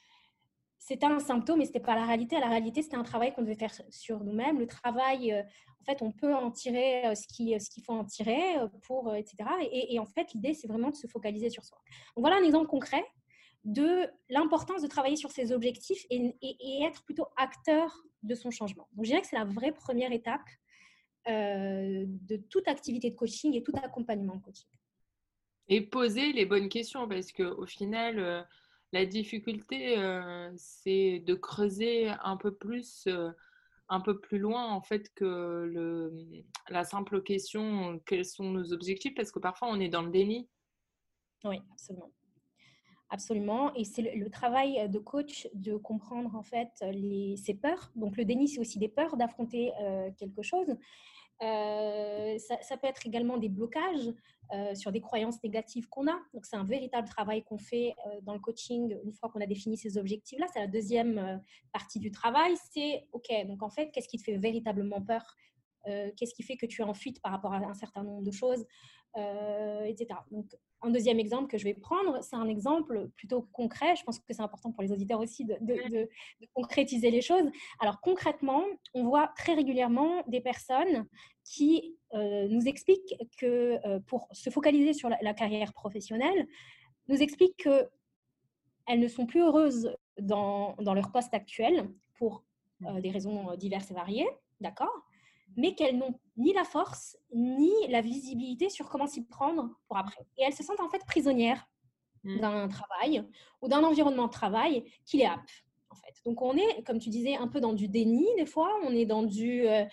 c'était 0.79 1.07
un 1.07 1.19
symptôme, 1.19 1.59
mais 1.59 1.65
ce 1.65 1.71
n'était 1.71 1.85
pas 1.85 1.97
la 1.97 2.07
réalité. 2.07 2.39
La 2.39 2.49
réalité, 2.49 2.83
c'était 2.83 2.97
un 2.97 3.03
travail 3.03 3.35
qu'on 3.35 3.43
devait 3.43 3.57
faire 3.57 3.73
sur 3.91 4.23
nous-mêmes. 4.23 4.59
Le 4.59 4.67
travail, 4.67 5.33
euh, 5.33 5.43
en 5.81 5.85
fait, 5.85 6.03
on 6.03 6.13
peut 6.13 6.35
en 6.35 6.51
tirer 6.51 7.07
euh, 7.07 7.15
ce 7.15 7.27
qu'il 7.27 7.53
euh, 7.53 7.59
ce 7.59 7.69
qu'il 7.69 7.83
faut 7.85 7.93
en 7.93 8.05
tirer, 8.05 8.57
pour, 8.83 9.15
etc. 9.15 9.37
Et, 9.71 9.99
en 9.99 10.07
fait, 10.07 10.33
l'idée, 10.35 10.55
c'est 10.55 10.69
vraiment 10.69 10.91
de 10.91 10.95
se 10.95 11.07
focaliser 11.07 11.51
sur 11.51 11.65
soi. 11.65 11.79
Donc, 12.17 12.23
voilà 12.25 12.37
un 12.37 12.45
exemple 12.45 12.69
concret 12.69 13.05
de 13.65 14.07
l'importance 14.29 14.83
de 14.83 14.87
travailler 14.87 15.17
sur 15.17 15.31
ses 15.31 15.53
objectifs 15.53 16.07
et, 16.11 16.37
et, 16.41 16.85
être 16.85 17.05
plutôt 17.05 17.27
acteur 17.37 18.05
de 18.23 18.35
son 18.35 18.51
changement. 18.51 18.89
Donc, 18.93 19.05
je 19.05 19.11
dirais 19.11 19.21
que 19.21 19.27
c'est 19.27 19.37
la 19.37 19.45
vraie 19.45 19.73
première 19.73 20.13
étape 20.13 20.49
de 21.27 22.37
toute 22.49 22.67
activité 22.69 23.11
de 23.11 23.15
coaching 23.15 23.55
et 23.55 23.63
tout 23.63 23.73
accompagnement 23.83 24.37
de 24.37 24.41
coaching. 24.41 24.69
Et 25.69 25.83
poser 25.83 26.33
les 26.33 26.47
bonnes 26.47 26.71
questions, 26.71 27.07
parce 27.07 27.33
qu'au 27.33 27.67
final 27.67 28.47
la 28.93 29.07
difficulté, 29.07 29.99
euh, 29.99 30.51
c'est 30.57 31.21
de 31.21 31.35
creuser 31.35 32.09
un 32.23 32.37
peu 32.37 32.55
plus, 32.55 33.05
euh, 33.07 33.31
un 33.89 34.01
peu 34.01 34.19
plus 34.19 34.39
loin 34.39 34.67
en 34.67 34.81
fait 34.81 35.13
que 35.15 36.11
la 36.69 36.85
simple 36.85 37.23
question 37.23 38.01
quels 38.07 38.25
sont 38.25 38.51
nos 38.51 38.73
objectifs, 38.73 39.15
parce 39.15 39.31
que 39.31 39.39
parfois 39.39 39.69
on 39.69 39.81
est 39.81 39.89
dans 39.89 40.03
le 40.03 40.11
déni. 40.11 40.49
Oui, 41.45 41.61
absolument. 41.73 42.11
Absolument. 43.11 43.75
Et 43.75 43.85
c'est 43.85 44.03
le, 44.03 44.29
travail 44.29 44.87
de 44.91 44.99
coach 44.99 45.49
de 45.55 45.77
comprendre 45.77 46.35
en 46.37 46.43
fait 46.43 46.69
les, 46.93 47.37
ses 47.39 47.55
peurs. 47.55 47.91
Donc 47.97 48.17
le 48.19 48.25
déni, 48.25 48.49
c'est 48.49 48.61
aussi 48.61 48.79
des 48.79 48.89
peurs 48.89 49.17
d'affronter 49.17 49.73
euh, 49.81 50.11
quelque 50.19 50.43
chose. 50.43 50.77
Ça, 51.41 52.77
peut 52.77 52.87
être 52.87 53.07
également 53.07 53.37
des 53.37 53.49
blocages 53.49 54.13
sur 54.75 54.93
des 54.93 55.01
croyances 55.01 55.43
négatives 55.43 55.89
qu'on 55.89 56.09
a. 56.09 56.19
Donc, 56.33 56.47
c'est 56.47 56.57
un 56.57 56.65
véritable 56.65 57.09
travail 57.09 57.43
qu'on 57.45 57.59
fait 57.59 57.95
dans 58.23 58.35
le 58.35 58.41
coaching 58.41 58.97
une 59.05 59.13
fois 59.13 59.29
qu'on 59.29 59.41
a 59.41 59.47
défini 59.47 59.77
ces 59.77 59.99
objectifs-là. 59.99 60.47
C'est 60.53 60.61
la 60.61 60.67
deuxième 60.67 61.43
partie 61.73 62.01
du 62.01 62.11
travail. 62.11 62.55
C'est, 62.73 63.07
OK, 63.13 63.29
donc 63.47 63.63
en 63.63 63.71
fait, 63.71 63.91
qu'est-ce 63.91 64.09
qui 64.09 64.19
te 64.19 64.25
fait 64.25 64.39
véritablement 64.39 65.03
peur 65.03 65.37
Qu'est-ce 66.17 66.35
qui 66.35 66.43
fait 66.43 66.57
que 66.57 66.67
tu 66.67 66.83
es 66.83 66.85
en 66.85 66.95
fuite 66.95 67.21
par 67.23 67.33
rapport 67.33 67.53
à 67.53 67.59
un 67.59 67.75
certain 67.75 68.03
nombre 68.03 68.23
de 68.23 68.31
choses 68.31 68.67
etc. 69.87 70.21
Donc, 70.31 70.47
un 70.81 70.91
deuxième 70.91 71.19
exemple 71.19 71.51
que 71.51 71.59
je 71.59 71.65
vais 71.65 71.75
prendre, 71.75 72.23
c'est 72.23 72.37
un 72.37 72.49
exemple 72.49 73.09
plutôt 73.17 73.43
concret. 73.53 73.97
Je 73.97 74.05
pense 74.05 74.19
que 74.19 74.33
c'est 74.33 74.43
important 74.43 74.71
pour 74.71 74.83
les 74.83 74.93
auditeurs 74.93 75.21
aussi 75.21 75.45
de, 75.45 75.57
de, 75.61 76.09
concrétiser 76.55 77.11
les 77.11 77.21
choses. 77.21 77.51
Alors 77.81 78.01
concrètement, 78.01 78.65
on 78.95 79.05
voit 79.05 79.29
très 79.37 79.55
régulièrement 79.55 80.23
des 80.29 80.41
personnes 80.41 81.07
qui 81.45 81.97
euh, 82.15 82.47
nous 82.49 82.69
expliquent 82.69 83.15
que 83.39 83.79
euh, 83.87 84.01
pour 84.07 84.29
se 84.33 84.51
focaliser 84.51 84.93
sur 84.93 85.09
la, 85.09 85.35
carrière 85.35 85.73
professionnelle, 85.73 86.47
nous 87.09 87.21
expliquent 87.21 87.57
qu'elles 87.57 89.01
ne 89.01 89.09
sont 89.09 89.27
plus 89.27 89.41
heureuses 89.41 89.97
dans, 90.21 90.77
dans 90.77 90.95
leur 90.95 91.11
poste 91.11 91.35
actuel 91.35 91.91
pour 92.19 92.45
euh, 92.85 93.01
des 93.01 93.11
raisons 93.11 93.57
diverses 93.57 93.91
et 93.91 93.95
variées, 93.95 94.29
d'accord? 94.61 95.08
Mais 95.59 95.75
qu'elles 95.75 95.99
n'ont 95.99 96.15
ni 96.37 96.53
la 96.53 96.63
force 96.63 97.19
ni 97.35 97.73
la 97.89 98.01
visibilité 98.01 98.69
sur 98.71 98.89
comment 98.89 99.09
s'y 99.09 99.27
prendre 99.27 99.69
pour 99.89 99.99
après. 99.99 100.25
Et 100.39 100.45
elles 100.45 100.55
se 100.55 100.63
sentent 100.63 100.79
en 100.79 100.89
fait 100.89 101.05
prisonnières 101.05 101.69
mmh. 102.23 102.39
d'un 102.39 102.69
travail 102.69 103.25
ou 103.61 103.69
d'un 103.69 103.83
environnement 103.83 104.27
de 104.27 104.33
travail 104.33 104.85
qui 105.05 105.17
les 105.17 105.25
happe. 105.25 105.51
En 105.91 105.97
fait. 105.97 106.15
Donc 106.25 106.41
on 106.43 106.57
est, 106.57 106.85
comme 106.87 107.01
tu 107.01 107.11
disais, 107.11 107.35
un 107.35 107.49
peu 107.49 107.61
dans 107.61 107.73
du 107.73 107.89
déni 107.89 108.25
des 108.37 108.47
fois, 108.47 108.71
on 108.85 108.93
est 108.93 109.05
dans 109.05 109.25
du... 109.25 109.67
Euh, 109.67 109.85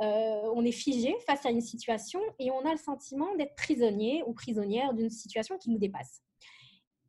euh, 0.00 0.50
on 0.54 0.64
est 0.64 0.72
figé 0.72 1.14
face 1.26 1.44
à 1.44 1.50
une 1.50 1.60
situation 1.60 2.20
et 2.38 2.50
on 2.50 2.64
a 2.64 2.72
le 2.72 2.78
sentiment 2.78 3.36
d'être 3.36 3.54
prisonnier 3.54 4.22
ou 4.26 4.32
prisonnière 4.32 4.94
d'une 4.94 5.10
situation 5.10 5.58
qui 5.58 5.68
nous 5.68 5.78
dépasse. 5.78 6.22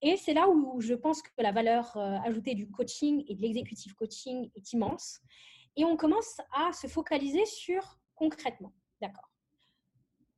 Et 0.02 0.18
c'est 0.18 0.34
là 0.34 0.50
où 0.50 0.82
je 0.82 0.94
pense 0.94 1.22
que 1.22 1.30
la 1.38 1.54
valeur 1.54 1.96
euh, 1.96 2.18
ajoutée 2.26 2.56
du 2.56 2.70
coaching 2.70 3.24
et 3.30 3.36
de 3.36 3.42
l'exécutif 3.42 3.94
coaching 3.94 4.52
est 4.58 4.74
immense. 4.74 5.22
Et 5.76 5.86
on 5.86 5.98
commence 5.98 6.38
à 6.54 6.72
se 6.74 6.88
focaliser 6.88 7.46
sur 7.46 8.00
concrètement. 8.16 8.74
D'accord. 9.02 9.30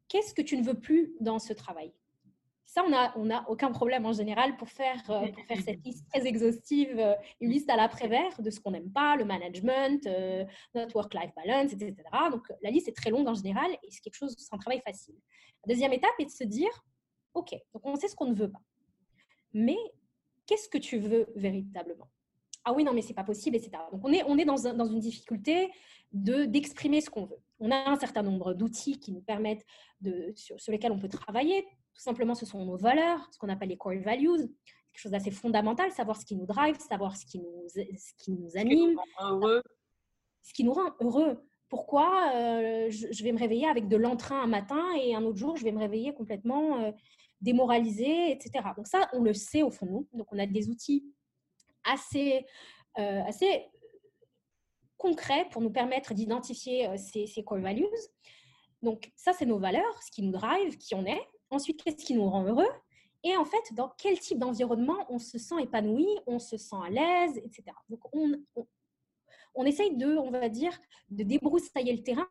Qu'est-ce 0.08 0.34
que 0.34 0.42
tu 0.42 0.58
ne 0.58 0.64
veux 0.64 0.80
plus 0.80 1.14
dans 1.20 1.40
ce 1.40 1.54
travail? 1.54 1.94
Ça, 2.66 2.84
on 2.84 2.90
n'a 2.90 3.14
on 3.16 3.30
a 3.30 3.48
aucun 3.48 3.72
problème 3.72 4.06
en 4.06 4.12
général 4.12 4.58
pour 4.58 4.70
faire, 4.70 5.00
euh, 5.10 5.32
pour 5.32 5.58
cette 5.58 5.84
liste 5.86 6.08
très 6.10 6.26
exhaustive, 6.26 7.00
euh, 7.00 7.14
une 7.40 7.52
liste 7.52 7.70
à 7.70 7.76
l'après-vert 7.76 8.42
de 8.42 8.50
ce 8.50 8.60
qu'on 8.60 8.72
n'aime 8.72 8.92
pas, 8.92 9.16
le 9.16 9.24
management, 9.24 10.06
euh, 10.08 10.44
notre 10.74 10.96
work-life 10.96 11.32
balance, 11.36 11.74
etc. 11.74 11.96
Donc, 12.32 12.48
la 12.62 12.72
liste 12.72 12.88
est 12.88 12.96
très 12.96 13.12
longue 13.12 13.28
en 13.28 13.36
général 13.36 13.72
et 13.72 13.92
c'est 13.92 14.02
quelque 14.02 14.16
chose, 14.16 14.36
c'est 14.38 14.54
un 14.54 14.58
travail 14.58 14.82
facile. 14.84 15.16
La 15.66 15.74
deuxième 15.74 15.94
étape 15.94 16.14
est 16.20 16.26
de 16.26 16.32
se 16.32 16.44
dire, 16.44 16.72
OK, 17.34 17.52
donc 17.74 17.86
on 17.86 17.96
sait 17.96 18.08
ce 18.08 18.16
qu'on 18.16 18.28
ne 18.28 18.36
veut 18.36 18.52
pas. 18.52 18.62
Mais 19.54 19.78
qu'est-ce 20.46 20.68
que 20.68 20.78
tu 20.78 20.98
veux 20.98 21.28
véritablement? 21.36 22.10
Ah 22.66 22.74
oui, 22.74 22.84
non, 22.84 22.94
mais 22.94 23.02
c'est 23.02 23.14
pas 23.14 23.24
possible, 23.24 23.56
etc. 23.56 23.72
Donc, 23.92 24.02
on 24.04 24.12
est, 24.12 24.24
on 24.24 24.38
est 24.38 24.46
dans, 24.46 24.74
dans 24.74 24.86
une 24.86 25.00
difficulté 25.00 25.72
de, 26.12 26.46
d'exprimer 26.46 27.02
ce 27.02 27.10
qu'on 27.10 27.26
veut. 27.26 27.40
On 27.60 27.72
a 27.72 27.90
un 27.90 27.96
certain 27.96 28.24
nombre 28.24 28.54
d'outils 28.54 29.00
qui 29.00 29.12
nous 29.12 29.22
permettent 29.22 29.66
de, 30.02 30.34
sur, 30.36 30.58
lesquels 30.72 30.92
on 30.92 31.00
peut 31.00 31.10
travailler. 31.10 31.64
Tout 31.94 32.02
simplement, 32.02 32.36
ce 32.36 32.46
sont 32.46 32.66
nos 32.66 32.78
valeurs, 32.78 33.28
ce 33.32 33.38
qu'on 33.38 33.50
appelle 33.50 33.70
les 33.70 33.78
core 33.78 33.94
values, 34.04 34.38
quelque 34.38 35.02
chose 35.02 35.12
d'assez 35.12 35.32
fondamental, 35.32 35.92
savoir 35.92 36.20
ce 36.20 36.26
qui 36.26 36.36
nous 36.36 36.46
drive, 36.46 36.78
savoir 36.80 37.16
ce 37.16 37.26
qui 37.26 37.40
nous, 37.40 37.68
ce 37.68 38.14
qui 38.18 38.32
nous 38.32 38.58
anime. 38.58 38.98
Ce 40.42 40.54
qui 40.54 40.64
nous 40.64 40.74
rend 40.74 40.92
heureux. 41.02 41.40
Pourquoi 41.70 42.32
euh, 42.36 42.90
je, 42.92 43.24
vais 43.24 43.32
me 43.32 43.40
réveiller 43.40 43.68
avec 43.68 43.88
de 43.88 43.98
l'entrain 43.98 44.42
un 44.44 44.48
matin 44.48 44.84
et 45.02 45.16
un 45.16 45.24
autre 45.24 45.38
jour, 45.38 45.58
je 45.58 45.64
vais 45.64 45.72
me 45.72 45.80
réveiller 45.80 46.14
complètement 46.14 46.80
euh, 46.80 46.92
démoralisé, 47.42 48.32
etc. 48.32 48.70
Donc 48.78 48.88
ça, 48.88 49.10
on 49.14 49.24
le 49.24 49.34
sait 49.34 49.64
au 49.64 49.72
fond 49.72 49.88
de 49.88 49.92
nous. 49.92 50.08
Donc 50.14 50.28
on 50.32 50.38
a 50.38 50.46
des 50.46 50.70
outils 50.70 51.04
assez, 51.86 52.46
euh, 52.98 53.22
assez 53.24 53.68
concret 54.98 55.48
pour 55.52 55.62
nous 55.62 55.72
permettre 55.72 56.14
d'identifier 56.14 56.88
euh, 56.88 56.98
ces, 56.98 57.44
core 57.44 57.60
values. 57.60 57.88
Donc 58.82 59.12
ça, 59.16 59.34
c'est 59.34 59.46
nos 59.46 59.60
valeurs, 59.60 60.02
ce 60.04 60.12
qui 60.12 60.22
nous 60.22 60.32
drive, 60.32 60.78
qui 60.78 60.96
on 60.96 61.06
est. 61.06 61.22
Ensuite, 61.50 61.84
qu'est-ce 61.84 62.04
qui 62.04 62.14
nous 62.14 62.30
rend 62.30 62.44
heureux? 62.44 62.70
Et 63.24 63.36
en 63.38 63.46
fait, 63.46 63.74
dans 63.74 63.90
quel 63.98 64.20
type 64.20 64.38
d'environnement 64.38 65.06
on 65.10 65.18
se 65.18 65.38
sent 65.38 65.56
épanoui, 65.62 66.08
on 66.28 66.40
se 66.40 66.58
sent 66.58 66.76
à 66.84 66.90
l'aise, 66.90 67.38
etc. 67.38 67.64
Donc, 67.90 68.00
on, 68.14 68.32
on, 69.56 69.66
essaye 69.66 69.96
de, 69.98 70.16
on 70.18 70.30
va 70.30 70.48
dire, 70.50 70.78
de 71.10 71.24
débroussailler 71.24 71.94
le 71.94 72.04
terrain. 72.04 72.28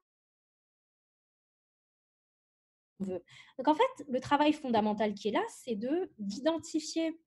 Donc, 3.01 3.23
en 3.67 3.75
fait, 3.75 4.05
le 4.09 4.21
travail 4.21 4.53
fondamental 4.53 5.14
qui 5.14 5.29
est 5.29 5.33
là, 5.33 5.43
c'est 5.49 5.75
de 5.75 6.12
d'identifier 6.19 7.19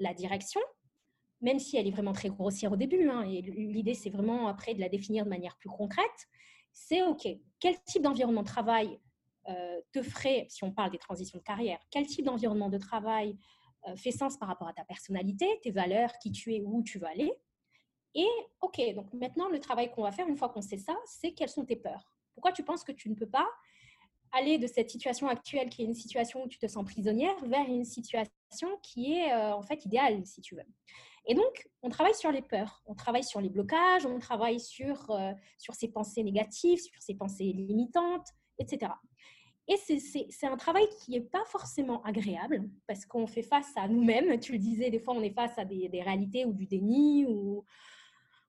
la 0.00 0.12
direction, 0.12 0.60
même 1.40 1.58
si 1.58 1.76
elle 1.76 1.86
est 1.86 1.90
vraiment 1.90 2.12
très 2.12 2.28
grossière 2.28 2.72
au 2.72 2.76
début, 2.76 3.08
hein, 3.08 3.22
et 3.22 3.42
l'idée 3.42 3.94
c'est 3.94 4.10
vraiment 4.10 4.48
après 4.48 4.74
de 4.74 4.80
la 4.80 4.88
définir 4.88 5.24
de 5.24 5.30
manière 5.30 5.56
plus 5.56 5.68
concrète, 5.68 6.28
c'est 6.72 7.02
OK, 7.02 7.26
quel 7.60 7.82
type 7.84 8.02
d'environnement 8.02 8.42
de 8.42 8.48
travail 8.48 9.00
euh, 9.48 9.80
te 9.92 10.02
ferait, 10.02 10.46
si 10.48 10.64
on 10.64 10.72
parle 10.72 10.90
des 10.90 10.98
transitions 10.98 11.38
de 11.38 11.44
carrière, 11.44 11.78
quel 11.90 12.06
type 12.06 12.24
d'environnement 12.24 12.68
de 12.68 12.78
travail 12.78 13.36
euh, 13.86 13.96
fait 13.96 14.10
sens 14.10 14.36
par 14.36 14.48
rapport 14.48 14.68
à 14.68 14.72
ta 14.72 14.84
personnalité, 14.84 15.46
tes 15.62 15.70
valeurs, 15.70 16.12
qui 16.20 16.32
tu 16.32 16.54
es, 16.54 16.62
où 16.62 16.82
tu 16.82 16.98
veux 16.98 17.06
aller? 17.06 17.32
Et 18.14 18.28
OK, 18.60 18.80
donc 18.94 19.12
maintenant 19.12 19.48
le 19.48 19.60
travail 19.60 19.90
qu'on 19.90 20.02
va 20.02 20.10
faire 20.10 20.26
une 20.26 20.36
fois 20.36 20.48
qu'on 20.48 20.62
sait 20.62 20.78
ça, 20.78 20.94
c'est 21.04 21.32
quelles 21.32 21.50
sont 21.50 21.64
tes 21.64 21.76
peurs? 21.76 22.10
Pourquoi 22.34 22.52
tu 22.52 22.64
penses 22.64 22.82
que 22.82 22.92
tu 22.92 23.08
ne 23.08 23.14
peux 23.14 23.28
pas 23.28 23.46
aller 24.32 24.58
de 24.58 24.66
cette 24.66 24.90
situation 24.90 25.28
actuelle 25.28 25.70
qui 25.70 25.82
est 25.82 25.84
une 25.84 25.94
situation 25.94 26.42
où 26.42 26.48
tu 26.48 26.58
te 26.58 26.66
sens 26.66 26.84
prisonnière 26.84 27.36
vers 27.44 27.66
une 27.66 27.84
situation 27.84 28.32
qui 28.82 29.14
est 29.14 29.32
euh, 29.32 29.54
en 29.54 29.62
fait 29.62 29.84
idéale, 29.84 30.24
si 30.26 30.40
tu 30.40 30.54
veux. 30.54 30.64
Et 31.26 31.34
donc, 31.34 31.68
on 31.82 31.88
travaille 31.88 32.14
sur 32.14 32.30
les 32.30 32.42
peurs, 32.42 32.82
on 32.86 32.94
travaille 32.94 33.24
sur 33.24 33.40
les 33.40 33.48
blocages, 33.48 34.06
on 34.06 34.18
travaille 34.18 34.60
sur, 34.60 35.10
euh, 35.10 35.32
sur 35.58 35.74
ces 35.74 35.88
pensées 35.88 36.22
négatives, 36.22 36.78
sur 36.78 37.02
ces 37.02 37.14
pensées 37.14 37.52
limitantes, 37.52 38.28
etc. 38.58 38.92
Et 39.68 39.76
c'est 39.76 40.46
un 40.46 40.56
travail 40.56 40.86
qui 41.00 41.10
n'est 41.10 41.20
pas 41.20 41.44
forcément 41.46 42.00
agréable 42.04 42.70
parce 42.86 43.04
qu'on 43.04 43.26
fait 43.26 43.42
face 43.42 43.72
à 43.76 43.88
nous-mêmes. 43.88 44.38
Tu 44.38 44.52
le 44.52 44.58
disais, 44.58 44.90
des 44.90 45.00
fois, 45.00 45.14
on 45.14 45.22
est 45.22 45.34
face 45.34 45.58
à 45.58 45.64
des, 45.64 45.88
des, 45.88 46.02
réalités 46.02 46.44
ou 46.44 46.52
du 46.52 46.66
déni 46.66 47.26
ou, 47.26 47.64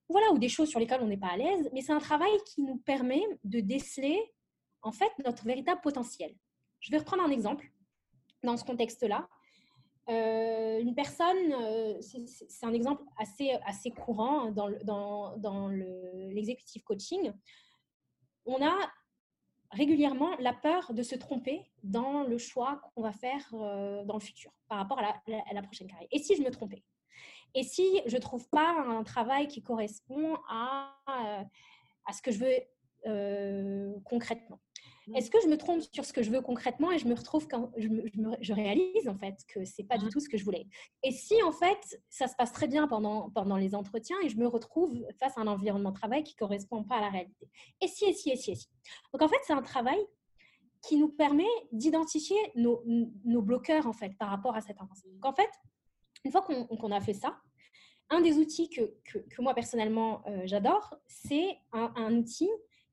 voilà, 0.08 0.30
ou 0.30 0.38
des 0.38 0.48
choses 0.48 0.68
sur 0.68 0.78
lesquelles 0.78 1.02
on 1.02 1.08
n'est 1.08 1.16
pas 1.16 1.32
à 1.32 1.36
l'aise. 1.36 1.68
Mais 1.72 1.80
c'est 1.80 1.92
un 1.92 1.98
travail 1.98 2.30
qui 2.46 2.62
nous 2.62 2.76
permet 2.76 3.22
de 3.42 3.58
déceler 3.58 4.16
en 4.82 4.92
fait 4.92 5.10
notre 5.24 5.44
véritable 5.44 5.80
potentiel. 5.80 6.32
Je 6.78 6.92
vais 6.92 6.98
reprendre 6.98 7.24
un 7.24 7.30
exemple 7.30 7.68
dans 8.44 8.56
ce 8.56 8.64
contexte-là. 8.64 9.28
Euh, 10.08 10.80
une 10.80 10.94
personne, 10.94 11.52
euh, 11.52 12.00
c'est 12.00 12.64
un 12.64 12.72
exemple 12.72 13.02
assez, 13.18 13.50
assez 13.66 13.90
courant 13.90 14.50
dans, 14.50 14.70
dans, 14.84 15.36
dans 15.36 15.68
l'exécutif 15.68 16.82
coaching. 16.82 17.32
On 18.46 18.64
a 18.66 18.74
régulièrement 19.72 20.34
la 20.38 20.54
peur 20.54 20.94
de 20.94 21.02
se 21.02 21.14
tromper 21.14 21.70
dans 21.82 22.22
le 22.22 22.38
choix 22.38 22.80
qu'on 22.94 23.02
va 23.02 23.12
faire 23.12 23.46
euh, 23.52 24.02
dans 24.04 24.14
le 24.14 24.20
futur 24.20 24.50
par 24.66 24.78
rapport 24.78 24.98
à 24.98 25.20
la, 25.52 25.62
prochaine 25.62 25.88
carrière. 25.88 26.08
Et 26.10 26.18
si 26.18 26.36
je 26.36 26.42
me 26.42 26.50
trompais? 26.50 26.82
Et 27.54 27.62
si 27.62 28.00
je 28.06 28.16
ne 28.16 28.20
trouve 28.20 28.48
pas 28.48 28.80
un 28.88 29.02
travail 29.04 29.46
qui 29.46 29.62
correspond 29.62 30.36
à, 30.48 30.96
à 31.06 32.12
ce 32.14 32.22
que 32.22 32.30
je 32.30 32.38
veux 32.38 34.00
concrètement? 34.04 34.58
Est-ce 35.14 35.30
que 35.30 35.38
je 35.42 35.48
me 35.48 35.56
trompe 35.56 35.82
sur 35.92 36.04
ce 36.04 36.12
que 36.12 36.22
je 36.22 36.30
veux 36.30 36.40
concrètement 36.40 36.90
et 36.92 36.98
je 36.98 37.06
me 37.06 37.14
retrouve 37.14 37.46
quand 37.48 37.70
je, 37.76 37.88
je, 38.40 38.52
réalise 38.52 39.08
en 39.08 39.16
fait 39.16 39.34
que 39.48 39.64
c'est 39.64 39.84
pas 39.84 39.98
du 39.98 40.06
mmh. 40.06 40.10
tout 40.10 40.20
ce 40.20 40.28
que 40.28 40.36
je 40.36 40.44
voulais? 40.44 40.66
Et 41.02 41.10
si 41.10 41.42
en 41.42 41.52
fait 41.52 42.00
ça 42.08 42.26
se 42.26 42.34
passe 42.36 42.52
très 42.52 42.68
bien 42.68 42.88
pendant, 42.88 43.30
pendant 43.30 43.56
les 43.56 43.74
entretiens 43.74 44.16
et 44.22 44.28
je 44.28 44.36
me 44.36 44.46
retrouve 44.46 45.06
face 45.18 45.36
à 45.38 45.40
un 45.40 45.46
environnement 45.46 45.90
de 45.90 45.96
travail 45.96 46.24
qui 46.24 46.34
correspond 46.34 46.84
pas 46.84 46.96
à 46.96 47.00
la 47.00 47.10
réalité? 47.10 47.48
Et 47.80 47.88
si, 47.88 48.04
et 48.04 48.12
si, 48.12 48.30
et 48.30 48.36
si, 48.36 48.52
et 48.52 48.54
si? 48.54 48.68
Donc 49.12 49.22
en 49.22 49.28
fait 49.28 49.38
c'est 49.44 49.52
un 49.52 49.62
travail 49.62 49.98
qui 50.82 50.96
nous 50.96 51.08
permet 51.08 51.48
d'identifier 51.72 52.38
nos, 52.54 52.82
nos, 53.24 53.42
bloqueurs 53.42 53.86
en 53.86 53.92
fait 53.92 54.16
par 54.16 54.28
rapport 54.28 54.54
à 54.54 54.60
cette 54.60 54.80
avancée. 54.80 55.08
Donc 55.10 55.24
en 55.24 55.32
fait, 55.32 55.50
une 56.24 56.30
fois 56.30 56.42
qu'on 56.42 56.92
a 56.92 57.00
fait 57.00 57.14
ça, 57.14 57.36
un 58.10 58.20
des 58.20 58.38
outils 58.38 58.70
que, 58.70 58.94
que, 59.04 59.42
moi 59.42 59.54
personnellement 59.54 60.22
euh, 60.26 60.42
j'adore, 60.44 60.94
c'est 61.06 61.58
un, 61.72 61.92
un 61.96 62.14
outil 62.16 62.48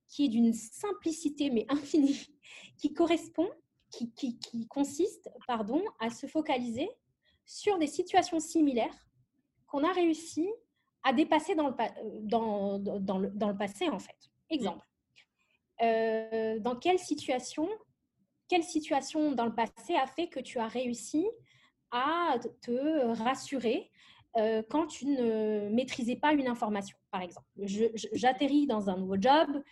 qui 0.07 0.25
est 0.25 0.29
d'une 0.29 0.53
simplicité 0.53 1.49
mais 1.49 1.65
infinie, 1.69 2.27
qui 2.77 2.93
correspond, 2.93 3.49
qui, 3.91 4.11
qui, 4.13 4.37
qui, 4.39 4.67
consiste 4.67 5.29
pardon, 5.47 5.81
à 5.99 6.09
se 6.09 6.27
focaliser 6.27 6.89
sur 7.45 7.77
des 7.77 7.87
situations 7.87 8.39
similaires 8.39 9.07
qu'on 9.67 9.83
a 9.83 9.91
réussi 9.91 10.49
à 11.03 11.13
dépasser 11.13 11.55
dans 11.55 11.69
le, 11.69 11.75
dans, 12.21 12.79
dans 12.79 13.17
le, 13.19 13.29
dans 13.29 13.49
le 13.49 13.57
passé, 13.57 13.89
en 13.89 13.99
fait. 13.99 14.17
Exemple. 14.49 14.85
Euh, 15.81 16.59
dans 16.59 16.75
quelle 16.75 16.99
situation, 16.99 17.69
quelle 18.47 18.63
situation 18.63 19.31
dans 19.33 19.45
le 19.45 19.53
passé 19.53 19.95
a 19.95 20.07
fait 20.07 20.27
que 20.27 20.39
tu 20.39 20.59
as 20.59 20.67
réussi 20.67 21.25
à 21.91 22.37
te 22.61 23.05
rassurer 23.21 23.91
euh, 24.37 24.63
quand 24.69 24.87
tu 24.87 25.05
ne 25.05 25.69
maîtrisais 25.69 26.15
pas 26.15 26.33
une 26.33 26.47
information, 26.47 26.97
par 27.11 27.21
exemple? 27.21 27.47
J'atterris 28.13 28.67
dans 28.67 28.89
un 28.89 28.97
nouveau 28.97 29.15
job, 29.19 29.63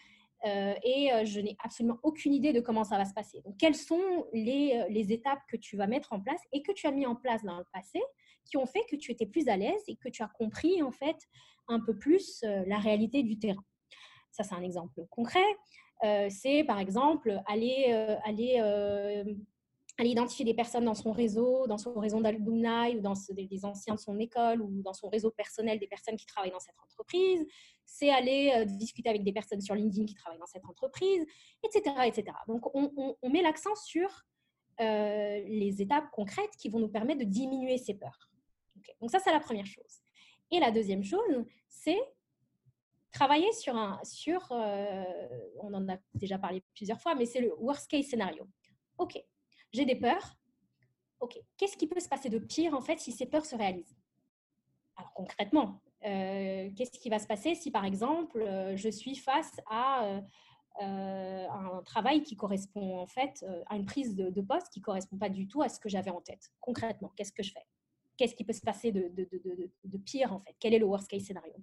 et 0.43 1.09
je 1.25 1.39
n'ai 1.39 1.55
absolument 1.63 1.97
aucune 2.03 2.33
idée 2.33 2.53
de 2.53 2.59
comment 2.59 2.83
ça 2.83 2.97
va 2.97 3.05
se 3.05 3.13
passer. 3.13 3.41
Donc, 3.41 3.57
quelles 3.57 3.75
sont 3.75 4.27
les, 4.33 4.85
les, 4.89 5.13
étapes 5.13 5.39
que 5.47 5.57
tu 5.57 5.77
vas 5.77 5.87
mettre 5.87 6.13
en 6.13 6.19
place 6.19 6.41
et 6.51 6.61
que 6.61 6.71
tu 6.71 6.87
as 6.87 6.91
mis 6.91 7.05
en 7.05 7.15
place 7.15 7.43
dans 7.43 7.57
le 7.57 7.65
passé 7.71 8.01
qui 8.43 8.57
ont 8.57 8.65
fait 8.65 8.83
que 8.89 8.97
tu 8.97 9.11
étais 9.11 9.25
plus 9.25 9.47
à 9.47 9.55
l'aise 9.55 9.81
et 9.87 9.95
que 9.95 10.09
tu 10.09 10.21
as 10.21 10.27
compris 10.27 10.83
en 10.83 10.91
fait 10.91 11.17
un 11.69 11.79
peu 11.79 11.97
plus 11.97 12.43
la 12.43 12.77
réalité 12.77 13.23
du 13.23 13.39
terrain? 13.39 13.63
Ça, 14.31 14.43
c'est 14.43 14.55
un 14.55 14.63
exemple 14.63 15.05
concret. 15.09 15.39
c'est 16.29 16.63
par 16.65 16.79
exemple 16.79 17.39
aller, 17.47 17.93
aller 18.25 18.59
aller 19.97 20.09
identifier 20.09 20.43
des 20.43 20.53
personnes 20.53 20.85
dans 20.85 20.95
son 20.95 21.11
réseau, 21.11 21.67
dans 21.67 21.77
son 21.77 21.93
réseau 21.93 22.19
d'alumni 22.19 22.97
ou 22.97 23.01
dans 23.01 23.13
des 23.29 23.65
anciens 23.65 23.95
de 23.95 23.99
son 23.99 24.17
école 24.19 24.61
ou 24.61 24.81
dans 24.81 24.93
son 24.93 25.07
réseau 25.09 25.29
personnel 25.29 25.79
des 25.79 25.87
personnes 25.87 26.15
qui 26.15 26.25
travaillent 26.25 26.51
dans 26.51 26.59
cette 26.59 26.79
entreprise. 26.83 27.45
C'est 27.85 28.09
aller 28.09 28.51
euh, 28.55 28.65
discuter 28.65 29.09
avec 29.09 29.23
des 29.23 29.33
personnes 29.33 29.61
sur 29.61 29.75
LinkedIn 29.75 30.05
qui 30.05 30.15
travaillent 30.15 30.39
dans 30.39 30.47
cette 30.47 30.65
entreprise, 30.65 31.25
etc. 31.63 31.95
etc. 32.05 32.35
Donc, 32.47 32.73
on, 32.73 33.29
met 33.29 33.41
l'accent 33.41 33.75
sur 33.75 34.09
euh, 34.79 35.41
les 35.45 35.81
étapes 35.81 36.09
concrètes 36.11 36.55
qui 36.57 36.69
vont 36.69 36.79
nous 36.79 36.89
permettre 36.89 37.19
de 37.19 37.25
diminuer 37.25 37.77
ces 37.77 37.93
peurs. 37.93 38.31
Donc, 38.99 39.11
ça, 39.11 39.19
c'est 39.19 39.31
la 39.31 39.39
première 39.39 39.65
chose. 39.67 40.01
Et 40.49 40.59
la 40.59 40.71
deuxième 40.71 41.03
chose, 41.03 41.45
c'est 41.67 41.99
travailler 43.11 43.51
sur 43.53 43.75
un, 43.75 43.99
sur, 44.03 44.51
euh, 44.51 45.03
on 45.61 45.71
en 45.73 45.87
a 45.87 45.97
déjà 46.15 46.39
parlé 46.39 46.63
plusieurs 46.73 46.99
fois, 46.99 47.13
mais 47.13 47.25
c'est 47.25 47.41
le 47.41 47.53
worst 47.59 47.89
case 47.89 48.05
scénario. 48.05 48.47
OK, 48.97 49.23
j'ai 49.73 49.85
des 49.85 49.95
peurs. 49.95 50.37
Ok, 51.19 51.39
qu'est-ce 51.57 51.77
qui 51.77 51.87
peut 51.87 51.99
se 51.99 52.09
passer 52.09 52.29
de 52.29 52.39
pire 52.39 52.73
en 52.73 52.81
fait 52.81 52.99
si 52.99 53.11
ces 53.11 53.25
peurs 53.25 53.45
se 53.45 53.55
réalisent? 53.55 53.95
Alors 54.95 55.13
concrètement, 55.13 55.81
euh, 56.05 56.69
qu'est-ce 56.75 56.99
qui 56.99 57.09
va 57.09 57.19
se 57.19 57.27
passer 57.27 57.55
si 57.55 57.71
par 57.71 57.85
exemple 57.85 58.41
euh, 58.41 58.75
je 58.75 58.89
suis 58.89 59.15
face 59.15 59.55
à 59.69 60.05
euh, 60.81 61.47
un 61.47 61.81
travail 61.83 62.23
qui 62.23 62.35
correspond 62.35 62.99
en 62.99 63.07
fait 63.07 63.45
à 63.67 63.75
une 63.75 63.85
prise 63.85 64.15
de, 64.15 64.41
poste 64.41 64.69
qui 64.69 64.81
correspond 64.81 65.17
pas 65.17 65.29
du 65.29 65.47
tout 65.47 65.61
à 65.61 65.69
ce 65.69 65.79
que 65.79 65.89
j'avais 65.89 66.11
en 66.11 66.21
tête? 66.21 66.51
Concrètement, 66.59 67.11
qu'est-ce 67.15 67.31
que 67.31 67.43
je 67.43 67.51
fais? 67.51 67.65
Qu'est-ce 68.17 68.35
qui 68.35 68.43
peut 68.43 68.53
se 68.53 68.61
passer 68.61 68.91
de, 68.91 69.09
de, 69.15 69.97
pire 69.97 70.33
en 70.33 70.39
fait? 70.39 70.55
Quel 70.59 70.73
est 70.73 70.79
le 70.79 70.85
worst 70.85 71.07
case 71.07 71.23
scénario 71.23 71.53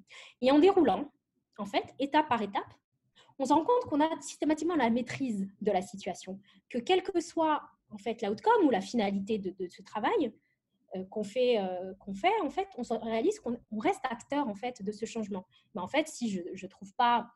Et 0.41 0.51
en 0.51 0.59
déroulant, 0.59 1.11
en 1.59 1.67
fait, 1.67 1.95
étape 1.99 2.29
par 2.29 2.43
étape, 2.43 2.75
on 3.39 3.45
se 3.45 3.53
rend 3.53 3.65
compte 3.65 3.85
qu'on 3.85 4.01
a 4.01 4.21
systématiquement 4.21 4.77
la 4.77 4.91
maîtrise 4.91 5.49
de 5.61 5.73
la 5.73 5.83
situation, 5.83 6.41
que 6.69 6.79
quel 6.79 7.03
que 7.03 7.21
soit 7.21 7.63
en 7.91 7.99
fait 7.99 8.23
l'outcome 8.23 8.67
ou 8.67 8.71
la 8.71 8.81
finalité 8.81 9.39
de, 9.39 9.69
ce 9.69 9.83
travail 9.83 10.33
euh, 10.97 11.05
qu'on 11.05 11.25
fait, 11.25 11.59
euh, 11.59 11.95
qu'on 11.95 12.15
fait, 12.15 12.33
en 12.43 12.51
fait, 12.51 12.69
on 12.77 12.99
réalise 12.99 13.39
qu'on 13.41 13.59
reste 13.79 14.05
acteur 14.09 14.49
en 14.49 14.55
fait 14.55 14.83
de 14.83 14.93
ce 14.93 15.07
changement. 15.07 15.47
Mais 15.75 15.81
en 15.81 15.89
fait, 15.89 16.09
si 16.09 16.31
je 16.31 16.41
ne 16.41 16.69
trouve 16.69 16.93
pas 16.95 17.31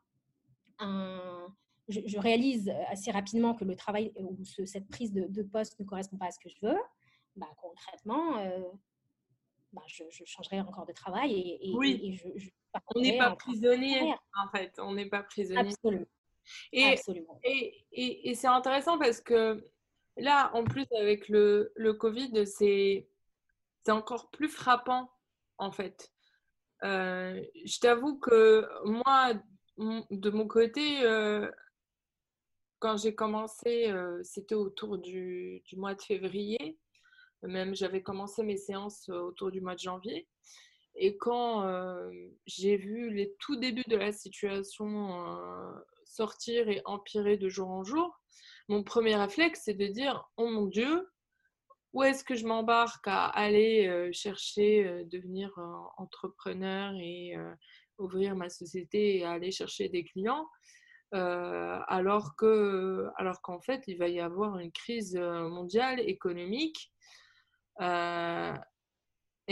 un, 0.78 1.54
je, 1.88 2.18
réalise 2.18 2.72
assez 2.88 3.10
rapidement 3.10 3.54
que 3.54 3.64
le 3.64 3.76
travail 3.76 4.12
ou 4.16 4.44
cette 4.44 4.88
prise 4.88 5.12
de, 5.12 5.42
poste 5.42 5.78
ne 5.78 5.84
correspond 5.84 6.16
pas 6.16 6.26
à 6.26 6.30
ce 6.30 6.38
que 6.38 6.48
je 6.48 6.66
veux, 6.66 6.78
bah, 7.36 7.48
concrètement, 7.60 8.38
euh, 8.38 8.60
bah, 9.72 9.82
je, 9.86 10.04
changerai 10.24 10.60
encore 10.60 10.86
de 10.86 10.92
travail 10.92 11.58
et, 11.60 11.72
oui. 11.74 12.20
on 12.94 13.00
n'est 13.00 13.18
pas 13.18 13.36
prisonnier 13.36 14.14
en 14.36 14.48
fait, 14.48 14.72
on 14.78 14.94
n'est 14.94 15.08
pas 15.08 15.22
prisonnier. 15.22 15.70
Absolument. 15.70 16.06
Et, 16.72 16.84
Absolument. 16.84 17.40
et, 17.42 18.30
et 18.30 18.34
c'est 18.34 18.46
intéressant 18.46 18.98
parce 18.98 19.20
que 19.20 19.64
Là, 20.16 20.50
en 20.54 20.64
plus, 20.64 20.86
avec 20.98 21.28
le, 21.28 21.72
le 21.76 21.92
Covid, 21.94 22.46
c'est 22.46 23.06
encore 23.88 24.30
plus 24.30 24.48
frappant, 24.48 25.10
en 25.58 25.72
fait. 25.72 26.12
Euh, 26.84 27.42
je 27.64 27.78
t'avoue 27.78 28.18
que 28.18 28.66
moi, 28.84 29.32
de 29.78 30.30
mon 30.30 30.46
côté, 30.46 31.02
euh, 31.02 31.50
quand 32.78 32.96
j'ai 32.96 33.14
commencé, 33.14 33.90
euh, 33.90 34.20
c'était 34.22 34.54
autour 34.54 34.98
du, 34.98 35.62
du, 35.66 35.76
mois 35.76 35.94
de 35.94 36.02
février. 36.02 36.78
Même 37.42 37.74
j'avais 37.74 38.02
commencé 38.02 38.42
mes 38.42 38.56
séances 38.56 39.08
autour 39.08 39.50
du 39.50 39.60
mois 39.60 39.74
de 39.74 39.80
janvier. 39.80 40.28
Et 40.96 41.16
quand 41.16 41.68
j'ai 42.46 42.76
vu 42.76 43.10
les 43.10 43.34
tout 43.40 43.56
débuts 43.56 43.84
de 43.88 43.96
la 43.96 44.12
situation 44.12 45.26
sortir 46.04 46.68
et 46.68 46.80
empirer 46.84 47.36
de 47.36 47.48
jour 47.48 47.68
en 47.68 47.82
jour, 47.82 48.22
mon 48.68 48.82
premier 48.82 49.16
réflexe, 49.16 49.62
c'est 49.64 49.74
de 49.74 49.86
dire 49.86 50.28
Oh 50.36 50.48
mon 50.48 50.66
Dieu, 50.66 51.08
où 51.94 52.02
est-ce 52.02 52.24
que 52.24 52.34
je 52.34 52.44
m'embarque 52.44 53.06
à 53.06 53.26
aller 53.26 53.86
euh, 53.86 54.10
chercher, 54.12 54.84
euh, 54.84 55.04
devenir 55.04 55.56
euh, 55.58 55.62
entrepreneur 55.96 56.92
et 57.00 57.36
ouvrir 57.98 58.34
ma 58.34 58.50
société 58.50 59.18
et 59.18 59.24
aller 59.24 59.52
chercher 59.52 59.88
des 59.88 60.04
clients 60.04 60.48
alors 61.12 62.34
que 62.34 63.06
alors 63.18 63.40
qu'en 63.40 63.60
fait 63.60 63.84
il 63.86 63.98
va 63.98 64.08
y 64.08 64.18
avoir 64.18 64.58
une 64.58 64.72
crise 64.72 65.14
mondiale 65.14 66.00
économique 66.00 66.92
et 67.78 67.84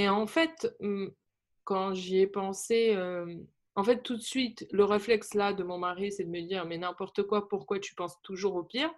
en 0.08 0.26
fait 0.26 0.76
quand 1.62 1.94
j'y 1.94 2.18
ai 2.18 2.26
pensé 2.26 2.96
en 3.74 3.84
fait, 3.84 4.02
tout 4.02 4.16
de 4.16 4.22
suite, 4.22 4.66
le 4.70 4.84
réflexe 4.84 5.34
là 5.34 5.52
de 5.52 5.62
mon 5.62 5.78
mari, 5.78 6.12
c'est 6.12 6.24
de 6.24 6.30
me 6.30 6.42
dire, 6.42 6.66
mais 6.66 6.78
n'importe 6.78 7.22
quoi, 7.22 7.48
pourquoi 7.48 7.78
tu 7.78 7.94
penses 7.94 8.20
toujours 8.22 8.54
au 8.56 8.64
pire? 8.64 8.92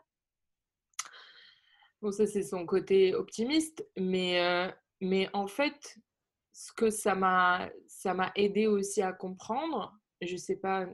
Bon, 2.03 2.11
ça, 2.11 2.27
c'est 2.27 2.43
son 2.43 2.67
côté 2.67 3.15
optimiste, 3.15 3.87
mais, 3.97 4.41
euh, 4.41 4.71
mais 5.01 5.29
en 5.33 5.47
fait, 5.47 5.97
ce 6.53 6.73
que 6.73 6.91
ça 6.91 7.15
m'a, 7.15 7.71
aidé 8.35 8.67
aussi 8.67 9.01
à 9.01 9.13
comprendre, 9.13 9.97
je 10.21 10.37
sais 10.37 10.57
pas, 10.57 10.87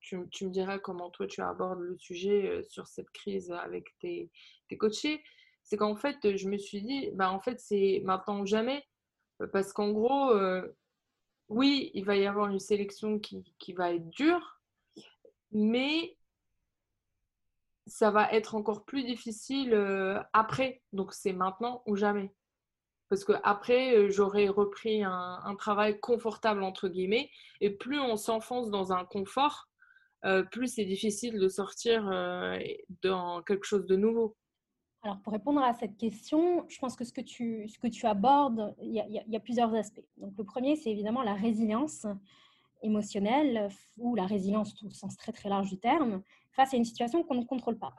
tu, 0.00 0.18
tu, 0.30 0.46
me 0.46 0.50
diras 0.50 0.78
comment 0.78 1.10
toi 1.10 1.26
tu 1.26 1.42
abordes 1.42 1.80
le 1.80 1.98
sujet 1.98 2.48
euh, 2.48 2.62
sur 2.62 2.86
cette 2.86 3.10
crise 3.10 3.50
avec 3.50 3.96
tes, 3.98 4.30
tes 4.68 4.78
coachés, 4.78 5.22
c'est 5.64 5.76
qu'en 5.76 5.96
fait, 5.96 6.36
je 6.36 6.48
me 6.48 6.56
suis 6.56 6.82
dit, 6.82 7.10
bah, 7.12 7.30
en 7.30 7.40
fait, 7.40 7.60
c'est 7.60 8.00
maintenant 8.04 8.40
ou 8.40 8.46
jamais, 8.46 8.82
parce 9.52 9.72
qu'en 9.72 9.90
gros, 9.90 10.30
euh, 10.30 10.66
oui, 11.48 11.90
il 11.94 12.04
va 12.04 12.16
y 12.16 12.26
avoir 12.26 12.48
une 12.48 12.58
sélection 12.58 13.18
qui, 13.18 13.72
va 13.72 13.92
être 13.92 14.08
dure, 14.10 14.60
mais 15.52 16.16
ça 17.86 18.10
va 18.10 18.30
être 18.32 18.54
encore 18.54 18.84
plus 18.84 19.04
difficile 19.04 19.72
euh, 19.74 20.20
après. 20.32 20.82
Donc 20.92 21.14
c'est 21.14 21.32
maintenant 21.32 21.82
ou 21.86 21.96
jamais. 21.96 22.34
Parce 23.08 23.24
que 23.24 23.32
après, 23.44 23.96
euh, 23.96 24.10
j'aurai 24.10 24.48
repris 24.48 25.02
un, 25.02 25.56
travail 25.58 25.98
confortable, 26.00 26.62
entre 26.62 26.88
guillemets, 26.88 27.30
et 27.60 27.70
plus 27.70 27.98
on 27.98 28.16
s'enfonce 28.16 28.70
dans 28.70 28.92
un 28.92 29.06
confort, 29.06 29.68
euh, 30.26 30.42
plus 30.42 30.74
c'est 30.74 30.84
difficile 30.84 31.38
de 31.38 31.48
sortir 31.48 32.02
dans 33.02 33.42
quelque 33.42 33.64
chose 33.64 33.86
de 33.86 33.96
nouveau. 33.96 34.36
Alors, 35.02 35.20
pour 35.20 35.32
répondre 35.32 35.62
à 35.62 35.74
cette 35.74 35.96
question, 35.96 36.64
je 36.68 36.78
pense 36.78 36.96
que 36.96 37.04
ce 37.04 37.12
que 37.12 37.20
tu, 37.20 37.68
ce 37.68 37.78
que 37.78 37.86
tu 37.86 38.06
abordes, 38.06 38.74
il 38.82 38.92
y, 38.92 39.36
a, 39.36 39.40
plusieurs 39.40 39.72
aspects. 39.74 40.04
Donc, 40.16 40.32
le 40.36 40.44
premier, 40.44 40.74
c'est 40.74 40.90
évidemment 40.90 41.22
la 41.22 41.34
résilience 41.34 42.06
émotionnelle 42.82 43.68
ou 43.96 44.14
la 44.16 44.26
résilience 44.26 44.74
au 44.82 44.90
sens 44.90 45.16
très 45.16 45.32
très 45.32 45.48
large 45.48 45.68
du 45.68 45.78
terme 45.78 46.22
face 46.52 46.74
à 46.74 46.76
une 46.76 46.84
situation 46.84 47.22
qu'on 47.22 47.36
ne 47.36 47.44
contrôle 47.44 47.78
pas. 47.78 47.94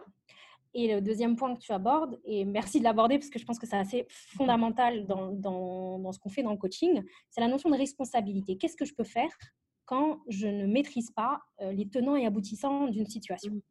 Et 0.74 0.94
le 0.94 1.02
deuxième 1.02 1.36
point 1.36 1.56
que 1.56 1.62
tu 1.62 1.72
abordes, 1.72 2.20
et 2.26 2.46
merci 2.46 2.80
de 2.80 2.84
l'aborder 2.84 3.18
parce 3.18 3.30
que 3.30 3.40
je 3.40 3.46
pense 3.46 3.58
que 3.58 3.66
c'est 3.66 3.78
assez 3.78 4.06
fondamental 4.10 5.08
dans, 5.08 5.32
dans, 5.32 6.00
dans 6.00 6.12
ce 6.12 6.20
qu'on 6.20 6.30
fait 6.30 6.44
dans 6.44 6.52
le 6.52 6.58
coaching, 6.58 7.02
c'est 7.30 7.42
la 7.42 7.48
notion 7.48 7.70
de 7.70 7.76
responsabilité. 7.76 8.58
Qu'est-ce 8.58 8.76
que 8.76 8.86
je 8.86 8.94
peux 8.94 9.04
faire 9.04 9.32
quand 9.86 10.20
je 10.28 10.48
ne 10.48 10.68
maîtrise 10.68 11.12
pas 11.12 11.42
euh, 11.62 11.72
les 11.72 11.90
tenants 11.90 12.16
et 12.16 12.26
aboutissants 12.26 12.88
d'une 12.88 13.08
situation? 13.08 13.54
Mmh. 13.54 13.62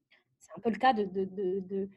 C'est 0.40 0.52
un 0.56 0.60
peu 0.60 0.70
le 0.70 0.78
cas 0.78 0.92
de, 0.92 1.04
de, 1.04 1.24
de, 1.24 1.60
de 1.60 1.88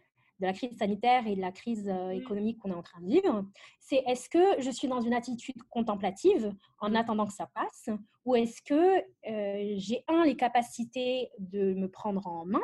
la 0.45 0.53
crise 0.53 0.77
sanitaire 0.77 1.27
et 1.27 1.35
de 1.35 1.41
la 1.41 1.51
crise 1.51 1.87
euh, 1.87 2.09
économique 2.09 2.59
qu'on 2.59 2.71
est 2.71 2.75
en 2.75 2.81
train 2.81 3.01
de 3.01 3.07
vivre, 3.07 3.45
c'est 3.79 4.03
est-ce 4.07 4.29
que 4.29 4.61
je 4.61 4.69
suis 4.71 4.87
dans 4.87 5.01
une 5.01 5.13
attitude 5.13 5.61
contemplative 5.69 6.53
en 6.79 6.95
attendant 6.95 7.27
que 7.27 7.33
ça 7.33 7.47
passe, 7.53 7.89
ou 8.25 8.35
est-ce 8.35 8.61
que 8.61 8.99
euh, 9.29 9.73
j'ai, 9.77 10.03
un, 10.07 10.23
les 10.25 10.35
capacités 10.35 11.29
de 11.39 11.73
me 11.73 11.89
prendre 11.89 12.25
en 12.27 12.45
main, 12.45 12.63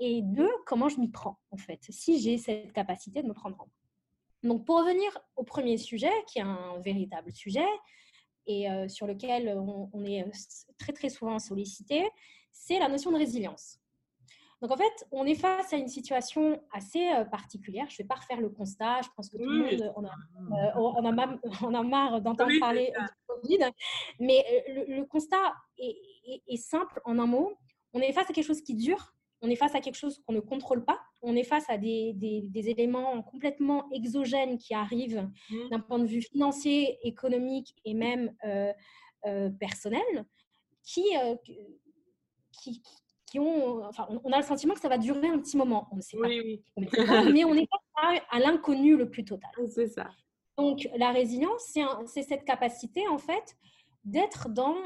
et 0.00 0.22
deux, 0.22 0.50
comment 0.66 0.88
je 0.88 0.98
m'y 0.98 1.08
prends, 1.08 1.38
en 1.50 1.56
fait, 1.56 1.80
si 1.88 2.20
j'ai 2.20 2.36
cette 2.36 2.72
capacité 2.72 3.22
de 3.22 3.28
me 3.28 3.32
prendre 3.32 3.60
en 3.60 3.64
main. 3.64 4.48
Donc, 4.48 4.64
pour 4.66 4.78
revenir 4.78 5.16
au 5.36 5.44
premier 5.44 5.78
sujet, 5.78 6.12
qui 6.26 6.40
est 6.40 6.42
un 6.42 6.78
véritable 6.80 7.32
sujet, 7.32 7.68
et 8.46 8.70
euh, 8.70 8.88
sur 8.88 9.06
lequel 9.06 9.56
on, 9.56 10.04
est 10.04 10.24
très, 10.78 10.92
très 10.92 11.08
souvent 11.08 11.38
sollicité, 11.38 12.08
c'est 12.50 12.78
la 12.78 12.88
notion 12.88 13.12
de 13.12 13.18
résilience. 13.18 13.78
Donc 14.62 14.70
en 14.70 14.76
fait, 14.76 15.06
on 15.10 15.26
est 15.26 15.34
face 15.34 15.72
à 15.72 15.76
une 15.76 15.88
situation 15.88 16.62
assez 16.72 17.08
euh, 17.08 17.24
particulière. 17.24 17.86
Je 17.88 17.94
ne 17.94 17.98
vais 17.98 18.06
pas 18.06 18.14
refaire 18.14 18.40
le 18.40 18.48
constat. 18.48 19.00
Je 19.02 19.08
pense 19.16 19.28
que 19.28 19.36
tout 19.36 19.42
le 19.42 19.64
monde, 19.64 19.92
on 19.96 20.04
a, 20.04 20.08
euh, 20.08 20.70
on 20.76 21.18
a, 21.18 21.38
on 21.62 21.74
a 21.74 21.82
marre 21.82 22.20
d'entendre 22.20 22.52
parler 22.60 22.92
du 22.96 23.24
Covid. 23.26 23.72
Mais 24.20 24.44
euh, 24.68 24.84
le, 24.86 25.04
constat 25.04 25.52
est, 25.78 26.56
simple 26.56 27.00
en 27.04 27.18
un 27.18 27.26
mot. 27.26 27.58
On 27.92 28.00
est 28.00 28.12
face 28.12 28.30
à 28.30 28.32
quelque 28.32 28.46
chose 28.46 28.62
qui 28.62 28.76
dure. 28.76 29.12
On 29.40 29.50
est 29.50 29.56
face 29.56 29.74
à 29.74 29.80
quelque 29.80 29.96
chose 29.96 30.22
qu'on 30.24 30.32
ne 30.32 30.40
contrôle 30.40 30.84
pas. 30.84 31.00
On 31.22 31.34
est 31.34 31.42
face 31.42 31.68
à 31.68 31.76
des, 31.76 32.12
des, 32.14 32.68
éléments 32.68 33.20
complètement 33.22 33.90
exogènes 33.90 34.58
qui 34.58 34.74
arrivent 34.74 35.28
mmh. 35.50 35.70
d'un 35.72 35.80
point 35.80 35.98
de 35.98 36.06
vue 36.06 36.22
financier, 36.22 36.98
économique 37.02 37.74
et 37.84 37.94
même 37.94 38.32
personnel 39.58 40.24
qui, 40.84 41.04
qui, 42.52 42.82
qui 43.32 43.38
ont, 43.38 43.82
enfin, 43.86 44.06
on 44.24 44.30
a 44.30 44.36
le 44.36 44.42
sentiment 44.42 44.74
que 44.74 44.80
ça 44.80 44.90
va 44.90 44.98
durer 44.98 45.26
un 45.28 45.38
petit 45.38 45.56
moment. 45.56 45.88
On 45.90 45.96
ne 45.96 46.02
sait 46.02 46.18
pas. 46.18 46.28
Oui, 46.28 46.62
oui. 46.76 46.86
mais 47.32 47.44
on 47.46 47.54
est 47.54 47.66
à, 47.96 48.12
à 48.28 48.38
l'inconnu 48.38 48.94
le 48.94 49.08
plus 49.08 49.24
total. 49.24 49.50
C'est 49.70 49.86
ça. 49.86 50.10
Donc, 50.58 50.86
la 50.96 51.12
résilience, 51.12 51.74
c'est 52.04 52.22
cette 52.24 52.44
capacité, 52.44 53.08
en 53.08 53.16
fait, 53.16 53.56
d'être 54.04 54.50
dans, 54.50 54.76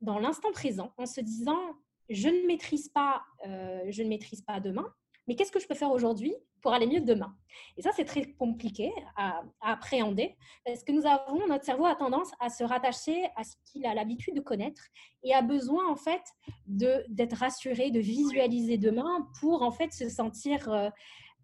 dans 0.00 0.18
l'instant 0.18 0.50
présent 0.50 0.92
en 0.98 1.06
se 1.06 1.20
disant, 1.20 1.60
je 2.08 2.28
ne 2.28 2.44
maîtrise 2.48 2.88
pas, 2.88 3.22
euh, 3.46 3.84
je 3.88 4.02
ne 4.02 4.08
maîtrise 4.08 4.42
pas 4.42 4.58
demain, 4.58 4.92
mais 5.28 5.36
qu'est-ce 5.36 5.52
que 5.52 5.60
je 5.60 5.68
peux 5.68 5.76
faire 5.76 5.92
aujourd'hui 5.92 6.34
pour 6.66 6.74
aller 6.74 6.88
mieux 6.88 7.00
demain 7.00 7.32
Et 7.76 7.82
ça, 7.82 7.92
c'est 7.94 8.04
très 8.04 8.24
compliqué 8.32 8.92
à, 9.14 9.44
appréhender 9.60 10.34
parce 10.64 10.82
que 10.82 10.90
nous 10.90 11.06
avons, 11.06 11.46
notre 11.46 11.64
cerveau 11.64 11.84
a 11.84 11.94
tendance 11.94 12.32
à 12.40 12.48
se 12.48 12.64
rattacher 12.64 13.28
à 13.36 13.44
ce 13.44 13.54
qu'il 13.66 13.86
a 13.86 13.94
l'habitude 13.94 14.34
de 14.34 14.40
connaître 14.40 14.82
et 15.22 15.32
a 15.32 15.42
besoin 15.42 15.88
en 15.88 15.94
fait 15.94 16.22
d'être 16.66 17.36
rassuré, 17.36 17.92
de 17.92 18.00
visualiser 18.00 18.78
demain 18.78 19.28
pour 19.38 19.62
en 19.62 19.70
fait 19.70 19.92
se 19.92 20.08
sentir 20.08 20.68
euh, 20.68 20.90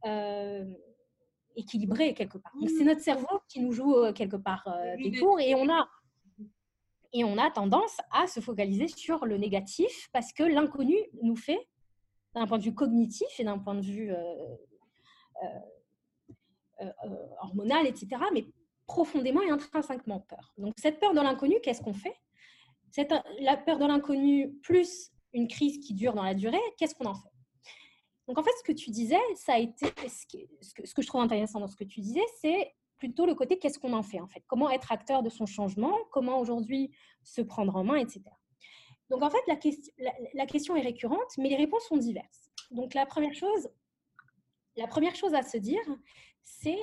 euh, 0.06 0.64
équilibré 1.54 2.14
quelque 2.14 2.38
part. 2.38 2.52
C'est 2.66 2.82
mmh. 2.82 2.86
notre 2.88 3.02
cerveau 3.02 3.38
qui 3.48 3.60
nous 3.60 3.70
joue 3.70 3.94
euh, 3.94 4.12
quelque 4.12 4.34
part 4.34 4.68
des 4.98 5.12
tours 5.12 5.38
et 5.38 5.54
on 5.54 5.72
a 5.72 5.88
et 7.12 7.22
on 7.22 7.38
a 7.38 7.48
tendance 7.48 7.96
à 8.10 8.26
se 8.26 8.40
focaliser 8.40 8.88
sur 8.88 9.24
le 9.24 9.38
négatif 9.38 10.08
parce 10.12 10.32
que 10.32 10.42
l'inconnu 10.42 10.96
nous 11.22 11.36
fait 11.36 11.68
d'un 12.34 12.48
point 12.48 12.58
de 12.58 12.64
vue 12.64 12.74
cognitif 12.74 13.28
et 13.38 13.44
d'un 13.44 13.58
point 13.58 13.76
de 13.76 13.82
vue 13.82 14.10
euh, 15.42 15.46
euh, 16.80 16.90
euh, 17.04 17.26
hormonal, 17.40 17.86
etc., 17.86 18.08
mais 18.32 18.46
profondément 18.86 19.42
et 19.42 19.50
intrinsèquement 19.50 20.20
peur. 20.20 20.52
Donc 20.58 20.74
cette 20.76 20.98
peur 20.98 21.14
de 21.14 21.20
l'inconnu, 21.20 21.56
qu'est-ce 21.62 21.80
qu'on 21.80 21.94
fait? 21.94 22.16
Cette, 22.90 23.14
La 23.40 23.56
peur 23.56 23.78
de 23.78 23.86
l'inconnu 23.86 24.52
plus 24.62 25.12
une 25.32 25.48
crise 25.48 25.78
qui 25.78 25.94
dure 25.94 26.14
dans 26.14 26.24
la 26.24 26.34
durée, 26.34 26.60
qu'est-ce 26.76 26.94
qu'on 26.94 27.06
en 27.06 27.14
fait? 27.14 27.30
Donc 28.26 28.38
en 28.38 28.42
fait, 28.42 28.50
ce 28.58 28.64
que 28.64 28.72
tu 28.72 28.90
disais, 28.90 29.20
ça 29.36 29.54
a 29.54 29.58
été 29.58 29.86
ce 30.08 30.26
que, 30.26 30.86
ce 30.86 30.94
que 30.94 31.02
je 31.02 31.06
trouve 31.06 31.20
intéressant 31.20 31.60
dans 31.60 31.68
ce 31.68 31.76
que 31.76 31.84
tu 31.84 32.00
disais, 32.00 32.24
c'est 32.40 32.74
plutôt 32.98 33.26
le 33.26 33.34
côté 33.34 33.58
qu'est-ce 33.58 33.78
qu'on 33.78 33.94
en 33.94 34.02
fait 34.02 34.20
en 34.20 34.28
fait, 34.28 34.42
comment 34.46 34.70
être 34.70 34.92
acteur 34.92 35.22
de 35.22 35.30
son 35.30 35.46
changement, 35.46 35.96
comment 36.10 36.38
aujourd'hui 36.38 36.90
se 37.24 37.42
prendre 37.42 37.74
en 37.76 37.84
main, 37.84 37.96
etc. 37.96 38.22
Donc 39.10 39.22
en 39.22 39.30
fait, 39.30 39.42
la, 39.46 40.12
la, 40.34 40.46
question 40.46 40.76
est 40.76 40.82
récurrente, 40.82 41.36
mais 41.36 41.48
les 41.48 41.56
réponses 41.56 41.84
sont 41.84 41.96
diverses. 41.96 42.50
Donc 42.70 42.94
la 42.94 43.04
première 43.04 43.34
chose, 43.34 43.68
la 44.76 44.86
première 44.86 45.14
chose 45.14 45.34
à 45.34 45.42
se 45.42 45.56
dire, 45.58 45.82
c'est 46.42 46.80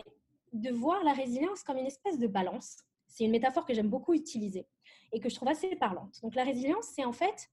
de 0.54 0.72
voir 0.72 1.04
la 1.04 1.14
résilience 1.14 1.64
comme 1.64 1.78
une 1.78 1.86
espèce 1.86 2.18
de 2.18 2.28
balance. 2.28 2.78
C'est 3.08 3.24
une 3.24 3.32
métaphore 3.32 3.66
que 3.66 3.74
j'aime 3.74 3.90
beaucoup 3.90 4.14
utiliser 4.14 4.68
et 5.12 5.20
que 5.20 5.30
je 5.30 5.36
trouve 5.36 5.50
assez 5.50 5.76
parlante. 5.76 6.20
Donc 6.22 6.36
la 6.36 6.44
résilience, 6.44 6.86
c'est 6.96 7.06
en 7.06 7.14
fait 7.14 7.50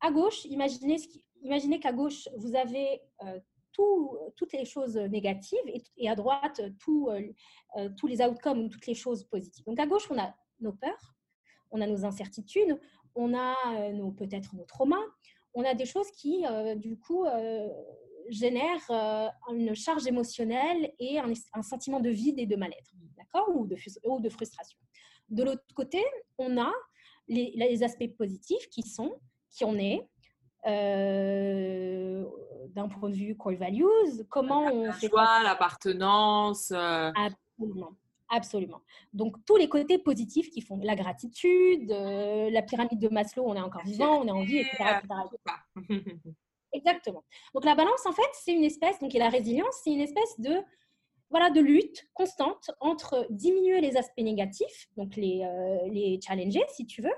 à 0.00 0.10
gauche, 0.10 0.44
imaginez, 0.44 1.80
qu'à 1.80 1.92
gauche, 1.92 2.28
vous 2.36 2.54
avez 2.56 3.00
euh, 3.22 3.40
tout, 3.72 4.18
toutes 4.36 4.52
les 4.52 4.64
choses 4.64 4.96
négatives 4.96 5.58
et, 5.96 6.08
à 6.08 6.14
droite, 6.14 6.60
euh, 6.60 7.32
euh, 7.76 7.88
tous 7.96 8.06
les 8.06 8.20
outcomes, 8.20 8.68
toutes 8.68 8.86
les 8.86 8.94
choses 8.94 9.24
positives. 9.24 9.64
Donc 9.64 9.80
à 9.80 9.86
gauche, 9.86 10.10
on 10.10 10.18
a 10.18 10.34
nos 10.60 10.72
peurs, 10.72 11.14
on 11.70 11.80
a 11.80 11.86
nos 11.86 12.04
incertitudes, 12.04 12.78
on 13.14 13.34
a 13.34 13.54
peut-être 14.16 14.54
nos 14.54 14.64
traumas, 14.64 15.04
on 15.54 15.64
a 15.64 15.74
des 15.74 15.86
choses 15.86 16.10
qui, 16.10 16.44
du 16.76 16.98
coup, 16.98 17.24
génèrent 18.28 19.30
une 19.50 19.74
charge 19.74 20.06
émotionnelle 20.06 20.92
et 20.98 21.18
un, 21.18 21.62
sentiment 21.62 22.00
de 22.00 22.10
vide 22.10 22.38
et 22.38 22.46
de 22.46 22.56
mal-être, 22.56 22.90
d'accord 23.16 23.48
ou 23.54 23.66
de, 23.66 23.76
ou 24.04 24.20
de 24.20 24.28
frustration. 24.28 24.78
De 25.28 25.42
l'autre 25.42 25.62
côté, 25.74 26.04
on 26.38 26.58
a 26.60 26.72
les, 27.28 27.82
aspects 27.82 28.16
positifs 28.16 28.68
qui 28.70 28.82
sont 28.82 29.14
qui 29.50 29.64
on 29.64 29.76
est, 29.78 30.06
d'un 32.74 32.88
point 32.88 33.10
de 33.10 33.14
vue 33.14 33.36
core 33.36 33.54
values, 33.54 33.84
comment 34.28 34.64
on 34.64 34.92
fait 34.92 35.08
choix, 35.08 35.42
l'appartenance. 35.42 36.72
Absolument. 36.72 37.94
Absolument. 38.30 38.80
Donc, 39.12 39.36
tous 39.44 39.56
les 39.56 39.68
côtés 39.68 39.98
positifs 39.98 40.50
qui 40.50 40.60
font 40.60 40.80
la 40.82 40.96
gratitude, 40.96 41.90
euh, 41.90 42.50
la 42.50 42.62
pyramide 42.62 42.98
de 42.98 43.08
Maslow, 43.08 43.44
on 43.46 43.54
est 43.54 43.60
encore 43.60 43.84
vivant, 43.84 44.22
on 44.22 44.26
est 44.26 44.30
en 44.30 44.42
vie, 44.42 44.58
etc. 44.58 44.82
Exactement. 46.74 47.22
Donc, 47.54 47.64
la 47.64 47.76
balance, 47.76 48.04
en 48.04 48.12
fait, 48.12 48.28
c'est 48.32 48.52
une 48.52 48.64
espèce, 48.64 48.98
donc, 48.98 49.14
et 49.14 49.18
la 49.18 49.28
résilience, 49.28 49.80
c'est 49.84 49.92
une 49.92 50.00
espèce 50.00 50.38
de, 50.40 50.56
voilà, 51.30 51.50
de 51.50 51.60
lutte 51.60 52.04
constante 52.14 52.70
entre 52.80 53.26
diminuer 53.30 53.80
les 53.80 53.96
aspects 53.96 54.18
négatifs, 54.18 54.88
donc 54.96 55.14
les, 55.14 55.42
euh, 55.44 55.88
les 55.88 56.20
challenger, 56.20 56.64
si 56.74 56.84
tu 56.84 57.00
veux, 57.00 57.14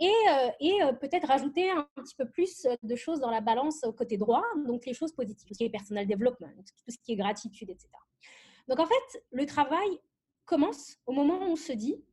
et, 0.00 0.08
euh, 0.08 0.50
et 0.60 0.78
peut-être 1.00 1.28
rajouter 1.28 1.70
un, 1.70 1.88
petit 1.94 2.16
peu 2.16 2.28
plus 2.28 2.66
de 2.82 2.96
choses 2.96 3.20
dans 3.20 3.30
la 3.30 3.40
balance 3.40 3.84
au 3.84 3.92
côté 3.92 4.18
droit, 4.18 4.42
donc 4.66 4.84
les 4.84 4.92
choses 4.92 5.12
positives, 5.12 5.46
tout 5.46 5.54
ce 5.54 5.58
qui 5.58 5.64
est 5.64 5.70
personal 5.70 6.06
development, 6.06 6.64
tout 6.84 6.90
ce 6.90 6.98
qui 6.98 7.12
est 7.12 7.16
gratitude, 7.16 7.70
etc. 7.70 7.88
Donc, 8.68 8.80
en 8.80 8.86
fait, 8.86 9.22
le 9.30 9.46
travail 9.46 10.00
commence 10.44 10.98
au 11.06 11.12
moment 11.12 11.38
où 11.38 11.52
on 11.52 11.56
se 11.56 11.72
dit, 11.72 12.04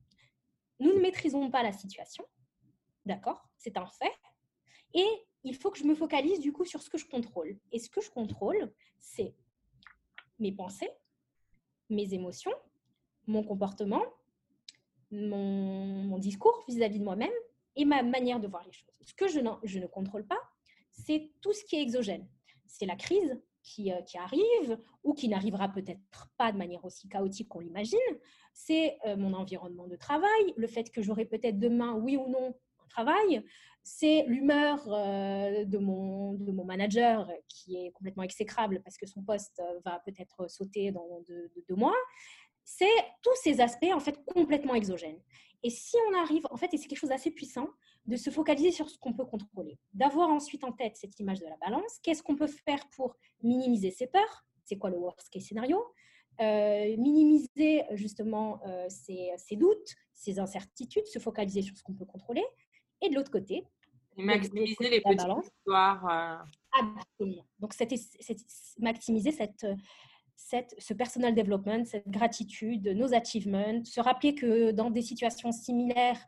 nous 0.80 0.94
ne 0.94 1.00
maîtrisons 1.00 1.50
pas 1.50 1.64
la 1.64 1.72
situation, 1.72 2.24
d'accord, 3.06 3.50
c'est 3.58 3.78
un 3.78 3.88
fait, 3.88 4.14
et 4.94 5.08
il 5.44 5.56
faut 5.56 5.72
que 5.72 5.78
je 5.78 5.84
me 5.84 5.96
focalise 5.96 6.40
du 6.40 6.52
coup 6.52 6.66
sur 6.66 6.82
ce 6.82 6.90
que 6.90 6.98
je 6.98 7.06
contrôle. 7.06 7.58
Et 7.72 7.80
ce 7.80 7.90
que 7.90 8.02
je 8.02 8.10
contrôle, 8.10 8.72
c'est 9.00 9.34
mes 10.40 10.52
pensées, 10.52 10.90
mes 11.90 12.14
émotions, 12.14 12.54
mon 13.28 13.44
comportement, 13.44 14.04
mon, 15.12 16.18
discours 16.18 16.64
vis-à-vis 16.68 17.00
de 17.00 17.04
moi-même 17.04 17.34
et 17.76 17.86
ma 17.86 18.04
manière 18.04 18.40
de 18.40 18.48
voir 18.48 18.64
les 18.66 18.72
choses. 18.72 18.98
Ce 19.02 19.14
que 19.14 19.28
je, 19.28 19.40
ne 19.40 19.88
contrôle 19.88 20.26
pas, 20.26 20.40
c'est 20.92 21.32
tout 21.42 21.54
ce 21.54 21.64
qui 21.66 21.76
est 21.76 21.82
exogène. 21.82 22.28
C'est 22.66 22.86
la 22.86 22.96
crise, 22.96 23.32
euh, 23.80 24.02
qui, 24.02 24.18
arrive 24.18 24.78
ou 25.04 25.14
qui 25.14 25.30
n'arrivera 25.30 25.70
peut-être 25.70 26.30
pas 26.38 26.52
de 26.52 26.58
manière 26.58 26.84
aussi 26.86 27.08
chaotique 27.08 27.48
qu'on 27.48 27.60
l'imagine. 27.60 27.98
C'est 28.54 28.98
euh, 29.06 29.16
mon 29.16 29.34
environnement 29.34 29.88
de 29.88 29.96
travail, 29.96 30.54
le 30.56 30.68
fait 30.68 30.92
que 30.92 31.02
j'aurai 31.02 31.26
peut-être 31.26 31.60
demain, 31.60 31.94
oui 31.94 32.18
ou 32.18 32.28
non, 32.30 32.56
C'est 33.86 34.24
l'humeur 34.28 34.82
euh, 34.88 35.66
de, 35.66 35.78
mon, 35.78 36.34
de 36.34 36.52
mon 36.52 36.64
manager 36.64 37.30
qui 37.50 37.76
est 37.76 37.92
complètement 37.92 38.24
exécrable 38.24 38.82
parce 38.84 38.98
que 38.98 39.06
son 39.06 39.22
poste 39.22 39.62
va 39.84 40.00
peut-être 40.06 40.50
sauter 40.50 40.92
dans 40.92 41.22
deux, 41.28 41.52
deux 41.68 41.76
mois. 41.76 41.96
C'est 42.64 42.86
tous 43.22 43.36
ces 43.44 43.60
aspects 43.60 43.92
en 43.94 44.00
fait 44.00 44.24
complètement 44.26 44.76
exogènes. 44.76 45.20
Et 45.64 45.70
si 45.70 45.96
on 46.10 46.18
arrive, 46.18 46.46
en 46.52 46.58
fait, 46.58 46.74
et 46.74 46.78
c'est 46.78 46.88
quelque 46.88 47.00
chose 47.00 47.10
d'assez 47.10 47.32
puissant, 47.32 47.70
de 48.06 48.18
se 48.18 48.30
focaliser 48.30 48.72
sur 48.72 48.90
ce 48.90 48.98
qu'on 48.98 49.14
peut 49.14 49.26
contrôler, 49.26 49.80
d'avoir 49.94 50.30
ensuite 50.30 50.64
en 50.66 50.74
tête 50.74 50.98
cette 50.98 51.18
image 51.20 51.40
de 51.40 51.46
la 51.46 51.56
balance, 51.58 52.00
qu'est-ce 52.04 52.22
qu'on 52.22 52.36
peut 52.36 52.48
faire 52.48 52.86
pour 52.90 53.16
minimiser 53.42 53.90
ses 53.92 54.08
peurs, 54.08 54.46
c'est 54.66 54.78
quoi 54.78 54.90
le 54.90 54.98
worst 54.98 55.30
case 55.30 55.44
scénario, 55.44 55.82
euh, 56.42 56.98
minimiser 56.98 57.84
justement 57.92 58.60
euh, 58.66 58.88
ses, 58.90 59.56
doutes, 59.56 59.96
ses 60.14 60.40
incertitudes, 60.40 61.06
se 61.06 61.20
focaliser 61.20 61.62
sur 61.62 61.78
ce 61.78 61.84
qu'on 61.84 61.94
peut 61.94 62.06
contrôler, 62.06 62.44
et 63.04 63.10
de 63.10 63.16
l'autre 63.16 63.32
côté, 63.32 63.64
maximiser 64.18 64.90
les 64.90 65.02
petites 65.02 65.22
histoires. 65.44 66.06
Euh. 66.10 66.80
Absolument. 66.80 67.46
Donc, 67.60 67.74
c'était 67.74 68.00
maximiser 68.80 69.32
cette, 69.32 69.68
cette, 70.36 70.76
ce 70.78 70.94
personal 70.94 71.36
development, 71.36 71.86
cette 71.86 72.10
gratitude, 72.10 72.88
nos 72.88 73.14
achievements, 73.14 73.84
se 73.84 74.02
rappeler 74.02 74.36
que 74.36 74.72
dans 74.72 74.90
des 74.90 75.02
situations 75.02 75.52
similaires, 75.52 76.20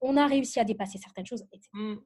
on 0.00 0.16
a 0.16 0.26
réussi 0.26 0.60
à 0.60 0.64
dépasser 0.64 0.98
certaines 0.98 1.26
choses, 1.26 1.42
etc. 1.52 1.68
Mm. 1.72 1.96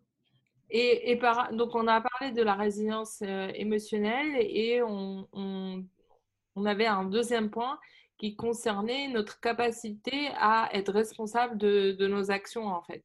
Et, 0.71 1.11
et 1.11 1.17
par, 1.17 1.53
donc, 1.53 1.75
on 1.75 1.87
a 1.87 2.01
parlé 2.01 2.33
de 2.33 2.43
la 2.43 2.55
résilience 2.55 3.21
euh, 3.23 3.51
émotionnelle 3.55 4.37
et 4.39 4.83
on, 4.83 5.29
on, 5.35 6.65
avait 6.65 6.87
un 6.87 7.05
deuxième 7.05 7.51
point 7.51 7.79
qui 8.17 8.37
concernait 8.37 9.09
notre 9.09 9.39
capacité 9.41 10.29
à 10.37 10.71
être 10.73 10.93
responsable 10.93 11.59
de, 11.59 11.93
de 11.93 12.07
nos 12.07 12.31
actions, 12.31 12.69
en 12.69 12.81
fait. 12.83 13.05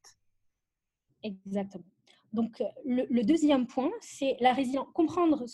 Exactement. 1.22 1.84
Donc, 2.32 2.62
le, 2.84 3.06
le 3.08 3.22
deuxième 3.22 3.66
point, 3.66 3.90
c'est 4.00 4.36
la 4.40 4.52
résilience, 4.52 4.88
comprendre 4.94 5.44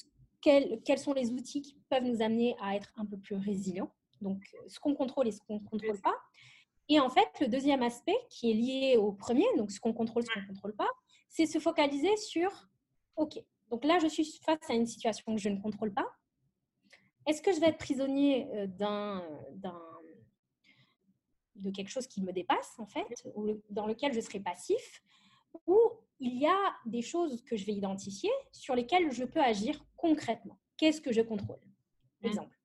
quels, 0.40 0.81
quels, 0.85 0.98
sont 0.98 1.12
les 1.12 1.31
outils 1.31 1.62
qui 1.62 1.77
peuvent 1.88 2.05
nous 2.05 2.20
amener 2.20 2.57
à 2.61 2.77
être 2.77 2.92
un 2.96 3.07
peu 3.07 3.16
plus 3.16 3.37
résilients. 3.37 3.92
Donc, 4.20 4.42
ce 4.66 4.81
qu'on 4.81 4.94
contrôle 4.94 5.29
et 5.29 5.33
ce 5.33 5.40
qu'on 5.40 5.61
ne 5.61 5.66
contrôle 5.66 6.00
pas. 6.00 6.16
Et 6.88 7.00
en 7.00 7.09
fait, 7.09 7.29
le 7.40 7.48
deuxième 7.48 7.83
aspect 7.83 8.16
qui 8.29 8.50
est 8.50 8.55
lié 8.55 8.96
au 8.96 9.12
premier, 9.12 9.46
donc 9.57 9.70
ce 9.70 9.81
qu'on 9.81 9.92
contrôle, 9.92 10.22
ce 10.24 10.31
qu'on 10.33 10.40
ne 10.40 10.46
contrôle 10.46 10.74
pas, 10.74 10.88
c'est 11.29 11.46
se 11.46 11.59
focaliser 11.59 12.16
sur, 12.16 12.50
OK, 13.16 13.42
donc 13.70 13.85
là, 13.85 13.98
je 13.98 14.07
suis 14.07 14.38
face 14.44 14.68
à 14.68 14.74
une 14.74 14.87
situation 14.87 15.35
que 15.35 15.40
je 15.40 15.48
ne 15.48 15.61
contrôle 15.61 15.92
pas. 15.92 16.07
Est-ce 17.27 17.40
que 17.40 17.53
je 17.53 17.61
vais 17.61 17.68
être 17.68 17.79
prisonnier 17.79 18.46
euh, 18.53 18.67
d'un, 18.67 19.27
de 21.56 21.71
quelque 21.71 21.88
chose 21.88 22.06
qui 22.06 22.21
me 22.21 22.33
dépasse, 22.33 22.75
en 22.79 22.87
fait, 22.87 23.06
ou 23.35 23.60
dans 23.71 23.87
lequel 23.87 24.12
je 24.12 24.21
serai 24.21 24.40
passif, 24.40 25.02
ou 25.67 25.79
il 26.21 26.38
y 26.38 26.46
a 26.46 26.75
des 26.87 27.02
choses 27.02 27.42
que 27.42 27.57
je 27.57 27.67
vais 27.67 27.73
identifier 27.73 28.31
sur 28.52 28.75
lesquelles 28.75 29.11
je 29.13 29.25
peux 29.25 29.40
agir 29.40 29.85
concrètement. 29.96 30.59
Qu'est-ce 30.77 31.00
que 31.00 31.13
je 31.13 31.21
contrôle? 31.21 31.61
Mmh. 32.23 32.27
Exemple, 32.27 32.59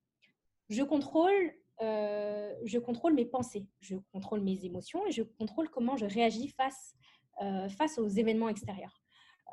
je 0.68 0.82
contrôle 0.82 1.54
euh, 1.82 2.52
je 2.64 2.78
contrôle 2.78 3.14
mes 3.14 3.24
pensées, 3.24 3.66
je 3.80 3.96
contrôle 4.12 4.40
mes 4.40 4.64
émotions 4.66 5.06
et 5.06 5.12
je 5.12 5.22
contrôle 5.22 5.70
comment 5.70 5.96
je 5.96 6.04
réagis 6.04 6.48
face, 6.48 6.94
euh, 7.40 7.70
face 7.70 7.98
aux 7.98 8.08
événements 8.08 8.50
extérieurs. 8.50 9.00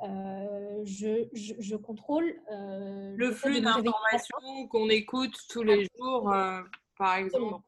je, 0.03 1.29
je, 1.33 1.75
contrôle 1.77 2.41
le 2.49 3.31
flux 3.31 3.61
d'informations 3.61 4.67
qu'on 4.67 4.89
écoute 4.89 5.37
tous 5.49 5.63
les 5.63 5.87
jours, 5.97 6.35
par 6.97 7.15
exemple. 7.15 7.63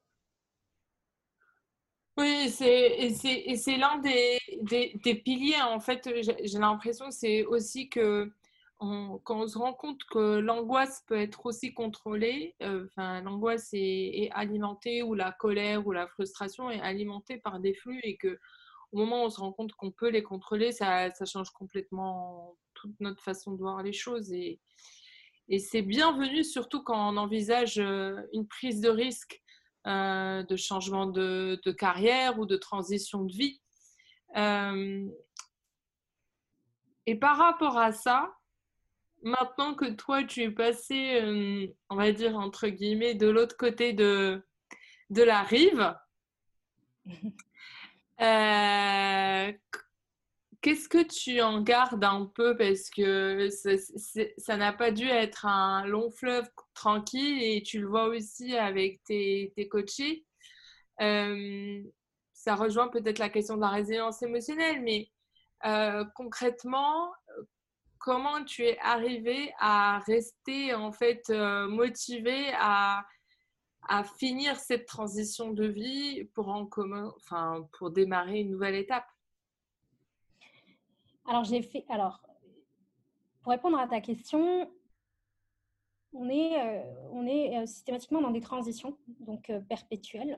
Oui, 2.19 2.49
c'est 2.49 3.77
l'un 3.77 3.97
des, 3.99 4.39
des, 4.61 5.15
piliers. 5.15 5.61
En 5.61 5.79
fait, 5.79 6.09
j'ai 6.21 6.59
l'impression 6.59 7.11
c'est 7.11 7.45
aussi 7.45 7.87
que 7.87 8.29
quand 8.77 9.21
on 9.29 9.47
se 9.47 9.57
rend 9.57 9.73
compte 9.73 10.03
que 10.03 10.39
l'angoisse 10.39 11.03
peut 11.07 11.17
être 11.17 11.45
aussi 11.45 11.73
contrôlée, 11.73 12.55
euh, 12.61 12.87
enfin, 12.87 13.21
l'angoisse 13.21 13.69
est, 13.71 14.29
alimentée 14.33 15.01
ou 15.01 15.13
la 15.13 15.31
colère 15.31 15.87
ou 15.87 15.93
la 15.93 16.07
frustration 16.07 16.69
est 16.69 16.81
alimentée 16.81 17.37
par 17.37 17.61
des 17.61 17.73
flux 17.73 18.01
et 18.03 18.17
que 18.17 18.37
au 18.91 18.97
moment 18.97 19.23
où 19.23 19.25
on 19.27 19.29
se 19.29 19.39
rend 19.39 19.53
compte 19.53 19.73
qu'on 19.73 19.91
peut 19.91 20.09
les 20.09 20.23
contrôler, 20.23 20.73
ça, 20.73 21.11
ça, 21.11 21.23
change 21.23 21.51
complètement 21.51 22.57
toute 22.73 22.99
notre 22.99 23.23
façon 23.23 23.51
de 23.53 23.57
voir 23.59 23.81
les 23.81 23.93
choses. 23.93 24.33
Et, 24.33 24.59
et 25.47 25.59
c'est 25.59 25.83
bienvenu, 25.83 26.43
surtout 26.43 26.83
quand 26.83 27.13
on 27.13 27.17
envisage 27.17 27.77
euh, 27.79 28.21
une 28.33 28.47
prise 28.47 28.81
de 28.81 28.89
risque 28.89 29.41
euh, 29.89 30.43
de 30.43 30.55
changement 30.55 31.07
de, 31.07 31.59
de, 31.65 31.71
carrière 31.71 32.39
ou 32.39 32.45
de 32.45 32.55
transition 32.55 33.23
de 33.23 33.33
vie. 33.33 33.61
et 37.05 37.15
par 37.15 37.37
rapport 37.37 37.77
à 37.77 37.91
ça, 37.91 38.31
maintenant 39.23 39.73
que 39.75 39.89
toi, 39.91 40.23
tu 40.23 40.41
es 40.41 40.51
passé, 40.51 41.21
euh, 41.21 41.67
on 41.89 41.95
va 41.95 42.11
dire, 42.11 42.35
entre 42.37 42.67
guillemets, 42.67 43.15
de 43.15 43.27
l'autre 43.27 43.57
côté 43.57 43.93
de, 43.93 44.43
de 45.09 45.23
la 45.23 45.43
rive, 45.43 45.95
euh, 48.21 49.51
qu'est-ce 50.61 50.89
que 50.89 51.03
tu 51.03 51.41
en 51.41 51.61
gardes 51.61 52.03
un 52.03 52.25
peu? 52.25 52.55
Parce 52.57 52.89
que 52.89 53.49
ça 54.37 54.57
n'a 54.57 54.73
pas 54.73 54.91
dû 54.91 55.07
être 55.07 55.45
un 55.45 55.85
long 55.85 56.11
fleuve 56.11 56.49
tranquille 56.79 57.43
et 57.43 57.61
tu 57.61 57.81
le 57.81 57.87
vois 57.87 58.05
aussi 58.05 58.55
avec 58.55 59.03
tes, 59.03 59.51
tes 59.55 59.67
coachés. 59.67 60.25
Euh, 61.01 61.83
ça 62.33 62.55
rejoint 62.55 62.87
peut-être 62.87 63.19
la 63.19 63.29
question 63.29 63.57
de 63.57 63.61
la 63.61 63.69
résilience 63.69 64.21
émotionnelle, 64.23 64.81
mais 64.81 65.11
concrètement, 66.15 67.11
comment 67.97 68.43
tu 68.45 68.63
es 68.63 68.79
arrivé 68.79 69.53
à 69.59 69.99
rester 69.99 70.73
en 70.73 70.91
fait 70.91 71.29
euh, 71.29 71.67
motivé 71.67 72.51
à, 72.53 73.05
à, 73.87 74.03
finir 74.03 74.55
cette 74.55 74.85
transition 74.85 75.51
de 75.51 75.65
vie 75.65 76.23
pour 76.33 76.47
en 76.47 76.65
commun, 76.65 77.13
enfin 77.17 77.67
pour 77.77 77.91
démarrer 77.91 78.39
une 78.39 78.51
nouvelle 78.51 78.75
étape? 78.75 79.05
Alors 81.27 81.43
j'ai 81.43 81.61
fait, 81.61 81.85
alors 81.89 82.21
pour 83.41 83.51
répondre 83.51 83.77
à 83.77 83.87
ta 83.87 84.01
question, 84.01 84.71
on 86.13 86.29
est, 86.29 86.59
euh, 86.59 86.81
on 87.11 87.25
est 87.25 87.57
euh, 87.57 87.65
systématiquement 87.65 88.21
dans 88.21 88.31
des 88.31 88.41
transitions 88.41 88.97
donc 89.19 89.51
perpétuelles. 89.67 90.37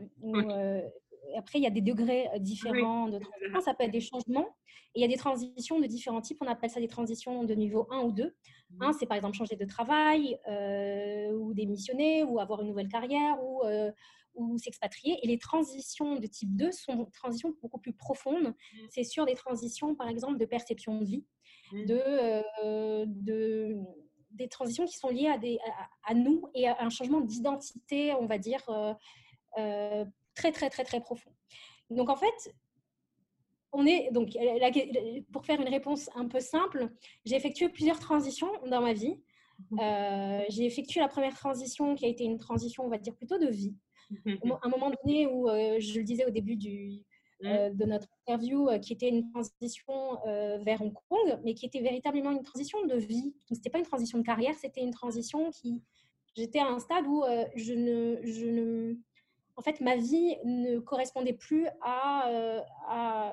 après, 1.38 1.60
il 1.60 1.64
y 1.64 1.68
a 1.68 1.72
des 1.72 1.82
degrés 1.82 2.28
différents 2.40 3.08
de 3.08 3.20
transition. 3.20 3.62
Ça 3.62 3.74
peut 3.74 3.84
être 3.84 3.92
des 3.92 4.02
changements 4.02 4.48
il 4.96 5.02
y 5.02 5.06
a 5.06 5.08
des 5.08 5.18
transitions 5.18 5.80
de 5.80 5.86
différents 5.86 6.22
types. 6.22 6.38
On 6.42 6.48
appelle 6.48 6.70
ça 6.70 6.80
des 6.80 6.88
transitions 6.88 7.44
de 7.44 7.54
niveau 7.54 7.88
1 7.92 8.02
ou 8.02 8.12
2. 8.12 8.26
Mmh. 8.26 8.84
Un, 8.84 8.94
c'est 8.94 9.06
par 9.06 9.18
exemple 9.18 9.38
changer 9.38 9.56
de 9.56 9.66
travail 9.66 10.38
euh, 10.48 11.32
ou 11.32 11.54
démissionner 11.54 12.24
ou 12.24 12.40
avoir 12.40 12.62
une 12.62 12.68
nouvelle 12.68 12.90
carrière 12.90 13.42
ou, 13.42 13.64
euh, 13.64 13.92
ou 14.36 14.58
s'expatrier. 14.58 15.18
Et 15.24 15.28
les 15.28 15.38
transitions 15.38 16.18
de 16.18 16.28
type 16.28 16.56
2 16.56 16.72
sont 16.72 16.96
des 16.96 17.12
transitions 17.12 17.56
beaucoup 17.62 17.80
plus 17.80 17.94
profondes. 17.94 18.50
Mmh. 18.50 18.78
C'est 18.90 19.04
sur 19.04 19.26
des 19.26 19.36
transitions, 19.36 19.96
par 19.96 20.10
exemple, 20.10 20.38
de 20.38 20.46
perception 20.46 21.00
de 21.00 21.06
vie, 21.06 21.26
mmh. 21.72 21.86
de, 21.86 22.02
euh, 22.64 23.06
de, 23.08 23.78
des 24.32 24.48
transitions 24.48 24.86
qui 24.86 24.98
sont 24.98 25.10
liées 25.10 25.28
à, 25.28 25.38
des, 25.38 25.60
à, 26.04 26.14
nous 26.14 26.44
et 26.54 26.68
à 26.68 26.82
un 26.82 26.90
changement 26.90 27.22
d'identité, 27.22 28.14
on 28.14 28.26
va 28.26 28.38
dire, 28.38 28.64
très, 29.56 30.52
très, 30.52 30.70
très, 30.70 30.84
très 30.84 31.02
profond. 31.02 31.32
Donc, 31.90 32.10
en 32.10 32.16
fait, 32.16 32.54
on 33.74 33.86
est 33.86 34.10
donc 34.12 34.30
pour 35.32 35.46
faire 35.46 35.62
une 35.62 35.70
réponse 35.70 36.10
un 36.16 36.28
peu 36.28 36.40
simple, 36.40 36.90
j'ai 37.26 37.36
effectué 37.36 37.70
plusieurs 37.70 38.00
transitions 38.00 38.52
dans 38.68 38.82
ma 38.82 38.94
vie. 38.94 39.22
Mhm. 39.72 39.80
Euh, 39.80 40.44
j'ai 40.50 40.66
effectué 40.66 41.00
la 41.00 41.08
première 41.08 41.36
transition 41.36 41.96
qui 41.96 42.06
a 42.06 42.08
été 42.08 42.24
une 42.24 42.38
transition, 42.38 42.84
on 42.84 42.90
va 42.90 42.98
dire 42.98 43.16
plutôt 43.16 43.38
de 43.38 43.48
vie. 43.48 43.76
Mhm. 44.26 44.58
un 44.62 44.70
moment 44.70 44.92
donné 45.04 45.26
où 45.26 45.48
euh, 45.48 45.80
je 45.80 45.98
le 45.98 46.04
disais 46.04 46.26
au 46.26 46.32
début 46.32 46.58
du, 46.58 47.02
euh, 47.46 47.70
mhm. 47.70 47.78
de 47.78 47.86
notre 47.86 48.08
interview, 48.22 48.70
qui 48.82 48.94
était 48.94 49.10
une 49.10 49.30
transition 49.32 49.94
vers 50.64 50.82
Hong 50.82 50.94
Kong, 51.10 51.40
mais 51.44 51.54
qui 51.54 51.66
était 51.66 51.82
véritablement 51.82 52.32
une 52.32 52.44
transition 52.44 52.86
de 52.86 52.96
vie. 52.96 53.34
Ce 53.50 53.56
n'était 53.56 53.70
pas 53.70 53.80
une 53.80 53.86
transition 53.86 54.18
de 54.18 54.24
carrière, 54.24 54.56
c'était 54.56 54.82
une 54.82 54.94
transition 54.94 55.50
qui 55.52 55.82
j'étais 56.36 56.60
à 56.60 56.68
un 56.68 56.80
stade 56.80 57.06
où 57.08 57.24
je 57.56 57.74
ne, 57.74 58.20
je 58.24 58.46
ne 58.46 58.96
en 59.62 59.62
fait, 59.62 59.80
ma 59.82 59.96
vie 59.96 60.36
ne 60.44 60.80
correspondait 60.80 61.34
plus 61.34 61.68
à... 61.82 62.28
Euh, 62.30 62.62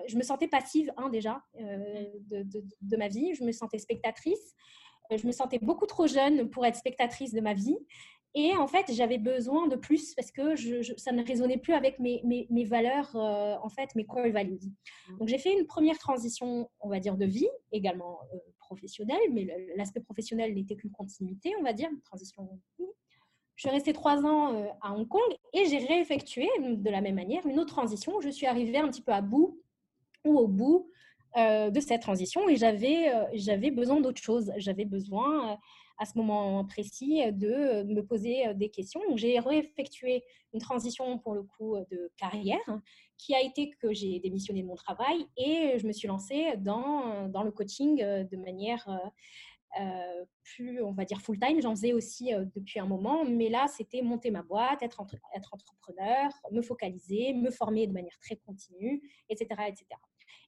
je 0.07 0.17
me 0.17 0.23
sentais 0.23 0.49
passive, 0.49 0.93
hein, 0.97 1.09
déjà, 1.09 1.43
euh, 1.61 2.05
de, 2.31 2.97
ma 2.97 3.09
vie. 3.09 3.35
Je 3.35 3.45
me 3.45 3.53
sentais 3.53 3.79
spectatrice. 3.79 4.55
Euh, 5.11 5.17
je 5.17 5.27
me 5.27 5.33
sentais 5.33 5.59
beaucoup 5.59 5.87
trop 5.87 6.07
jeune 6.07 6.51
pour 6.51 6.67
être 6.67 6.77
spectatrice 6.77 7.33
de 7.33 7.41
ma 7.41 7.55
vie. 7.55 7.79
Et 8.35 8.55
en 8.57 8.67
fait, 8.67 8.93
j'avais 8.93 9.19
besoin 9.19 9.67
de 9.69 9.77
plus 9.77 10.15
parce 10.15 10.31
que 10.31 10.55
ça 10.99 11.13
ne 11.13 11.25
résonnait 11.25 11.57
plus 11.57 11.73
avec 11.73 11.99
mes, 11.99 12.23
mes, 12.25 12.65
valeurs, 12.65 13.15
en 13.17 13.69
fait, 13.69 13.95
mes 13.95 14.05
core 14.05 14.29
values. 14.29 14.61
Mmh. 15.09 15.19
Donc, 15.19 15.29
j'ai 15.29 15.39
fait 15.39 15.59
une 15.59 15.67
première 15.67 15.99
transition, 15.99 16.71
on 16.81 16.89
va 16.89 17.01
dire, 17.01 17.17
de 17.17 17.25
vie, 17.25 17.49
également 17.73 18.21
professionnelle, 18.69 19.19
mais 19.33 19.49
l'aspect 19.77 20.01
professionnel 20.01 20.55
n'était 20.55 20.77
qu'une 20.77 20.91
continuité, 20.91 21.55
on 21.59 21.63
va 21.63 21.73
dire, 21.73 21.89
une 21.91 22.03
transition. 22.03 22.49
Je 23.59 23.67
suis 23.67 23.71
restée 23.71 23.93
trois 23.93 24.25
ans 24.25 24.55
euh, 24.55 24.69
à 24.81 24.95
Hong 24.95 25.09
Kong 25.09 25.35
et 25.53 25.65
j'ai 25.67 25.79
réeffectué 25.79 26.47
de 26.61 26.91
la 26.91 27.01
même 27.01 27.17
manière 27.17 27.45
une 27.45 27.59
autre 27.59 27.75
transition. 27.75 28.21
Je 28.21 28.29
suis 28.29 28.47
arrivée 28.47 28.79
un 28.79 28.89
petit 28.89 29.03
peu 29.03 29.13
à 29.13 29.21
bout 29.21 29.61
ou 30.25 30.39
au 30.39 30.47
bout 30.47 30.91
euh, 31.39 31.71
de 31.71 31.81
cette 31.81 32.03
transition 32.03 32.49
et 32.49 32.57
j'avais 32.57 33.15
euh, 33.15 33.25
j'avais 33.35 33.71
besoin 33.71 34.01
d'autre 34.01 34.21
chose. 34.21 34.53
J'avais 34.57 34.85
besoin 34.85 35.59
à 35.99 36.05
ce 36.05 36.17
moment 36.17 36.65
précis 36.65 37.23
de 37.33 37.83
me 37.83 38.01
poser 38.03 38.55
des 38.55 38.69
questions. 38.71 39.01
J'ai 39.17 39.39
réeffectué 39.39 40.25
une 40.53 40.61
transition 40.61 41.19
pour 41.19 41.35
le 41.35 41.43
coup 41.43 41.77
de 41.91 42.13
carrière 42.17 42.81
qui 43.17 43.35
a 43.35 43.43
été 43.43 43.71
que 43.83 43.93
j'ai 43.93 44.21
démissionné 44.21 44.63
de 44.63 44.69
mon 44.69 44.77
travail 44.77 45.27
et 45.37 45.77
je 45.79 45.87
me 45.89 45.93
suis 45.93 46.07
lancée 46.07 46.55
dans, 46.59 47.29
dans 47.29 47.43
le 47.43 47.51
coaching 47.51 47.97
de 47.99 48.37
manière 48.37 48.87
euh, 49.79 50.25
plus, 50.43 50.83
on 50.83 50.93
va 50.93 51.05
dire, 51.05 51.21
full-time. 51.21 51.61
J'en 51.61 51.75
faisais 51.75 51.93
aussi 51.93 52.35
euh, 52.35 52.45
depuis 52.57 52.81
un 52.81 52.87
moment, 52.87 53.25
mais 53.25 53.49
là, 53.49 53.67
c'était 53.69 54.03
monter 54.03 54.31
ma 54.31 54.43
boîte, 54.43 54.83
être, 54.83 55.05
être 55.37 55.55
entrepreneur, 55.55 56.31
me 56.51 56.63
focaliser, 56.63 57.35
me 57.35 57.51
former 57.51 57.87
de 57.87 57.93
manière 57.93 58.19
très 58.21 58.37
continue, 58.37 59.03
etc. 59.29 59.47
etc. 59.69 59.85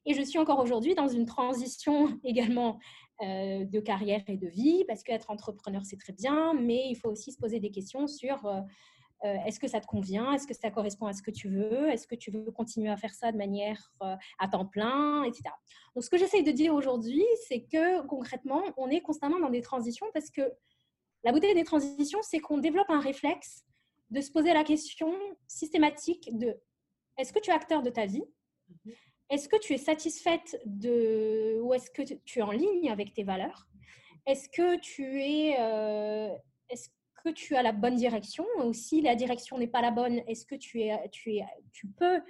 Et 0.05 0.13
je 0.13 0.21
suis 0.21 0.39
encore 0.39 0.59
aujourd'hui 0.59 0.95
dans 0.95 1.07
une 1.07 1.25
transition 1.25 2.19
également 2.23 2.79
euh, 3.21 3.65
de 3.65 3.79
carrière 3.79 4.23
et 4.27 4.37
de 4.37 4.47
vie, 4.47 4.83
parce 4.87 5.03
qu'être 5.03 5.29
entrepreneur, 5.29 5.83
c'est 5.85 5.97
très 5.97 6.13
bien, 6.13 6.53
mais 6.53 6.87
il 6.89 6.95
faut 6.95 7.09
aussi 7.09 7.31
se 7.31 7.37
poser 7.37 7.59
des 7.59 7.71
questions 7.71 8.07
sur 8.07 8.45
euh, 9.23 9.37
est-ce 9.45 9.59
que 9.59 9.67
ça 9.67 9.79
te 9.79 9.85
convient? 9.85 10.33
Est-ce 10.33 10.47
que 10.47 10.55
ça 10.55 10.71
correspond 10.71 11.05
à 11.05 11.13
ce 11.13 11.21
que 11.21 11.29
tu 11.29 11.47
veux? 11.49 11.89
Est-ce 11.89 12.07
que 12.07 12.15
tu 12.15 12.31
veux 12.31 12.51
continuer 12.51 12.89
à 12.89 12.97
faire 12.97 13.13
ça 13.13 13.31
de 13.31 13.37
manière 13.37 13.91
euh, 14.01 14.15
à 14.39 14.47
temps 14.47 14.65
plein, 14.65 15.23
etc. 15.23 15.43
Donc, 15.93 16.03
ce 16.03 16.09
que 16.09 16.17
j'essaye 16.17 16.43
de 16.43 16.51
dire 16.51 16.73
aujourd'hui, 16.73 17.23
c'est 17.47 17.61
que 17.61 18.01
concrètement, 18.07 18.63
on 18.77 18.89
est 18.89 19.01
constamment 19.01 19.39
dans 19.39 19.51
des 19.51 19.61
transitions 19.61 20.07
parce 20.13 20.31
que 20.31 20.41
la 21.23 21.31
beauté 21.31 21.53
des 21.53 21.63
transitions, 21.63 22.19
c'est 22.23 22.39
qu'on 22.39 22.57
développe 22.57 22.89
un 22.89 22.99
réflexe 22.99 23.63
de 24.09 24.21
se 24.21 24.31
poser 24.31 24.53
la 24.53 24.63
question 24.63 25.13
systématique 25.47 26.35
de 26.35 26.59
est-ce 27.17 27.31
que 27.31 27.39
tu 27.39 27.51
es 27.51 27.53
acteur 27.53 27.83
de 27.83 27.91
ta 27.91 28.07
vie? 28.07 28.23
Mhm. 28.85 28.93
Est-ce 29.31 29.47
que 29.47 29.55
tu 29.57 29.73
es 29.73 29.77
satisfaite 29.77 30.61
de 30.65 31.57
ou 31.61 31.73
est-ce 31.73 31.89
que 31.89 32.01
tu 32.01 32.39
es 32.39 32.41
en 32.41 32.51
ligne 32.51 32.91
avec 32.91 33.13
tes 33.13 33.23
valeurs? 33.23 33.65
Est-ce 34.25 34.49
que 34.49 34.77
tu 34.81 35.21
es 35.21 35.55
euh, 35.57 36.35
est-ce 36.69 36.89
que 37.23 37.29
tu 37.29 37.55
as 37.55 37.63
la 37.63 37.71
bonne 37.71 37.95
direction? 37.95 38.45
Ou 38.61 38.73
si 38.73 38.99
la 39.01 39.15
direction 39.15 39.57
n'est 39.57 39.69
pas 39.69 39.81
la 39.81 39.91
bonne, 39.91 40.21
est-ce 40.27 40.45
que 40.45 40.55
tu, 40.55 40.81
es, 40.81 41.09
tu, 41.11 41.37
es, 41.37 41.45
tu 41.71 41.87
peux 41.87 42.21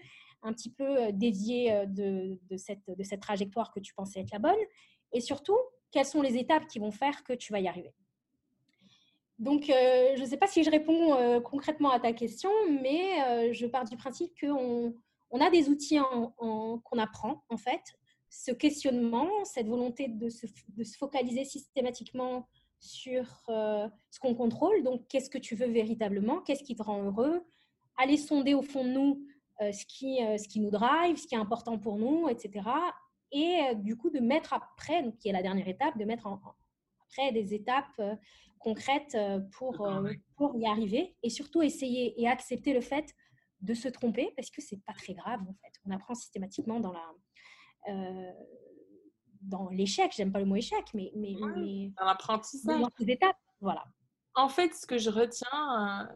un 0.44 0.54
petit 0.54 0.70
peu 0.72 1.06
euh, 1.06 1.12
dévier 1.12 1.74
euh, 1.74 1.86
de, 1.88 2.58
cette, 2.58 2.88
de 2.88 3.04
cette 3.04 3.22
trajectoire 3.22 3.72
que 3.72 3.80
tu 3.80 3.96
pensais 3.96 4.20
être 4.20 4.32
la 4.32 4.40
bonne? 4.40 4.60
Et 5.12 5.22
surtout, 5.22 5.58
quelles 5.90 6.06
sont 6.06 6.22
les 6.22 6.38
étapes 6.38 6.68
qui 6.68 6.78
vont 6.78 6.92
faire 6.92 7.24
que 7.24 7.34
tu 7.34 7.52
vas 7.52 7.60
y 7.60 7.68
arriver? 7.68 7.94
Donc, 9.40 9.64
je 9.66 10.22
ne 10.22 10.26
sais 10.28 10.38
pas 10.38 10.46
si 10.46 10.64
je 10.64 10.70
réponds 10.70 11.42
concrètement 11.42 11.90
à 11.90 12.00
ta 12.00 12.14
question, 12.14 12.52
mais 12.70 13.52
je 13.54 13.66
pars 13.66 13.86
du 13.86 13.98
principe 13.98 14.40
qu'on 14.40 14.94
on 15.32 15.42
a 15.42 15.50
des 15.50 15.70
outils 15.70 15.98
qu'on 16.38 17.00
apprend, 17.00 17.44
en 17.50 17.58
fait. 17.58 17.82
Ce 18.30 18.52
questionnement, 18.52 19.30
cette 19.44 19.68
volonté 19.68 20.08
de 20.08 20.30
se, 20.30 20.46
de 20.70 20.84
se 20.84 20.98
focaliser 20.98 21.44
systématiquement 21.44 22.48
sur 22.80 23.26
euh, 23.50 23.88
ce 24.10 24.20
qu'on 24.20 24.36
contrôle. 24.36 24.84
Donc, 24.84 25.08
qu'est-ce 25.08 25.30
que 25.30 25.38
tu 25.38 25.56
veux 25.56 25.68
véritablement 25.68 26.42
Qu'est-ce 26.42 26.64
qui 26.64 26.76
te 26.76 26.84
rend 26.84 27.04
heureux 27.04 27.46
Aller 27.98 28.18
sonder 28.18 28.54
au 28.54 28.62
fond 28.62 28.84
de 28.84 28.90
nous 28.90 29.26
euh, 29.62 29.72
ce, 29.72 29.86
qui, 29.86 30.24
euh, 30.24 30.38
ce 30.38 30.48
qui 30.48 30.60
nous 30.60 30.72
drive, 30.72 31.18
ce 31.18 31.28
qui 31.28 31.36
est 31.36 31.40
important 31.40 31.78
pour 31.78 31.98
nous, 31.98 32.28
etc. 32.28 32.68
et 33.32 33.76
du 33.76 33.96
coup 33.96 34.10
de 34.10 34.20
mettre 34.20 34.54
après, 34.54 35.04
donc 35.04 35.18
qui 35.18 35.30
est 35.30 35.34
la 35.34 35.44
dernière 35.44 35.68
étape, 35.68 35.98
de 35.98 36.06
mettre 36.06 36.28
en, 36.28 36.42
après 37.06 37.32
des 37.32 37.54
étapes 37.54 38.02
concrètes 38.60 39.18
pour, 39.52 39.88
pour 40.36 40.56
y 40.58 40.66
arriver 40.66 41.16
et 41.24 41.30
surtout 41.30 41.62
essayer 41.62 42.20
et 42.22 42.28
accepter 42.28 42.74
le 42.74 42.82
fait 42.82 43.14
de 43.62 43.74
se 43.74 43.88
tromper 43.88 44.32
parce 44.36 44.50
que 44.50 44.62
c'est 44.62 44.82
pas 44.86 44.94
très 44.94 45.14
grave 45.14 45.42
en 45.42 45.54
fait. 45.62 45.74
On 45.86 45.92
apprend 45.92 46.16
systématiquement 46.16 46.80
dans 46.80 46.94
la 46.94 47.14
dans 49.42 49.70
l'échec, 49.70 50.12
j'aime 50.16 50.32
pas 50.32 50.40
le 50.40 50.46
mot 50.46 50.56
échec, 50.56 50.86
mais, 50.94 51.12
mais, 51.16 51.34
dans 51.98 52.06
l'apprentissage. 52.06 52.80
Dans 52.80 52.90
les 53.00 53.12
étapes, 53.14 53.38
voilà. 53.60 53.84
En 54.36 54.50
fait, 54.50 54.74
ce 54.74 54.86
que 54.86 54.98
je 54.98 55.10
retiens 55.10 56.10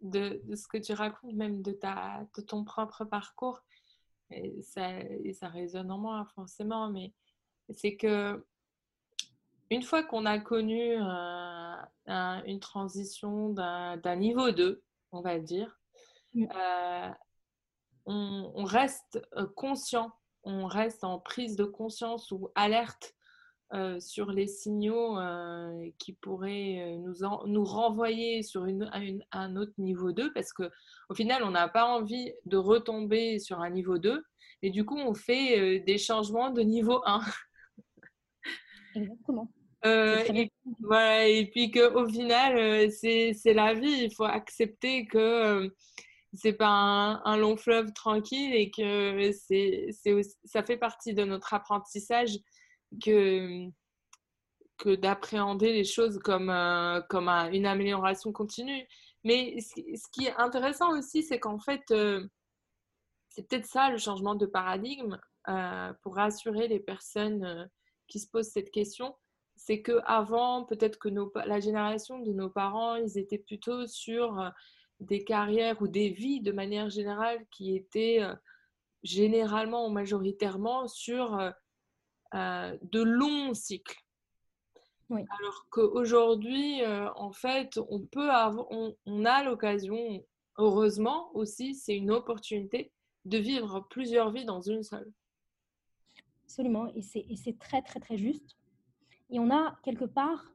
de, 0.00 0.40
de, 0.44 0.56
ce 0.56 0.66
que 0.66 0.78
tu 0.78 0.92
racontes, 0.92 1.34
même 1.34 1.62
de, 1.62 1.72
ta, 1.72 2.26
de 2.36 2.42
ton 2.42 2.64
propre 2.64 3.04
parcours, 3.04 3.60
et 4.30 4.62
ça, 4.62 5.00
et 5.00 5.32
ça 5.32 5.48
résonne 5.48 5.90
en 5.90 5.98
moi 5.98 6.26
forcément, 6.34 6.88
mais 6.90 7.12
c'est 7.70 7.96
que 7.96 8.44
une 9.70 9.82
fois 9.82 10.02
qu'on 10.02 10.26
a 10.26 10.38
connu 10.38 10.96
une 12.06 12.60
transition 12.60 13.50
d'un 13.50 14.16
niveau 14.16 14.50
2, 14.50 14.82
on 15.12 15.20
va 15.20 15.38
dire. 15.38 15.79
Euh, 16.36 17.08
on, 18.06 18.64
reste 18.64 19.20
euh, 19.36 19.46
conscient, 19.56 20.12
on 20.44 20.66
reste 20.66 21.04
en 21.04 21.18
prise 21.18 21.56
de 21.56 21.64
conscience 21.64 22.30
ou 22.30 22.50
alerte 22.54 23.14
euh, 23.72 24.00
sur 24.00 24.32
les 24.32 24.48
signaux 24.48 25.16
qui 25.98 26.14
pourraient 26.14 26.98
nous, 26.98 27.14
nous 27.46 27.64
renvoyer 27.64 28.42
sur 28.42 28.64
une, 28.64 28.90
un 29.32 29.56
autre 29.56 29.74
niveau 29.78 30.12
2 30.12 30.32
parce 30.32 30.52
qu'au 30.52 31.14
final, 31.14 31.44
on 31.44 31.50
n'a 31.50 31.68
pas 31.68 31.86
envie 31.86 32.32
de 32.46 32.56
retomber 32.56 33.38
sur 33.38 33.60
un 33.60 33.70
niveau 33.70 33.98
2 33.98 34.24
et 34.62 34.70
du 34.70 34.84
coup, 34.84 34.98
on 34.98 35.14
fait 35.14 35.80
des 35.80 35.98
changements 35.98 36.50
de 36.50 36.62
niveau 36.62 37.00
1. 37.06 37.20
Exactement. 38.94 39.50
Euh, 39.86 40.22
et, 40.34 40.52
voilà, 40.80 41.26
et 41.26 41.46
puis 41.46 41.70
qu'au 41.70 42.06
final, 42.08 42.90
c'est 42.90 43.34
la 43.46 43.74
vie. 43.74 44.04
Il 44.04 44.14
faut 44.14 44.24
accepter 44.24 45.06
que 45.06 45.72
c'est 46.34 46.52
pas 46.52 46.68
un, 47.24 47.36
long 47.36 47.56
fleuve 47.56 47.92
tranquille 47.92 48.54
et 48.54 48.70
que 48.70 49.30
c'est 49.32 49.88
ça 50.44 50.62
fait 50.62 50.76
partie 50.76 51.14
de 51.14 51.24
notre 51.24 51.54
apprentissage 51.54 52.38
que, 53.02 53.66
que 54.78 54.94
d'appréhender 54.94 55.72
les 55.72 55.84
choses 55.84 56.18
comme, 56.18 56.52
comme 57.08 57.28
une 57.28 57.66
amélioration 57.66 58.32
continue. 58.32 58.86
Mais 59.24 59.60
ce, 59.60 60.10
qui 60.12 60.26
est 60.26 60.36
intéressant 60.36 60.96
aussi, 60.96 61.22
c'est 61.22 61.40
qu'en 61.40 61.58
fait, 61.58 61.82
c'est 63.28 63.48
peut-être 63.48 63.66
ça 63.66 63.90
le 63.90 63.98
changement 63.98 64.34
de 64.34 64.46
paradigme 64.46 65.18
pour 66.02 66.14
rassurer 66.14 66.68
les 66.68 66.80
personnes 66.80 67.68
qui 68.06 68.20
se 68.20 68.28
posent 68.28 68.50
cette 68.50 68.70
question 68.70 69.14
c'est 69.60 69.82
que 69.82 70.00
avant, 70.06 70.64
peut-être 70.64 70.98
que 70.98 71.10
la 71.46 71.60
génération 71.60 72.18
de 72.18 72.32
nos 72.32 72.48
parents, 72.48 72.96
ils 72.96 73.18
étaient 73.18 73.38
plutôt 73.38 73.86
sur 73.86 74.40
euh, 74.40 74.48
des 75.00 75.24
carrières 75.24 75.80
ou 75.82 75.88
des 75.88 76.10
vies 76.10 76.40
de 76.40 76.52
manière 76.52 76.90
générale 76.90 77.44
qui 77.50 77.74
étaient 77.74 78.22
euh, 78.22 78.34
généralement 79.02 79.86
ou 79.86 79.90
majoritairement 79.90 80.88
sur 80.88 81.38
euh, 82.34 82.78
de 82.82 83.02
longs 83.02 83.54
cycles. 83.54 83.98
Alors 85.10 85.66
qu'aujourd'hui, 85.70 86.82
en 87.16 87.32
fait, 87.32 87.80
on 87.88 88.06
peut 88.06 88.30
avoir, 88.30 88.68
on 88.70 89.24
a 89.24 89.42
l'occasion, 89.42 90.24
heureusement 90.56 91.34
aussi, 91.34 91.74
c'est 91.74 91.96
une 91.96 92.12
opportunité 92.12 92.92
de 93.24 93.38
vivre 93.38 93.80
plusieurs 93.90 94.30
vies 94.30 94.44
dans 94.44 94.60
une 94.60 94.84
seule. 94.84 95.10
Absolument, 96.44 96.92
et 96.94 97.02
c'est 97.02 97.58
très 97.58 97.82
très 97.82 98.00
très 98.00 98.16
juste. 98.16 98.56
Et 99.30 99.38
on 99.38 99.50
a 99.50 99.78
quelque 99.84 100.04
part 100.04 100.52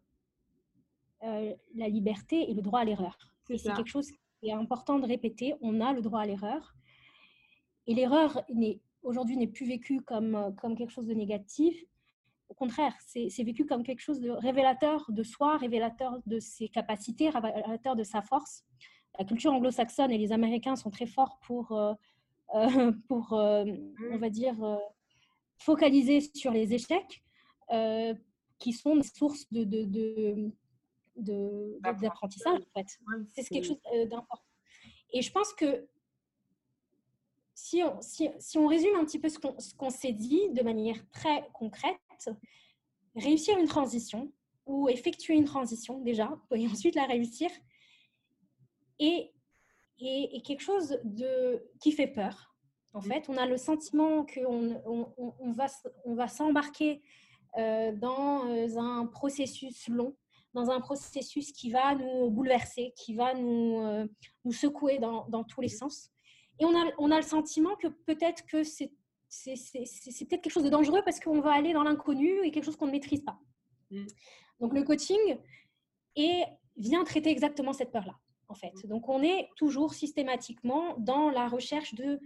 euh, 1.23 1.55
la 1.73 1.87
liberté 1.87 2.49
et 2.49 2.53
le 2.53 2.61
droit 2.61 2.81
à 2.81 2.83
l'erreur. 2.83 3.17
c'est 3.47 3.57
quelque 3.63 3.87
chose 3.87 4.11
qui 4.39 4.49
est 4.49 4.53
important 4.53 4.99
de 4.99 5.07
répéter. 5.07 5.55
On 5.61 5.81
a 5.81 5.93
le 5.93 6.01
droit 6.01 6.21
à 6.21 6.25
l'erreur. 6.25 6.75
Et 7.87 7.93
l'erreur 7.93 8.43
aujourd'hui 9.03 9.37
n'est 9.37 9.47
plus 9.47 9.67
vécue 9.67 10.01
comme, 10.01 10.35
euh, 10.35 10.51
comme 10.51 10.75
quelque 10.75 10.91
chose 10.91 11.07
de 11.07 11.13
négatif. 11.13 11.83
Au 12.49 12.53
contraire, 12.53 12.93
c'est 12.99 13.43
vécu 13.43 13.65
comme 13.65 13.83
quelque 13.83 14.01
chose 14.01 14.19
de 14.19 14.29
révélateur 14.29 15.05
de 15.09 15.23
soi, 15.23 15.57
révélateur 15.57 16.19
de 16.27 16.39
ses 16.39 16.69
capacités, 16.69 17.29
révélateur 17.29 17.95
de 17.95 18.03
sa 18.03 18.21
force. 18.21 18.63
La 19.17 19.25
culture 19.25 19.51
anglo-saxonne 19.51 20.11
et 20.11 20.17
les 20.19 20.31
Américains 20.31 20.75
sont 20.75 20.91
très 20.91 21.07
forts 21.07 21.39
pour, 21.41 21.71
euh, 21.71 22.91
pour 23.07 23.31
on 23.31 24.17
va 24.19 24.29
dire, 24.29 24.55
focaliser 25.57 26.21
sur 26.21 26.51
les 26.51 26.71
échecs 26.75 27.23
qui 28.59 28.73
sont 28.73 28.95
des 28.95 29.03
sources 29.03 29.51
de, 29.51 29.63
de, 29.63 29.83
de, 29.85 30.51
d'apprentissage, 31.15 32.59
en 32.59 32.79
fait. 32.79 32.99
c'est 33.33 33.49
quelque 33.49 33.65
chose 33.65 33.81
euh, 33.93 34.05
d'important. 34.05 34.43
Et 35.11 35.21
je 35.21 35.31
pense 35.31 35.53
que 35.53 35.87
si 37.53 37.81
on, 37.83 38.01
si, 38.01 38.29
si 38.37 38.57
on 38.57 38.67
résume 38.67 38.95
un 38.97 39.05
petit 39.05 39.19
peu 39.19 39.29
ce 39.29 39.39
qu'on, 39.39 39.57
ce 39.59 39.73
qu'on 39.73 39.89
s'est 39.89 40.11
dit 40.11 40.49
de 40.51 40.61
manière 40.61 40.97
très 41.11 41.47
concrète, 41.53 42.29
réussir 43.15 43.57
une 43.57 43.67
transition 43.67 44.31
ou 44.65 44.89
effectuer 44.89 45.35
une 45.35 45.45
transition 45.45 45.99
déjà, 46.01 46.37
et 46.51 46.67
ensuite 46.67 46.95
la 46.95 47.05
réussir, 47.05 47.49
et, 48.99 49.31
et, 49.99 50.41
quelque 50.41 50.61
chose 50.61 50.99
de, 51.03 51.63
qui 51.79 51.91
fait 51.91 52.07
peur. 52.07 52.55
En 52.93 53.01
fait, 53.01 53.25
on 53.27 53.35
a 53.35 53.45
le 53.45 53.57
sentiment 53.57 54.25
qu'on 54.25 54.81
on, 54.85 55.13
on, 55.17 55.51
va, 55.51 55.67
on 56.05 56.15
va 56.15 56.29
s'embarquer 56.29 57.01
euh, 57.57 57.91
dans 57.93 58.47
euh, 58.47 58.77
un 58.77 59.05
processus 59.05 59.87
long, 59.89 60.15
dans 60.55 60.71
un 60.71 60.79
processus 60.79 61.51
qui 61.51 61.69
va 61.69 61.93
nous 61.93 62.31
bouleverser, 62.31 62.93
qui 62.95 63.13
va 63.13 63.33
nous, 63.33 63.81
euh, 63.81 64.07
nous 64.45 64.53
secouer 64.53 64.97
dans, 64.97 65.27
dans, 65.27 65.43
tous 65.43 65.61
les 65.61 65.69
sens. 65.69 66.09
Et 66.59 66.65
on 66.65 66.75
a, 66.75 66.91
on 66.97 67.11
a 67.11 67.17
le 67.17 67.23
sentiment 67.23 67.75
que 67.75 67.87
peut-être 67.87 68.45
que 68.45 68.63
c'est 68.63 68.91
c'est 69.27 70.25
peut-être 70.25 70.41
quelque 70.41 70.53
chose 70.53 70.63
de 70.63 70.69
dangereux 70.69 71.01
parce 71.03 71.19
qu'on 71.19 71.41
va 71.41 71.51
aller 71.51 71.73
dans 71.73 71.83
l'inconnu 71.83 72.43
et 72.43 72.51
quelque 72.51 72.63
chose 72.63 72.77
qu'on 72.77 72.87
ne 72.87 72.91
maîtrise 72.91 73.21
pas. 73.21 73.37
Mm. 73.91 74.05
Donc 74.59 74.73
le 74.73 74.83
coaching 74.83 75.37
et 76.15 76.43
vient 76.77 77.03
traiter 77.03 77.31
exactement 77.31 77.73
cette 77.73 77.91
peur-là, 77.91 78.17
en 78.47 78.55
fait. 78.55 78.73
Mm. 78.83 78.87
Donc 78.87 79.09
on 79.09 79.21
est 79.21 79.49
toujours 79.55 79.93
systématiquement 79.93 80.95
dans 80.97 81.29
la 81.29 81.47
recherche 81.47 81.93
de, 81.95 82.19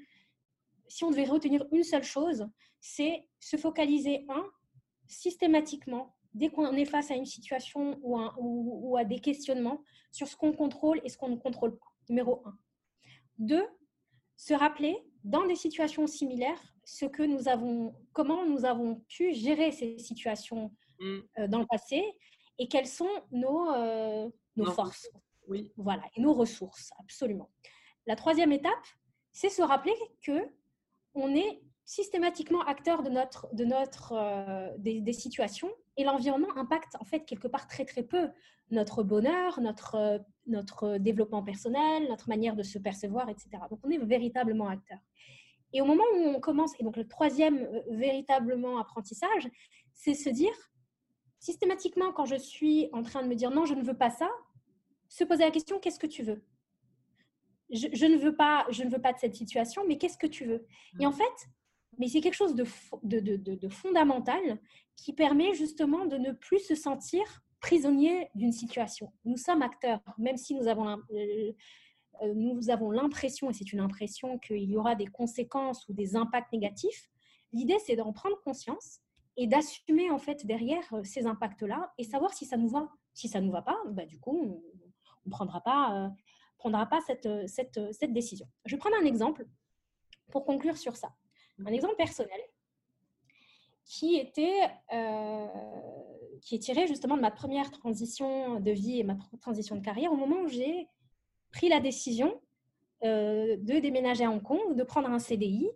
si 0.87 1.03
on 1.03 1.09
devait 1.09 1.25
retenir 1.25 1.65
une 1.71 1.83
seule 1.83 2.03
chose, 2.03 2.47
c'est 2.79 3.27
se 3.39 3.57
focaliser, 3.57 4.25
un, 4.29 4.45
systématiquement, 5.07 6.15
dès 6.33 6.49
qu'on 6.49 6.73
est 6.73 6.85
face 6.85 7.11
à 7.11 7.15
une 7.15 7.25
situation 7.25 7.99
ou, 8.01 8.17
ou, 8.37 8.97
à 8.97 9.03
des 9.03 9.19
questionnements, 9.19 9.83
sur 10.11 10.27
ce 10.27 10.35
qu'on 10.35 10.53
contrôle 10.53 11.01
et 11.03 11.09
ce 11.09 11.17
qu'on 11.17 11.29
ne 11.29 11.37
contrôle 11.37 11.77
pas. 11.77 11.85
Numéro 12.09 12.41
un. 12.45 12.57
Deux, 13.37 13.65
se 14.37 14.53
rappeler 14.53 14.97
dans 15.23 15.45
des 15.45 15.55
situations 15.55 16.07
similaires 16.07 16.61
ce 16.85 17.05
que 17.05 17.23
nous 17.23 17.47
avons, 17.47 17.93
comment 18.13 18.45
nous 18.45 18.65
avons 18.65 19.03
pu 19.07 19.33
gérer 19.33 19.71
ces 19.71 19.97
situations 19.99 20.71
mm. 20.99 21.19
euh, 21.39 21.47
dans 21.47 21.59
le 21.59 21.67
passé 21.67 22.03
et 22.57 22.67
quelles 22.67 22.87
sont 22.87 23.09
nos, 23.31 23.71
euh, 23.71 24.29
nos 24.55 24.71
forces. 24.71 25.09
Oui. 25.47 25.71
Voilà, 25.77 26.03
et 26.15 26.21
nos 26.21 26.33
ressources, 26.33 26.91
absolument. 26.99 27.49
La 28.05 28.15
troisième 28.15 28.51
étape, 28.51 28.85
c'est 29.31 29.49
se 29.49 29.61
rappeler 29.61 29.95
que 30.21 30.47
on 31.15 31.35
est 31.35 31.61
systématiquement 31.85 32.61
acteur 32.61 33.01
de, 33.01 33.09
notre, 33.09 33.47
de 33.53 33.65
notre, 33.65 34.13
euh, 34.13 34.69
des, 34.77 35.13
situations 35.13 35.71
et 35.99 36.05
l'environnement 36.05 36.55
impacte 36.55 36.95
en 37.01 37.03
fait 37.03 37.25
quelque 37.25 37.49
part 37.49 37.67
très 37.67 37.83
très 37.83 38.03
peu 38.03 38.29
notre 38.71 39.03
bonheur, 39.03 39.59
notre, 39.59 39.95
euh, 39.95 40.17
notre 40.47 40.97
développement 40.97 41.43
personnel, 41.43 42.07
notre 42.07 42.29
manière 42.29 42.55
de 42.55 42.63
se 42.63 42.79
percevoir, 42.79 43.27
etc. 43.27 43.49
Donc 43.69 43.79
on 43.83 43.89
est 43.89 43.97
véritablement 43.97 44.69
acteur. 44.69 44.97
Et 45.73 45.81
au 45.81 45.85
moment 45.85 46.05
où 46.15 46.21
on 46.21 46.39
commence, 46.39 46.71
et 46.79 46.83
donc 46.85 46.95
le 46.95 47.05
troisième 47.05 47.57
euh, 47.57 47.81
véritablement 47.89 48.79
apprentissage, 48.79 49.49
c'est 49.93 50.13
se 50.13 50.29
dire 50.29 50.53
systématiquement 51.39 52.13
quand 52.13 52.25
je 52.25 52.35
suis 52.35 52.87
en 52.93 53.03
train 53.03 53.21
de 53.21 53.27
me 53.27 53.35
dire 53.35 53.51
non, 53.51 53.65
je 53.65 53.73
ne 53.73 53.83
veux 53.83 53.97
pas 53.97 54.09
ça, 54.09 54.29
se 55.09 55.25
poser 55.25 55.43
la 55.43 55.51
question 55.51 55.79
qu'est-ce 55.79 55.99
que 55.99 56.07
tu 56.07 56.23
veux? 56.23 56.41
Je, 57.71 57.87
je, 57.91 58.05
ne 58.05 58.17
veux 58.17 58.37
pas, 58.37 58.65
je 58.69 58.83
ne 58.83 58.89
veux 58.89 59.01
pas 59.01 59.11
de 59.11 59.19
cette 59.19 59.35
situation, 59.35 59.83
mais 59.85 59.97
qu'est-ce 59.97 60.17
que 60.17 60.27
tu 60.27 60.45
veux? 60.45 60.65
Et 61.01 61.05
en 61.05 61.11
fait, 61.11 61.49
mais 61.99 62.07
c'est 62.07 62.21
quelque 62.21 62.33
chose 62.33 62.55
de, 62.55 63.69
fondamental 63.69 64.57
qui 64.95 65.13
permet 65.13 65.53
justement 65.53 66.05
de 66.05 66.17
ne 66.17 66.31
plus 66.31 66.59
se 66.59 66.73
sentir 66.73 67.23
prisonnier 67.59 68.29
d'une 68.35 68.53
situation. 68.53 69.11
Nous 69.25 69.35
sommes 69.35 69.61
acteurs, 69.61 69.99
même 70.17 70.37
si 70.37 70.55
nous 70.55 70.67
avons 70.67 70.87
euh, 71.11 71.51
euh, 72.21 72.33
nous 72.33 72.69
avons 72.69 72.91
l'impression, 72.91 73.49
et 73.49 73.53
c'est 73.53 73.71
une 73.73 73.81
impression, 73.81 74.39
qu'il 74.39 74.63
y 74.63 74.77
aura 74.77 74.95
des 74.95 75.07
conséquences 75.07 75.87
ou 75.87 75.93
des 75.93 76.15
impacts 76.15 76.51
négatifs. 76.53 77.09
L'idée, 77.51 77.77
c'est 77.85 77.95
d'en 77.97 78.13
prendre 78.13 78.41
conscience 78.43 78.99
et 79.35 79.47
d'assumer 79.47 80.09
en 80.09 80.19
fait 80.19 80.45
derrière 80.45 80.83
euh, 80.93 81.03
ces 81.03 81.25
impacts-là 81.25 81.93
et 81.97 82.03
savoir 82.05 82.33
si 82.33 82.45
ça 82.45 82.55
nous 82.55 82.69
va. 82.69 82.89
Si 83.13 83.27
ça 83.27 83.41
ne 83.41 83.47
nous 83.47 83.51
va 83.51 83.61
pas, 83.61 83.77
bah, 83.89 84.05
du 84.05 84.19
coup, 84.19 84.37
on 84.39 84.61
ne 85.25 85.31
prendra 85.31 85.61
pas, 85.61 86.13
prendra 86.57 86.85
pas 86.85 87.01
cette, 87.01 87.27
cette, 87.47 87.93
cette 87.93 88.13
décision. 88.13 88.47
Je 88.65 88.75
vais 88.75 88.79
prendre 88.79 88.95
un 89.01 89.05
exemple 89.05 89.45
pour 90.31 90.45
conclure 90.45 90.77
sur 90.77 90.95
ça 90.95 91.13
un 91.65 91.73
exemple 91.73 91.95
personnel 91.95 92.39
qui 93.85 94.17
était 94.17 94.69
qui 96.41 96.55
est 96.55 96.59
tiré 96.59 96.87
justement 96.87 97.17
de 97.17 97.21
ma 97.21 97.31
première 97.31 97.71
transition 97.71 98.59
de 98.59 98.71
vie 98.71 98.99
et 98.99 99.03
ma 99.03 99.17
transition 99.41 99.75
de 99.75 99.81
carrière 99.81 100.13
au 100.13 100.15
moment 100.15 100.41
où 100.41 100.47
j'ai 100.47 100.87
pris 101.51 101.69
la 101.69 101.79
décision 101.79 102.39
de 103.01 103.79
déménager 103.79 104.25
à 104.25 104.29
Hong 104.29 104.43
Kong, 104.43 104.75
de 104.75 104.83
prendre 104.83 105.09
un 105.09 105.19
CDI, 105.19 105.69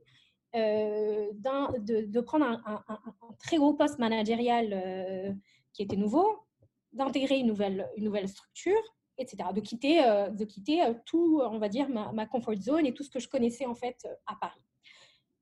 de, 0.54 2.06
de, 2.06 2.22
prendre 2.22 2.46
un, 2.46 3.36
très 3.40 3.58
gros 3.58 3.74
poste 3.74 3.98
managérial 3.98 5.36
qui 5.74 5.82
était 5.82 5.96
nouveau, 5.96 6.46
d'intégrer 6.94 7.40
une 7.40 7.48
nouvelle, 7.48 7.90
une 7.98 8.06
nouvelle 8.06 8.30
structure, 8.30 8.82
etc. 9.18 9.50
De 9.54 9.62
quitter, 9.62 10.04
euh, 10.06 10.30
de 10.30 10.46
quitter 10.46 10.84
euh, 10.84 10.94
tout, 11.06 11.42
on 11.44 11.60
va 11.60 11.70
dire, 11.70 11.90
ma, 11.90 12.26
comfort 12.26 12.56
zone 12.56 12.86
et 12.86 12.94
tout 12.94 13.04
ce 13.04 13.10
que 13.10 13.20
je 13.20 13.28
connaissais 13.28 13.66
en 13.66 13.76
fait 13.76 13.98
euh, 14.06 14.14
à 14.28 14.36
Paris. 14.36 14.62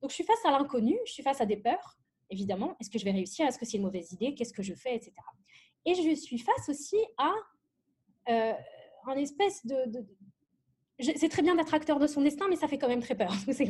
Donc 0.02 0.10
je 0.10 0.16
suis 0.16 0.24
face 0.24 0.44
à 0.46 0.52
l'inconnu, 0.52 0.98
je 1.06 1.12
suis 1.12 1.24
face 1.24 1.42
à 1.42 1.46
des 1.46 1.58
peurs, 1.58 1.98
évidemment. 2.30 2.76
Est-ce 2.80 2.90
que 2.90 3.00
je 3.00 3.06
vais 3.06 3.12
réussir? 3.12 3.48
Est-ce 3.48 3.60
que 3.60 3.66
c'est 3.66 3.78
une 3.78 3.84
mauvaise 3.84 4.12
idée? 4.12 4.34
Qu'est-ce 4.34 4.54
que 4.54 4.64
je 4.64 4.74
fais? 4.74 4.96
Etc. 4.96 5.14
Et 5.86 5.96
je 5.96 6.16
suis 6.16 6.40
face 6.40 6.70
aussi 6.70 6.98
à 7.18 7.34
euh, 8.30 8.54
un 9.08 9.16
espèce 9.16 9.66
de, 9.66 10.06
c'est 11.16 11.30
très 11.30 11.42
bien 11.42 11.56
d'être 11.56 11.74
acteur 11.74 12.00
de 12.00 12.08
son 12.08 12.22
destin, 12.22 12.48
mais 12.50 12.56
ça 12.56 12.68
fait 12.68 12.78
quand 12.78 12.88
même 12.88 13.02
très 13.02 13.16
peur. 13.16 13.34
C'est 13.48 13.66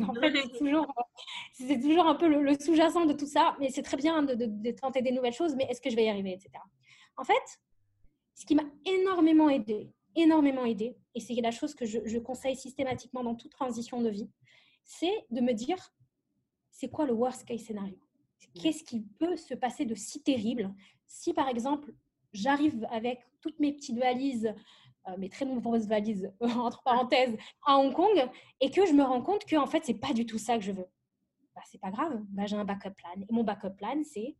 toujours, 1.78 2.06
un 2.06 2.14
peu 2.14 2.28
le, 2.28 2.54
sous-jacent 2.58 3.06
de 3.06 3.12
tout 3.12 3.26
ça. 3.26 3.56
Mais 3.60 3.70
c'est 3.70 3.82
très 3.82 3.96
bien 3.96 4.22
de, 4.22 4.70
tenter 4.72 5.02
des 5.02 5.12
nouvelles 5.12 5.32
choses, 5.32 5.54
mais 5.54 5.64
est-ce 5.64 5.80
que 5.80 5.90
je 5.90 5.96
vais 5.96 6.04
y 6.04 6.08
arriver, 6.08 6.32
etc. 6.32 6.50
En 7.16 7.24
fait, 7.24 7.60
ce 8.34 8.44
qui 8.44 8.54
m'a 8.54 8.64
énormément 8.84 9.48
aidé, 9.48 9.90
énormément 10.16 10.64
aidé, 10.64 10.96
et 11.14 11.20
c'est 11.20 11.34
la 11.34 11.50
chose 11.50 11.74
que 11.74 11.84
je, 11.86 12.18
conseille 12.18 12.56
systématiquement 12.56 13.22
dans 13.22 13.34
toute 13.34 13.52
transition 13.52 14.00
de 14.00 14.10
vie, 14.10 14.30
c'est 14.84 15.24
de 15.30 15.40
me 15.40 15.52
dire, 15.52 15.92
c'est 16.72 16.90
quoi 16.90 17.06
le 17.06 17.12
worst 17.12 17.44
case 17.44 17.60
scénario 17.60 17.96
Qu'est-ce 18.60 18.82
qui 18.82 19.00
peut 19.18 19.36
se 19.36 19.54
passer 19.54 19.84
de 19.84 19.94
si 19.94 20.22
terrible? 20.22 20.74
Si, 21.06 21.32
par 21.32 21.48
exemple, 21.48 21.94
j'arrive 22.32 22.86
avec 22.90 23.20
toutes 23.40 23.58
mes 23.60 23.72
petites 23.72 23.98
valises, 23.98 24.52
euh, 25.08 25.16
mes 25.16 25.28
très 25.28 25.44
nombreuses 25.44 25.86
valises, 25.86 26.32
entre 26.40 26.82
parenthèses, 26.82 27.36
à 27.64 27.78
Hong 27.78 27.92
Kong, 27.92 28.28
et 28.60 28.70
que 28.70 28.84
je 28.84 28.92
me 28.92 29.02
rends 29.02 29.22
compte 29.22 29.44
que, 29.44 29.56
en 29.56 29.66
fait, 29.66 29.84
c'est 29.84 29.94
pas 29.94 30.12
du 30.12 30.26
tout 30.26 30.38
ça 30.38 30.58
que 30.58 30.64
je 30.64 30.72
veux. 30.72 30.86
Bah, 31.54 31.62
c'est 31.70 31.80
pas 31.80 31.90
grave, 31.90 32.20
bah, 32.28 32.46
j'ai 32.46 32.56
un 32.56 32.64
backup 32.64 32.94
plan. 32.96 33.10
Et 33.16 33.32
mon 33.32 33.44
backup 33.44 33.76
plan, 33.76 34.02
c'est 34.04 34.36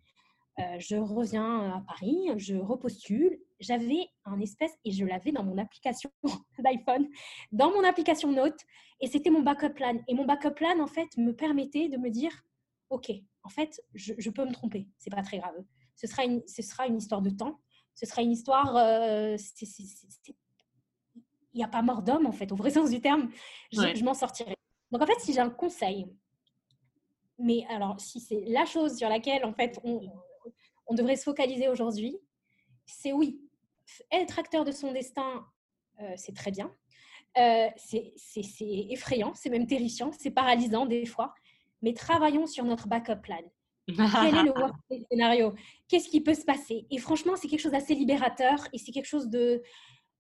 euh, 0.59 0.79
je 0.79 0.97
reviens 0.97 1.77
à 1.77 1.81
Paris, 1.87 2.29
je 2.37 2.57
repostule. 2.57 3.39
J'avais 3.63 4.09
un 4.25 4.41
espèce, 4.41 4.73
et 4.85 4.91
je 4.91 5.05
l'avais 5.05 5.33
dans 5.33 5.45
mon 5.45 5.57
application 5.57 6.11
d'iPhone, 6.59 7.09
dans 7.53 7.71
mon 7.71 7.85
application 7.85 8.31
Note, 8.33 8.59
et 9.01 9.07
c'était 9.07 9.31
mon 9.31 9.43
backup 9.43 9.75
plan. 9.75 9.99
Et 10.09 10.15
mon 10.15 10.25
backup 10.25 10.55
plan, 10.55 10.81
en 10.81 10.87
fait, 10.87 11.09
me 11.17 11.33
permettait 11.33 11.89
de 11.89 11.97
me 11.97 12.11
dire, 12.11 12.33
OK, 12.91 13.11
en 13.45 13.49
fait, 13.49 13.81
je, 13.95 14.31
peux 14.31 14.45
me 14.45 14.53
tromper, 14.53 14.89
c'est 14.99 15.11
pas 15.11 15.23
très 15.23 15.39
grave. 15.39 15.55
Ce 15.97 16.07
sera, 16.07 16.25
une, 16.25 16.43
ce 16.47 16.63
sera 16.63 16.87
une 16.87 16.97
histoire 16.97 17.23
de 17.23 17.31
temps, 17.31 17.61
ce 17.95 18.05
sera 18.05 18.23
une 18.23 18.33
histoire... 18.33 18.77
Euh, 18.77 19.37
il 21.55 21.59
n'y 21.59 21.65
a 21.65 21.69
pas 21.69 21.83
mort 21.83 22.03
d'homme, 22.03 22.27
en 22.27 22.33
fait, 22.33 22.51
au 22.51 22.57
vrai 22.57 22.71
sens 22.73 22.91
du 22.91 23.01
terme, 23.01 23.31
je 23.71 24.05
m'en 24.05 24.15
sortirai. 24.15 24.57
Donc, 24.91 25.03
en 25.03 25.07
fait, 25.07 25.21
si 25.21 25.33
j'ai 25.33 25.41
un 25.41 25.51
conseil, 25.51 26.07
mais 27.39 27.65
alors, 27.69 28.01
si 28.01 28.21
c'est 28.21 28.45
la 28.49 28.65
chose 28.67 28.97
sur 28.97 29.09
laquelle, 29.09 29.45
en 29.45 29.53
fait, 29.53 29.79
on, 29.85 30.01
on 30.87 30.95
devrait 30.95 31.17
se 31.17 31.25
focaliser 31.25 31.69
aujourd'hui, 31.69 32.19
c'est 32.87 33.13
oui, 33.13 33.41
être 34.11 34.39
acteur 34.39 34.65
de 34.65 34.73
son 34.73 34.93
destin, 34.93 35.47
euh, 36.01 36.13
c'est 36.17 36.35
très 36.35 36.51
bien. 36.51 36.73
Euh, 37.39 37.69
c'est 37.77 38.13
effrayant, 38.91 39.33
c'est 39.35 39.51
même 39.51 39.67
terrifiant, 39.67 40.11
c'est 40.13 40.31
paralysant 40.31 40.85
des 40.85 41.07
fois, 41.07 41.35
mais 41.81 41.95
travaillons 41.95 42.47
sur 42.47 42.65
notre 42.65 42.89
backup 42.89 43.23
plan. 43.23 43.41
Quel 43.87 44.37
est 44.37 44.43
le 44.43 44.53
worst 44.53 44.75
scénario 45.11 45.55
Qu'est-ce 45.89 46.09
qui 46.09 46.21
peut 46.21 46.35
se 46.35 46.45
passer? 46.45 46.87
Et 46.91 46.99
franchement, 46.99 47.35
c'est 47.37 47.49
quelque 47.49 47.61
chose 47.61 47.73
d'assez 47.73 47.95
libérateur 47.95 48.69
et 48.73 48.79
c'est 48.79 48.93
quelque 48.93 49.07
chose 49.07 49.29
de, 49.29 49.63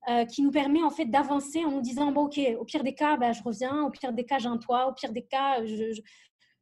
euh, 0.09 0.25
qui 0.25 0.43
nous 0.43 0.51
permet 0.51 0.83
en 0.83 0.91
fait 0.91 1.05
d'avancer 1.05 1.64
en 1.64 1.70
nous 1.70 1.81
disant 1.81 2.11
bon 2.11 2.23
ok 2.25 2.41
au 2.59 2.64
pire 2.64 2.83
des 2.83 2.93
cas 2.93 3.16
bah, 3.16 3.31
je 3.31 3.41
reviens 3.41 3.85
au 3.85 3.91
pire 3.91 4.12
des 4.12 4.25
cas 4.25 4.39
j'ai 4.41 4.49
un 4.49 4.59
toit 4.59 4.89
au 4.89 4.95
pire 4.95 5.12
des 5.12 5.23
cas 5.23 5.64
je, 5.64 5.93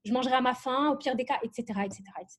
je, 0.04 0.12
mangerai 0.12 0.34
à 0.34 0.42
ma 0.42 0.52
faim 0.52 0.90
au 0.90 0.96
pire 0.98 1.16
des 1.16 1.24
cas 1.24 1.38
etc 1.42 1.62
etc 1.86 2.02
etc 2.20 2.38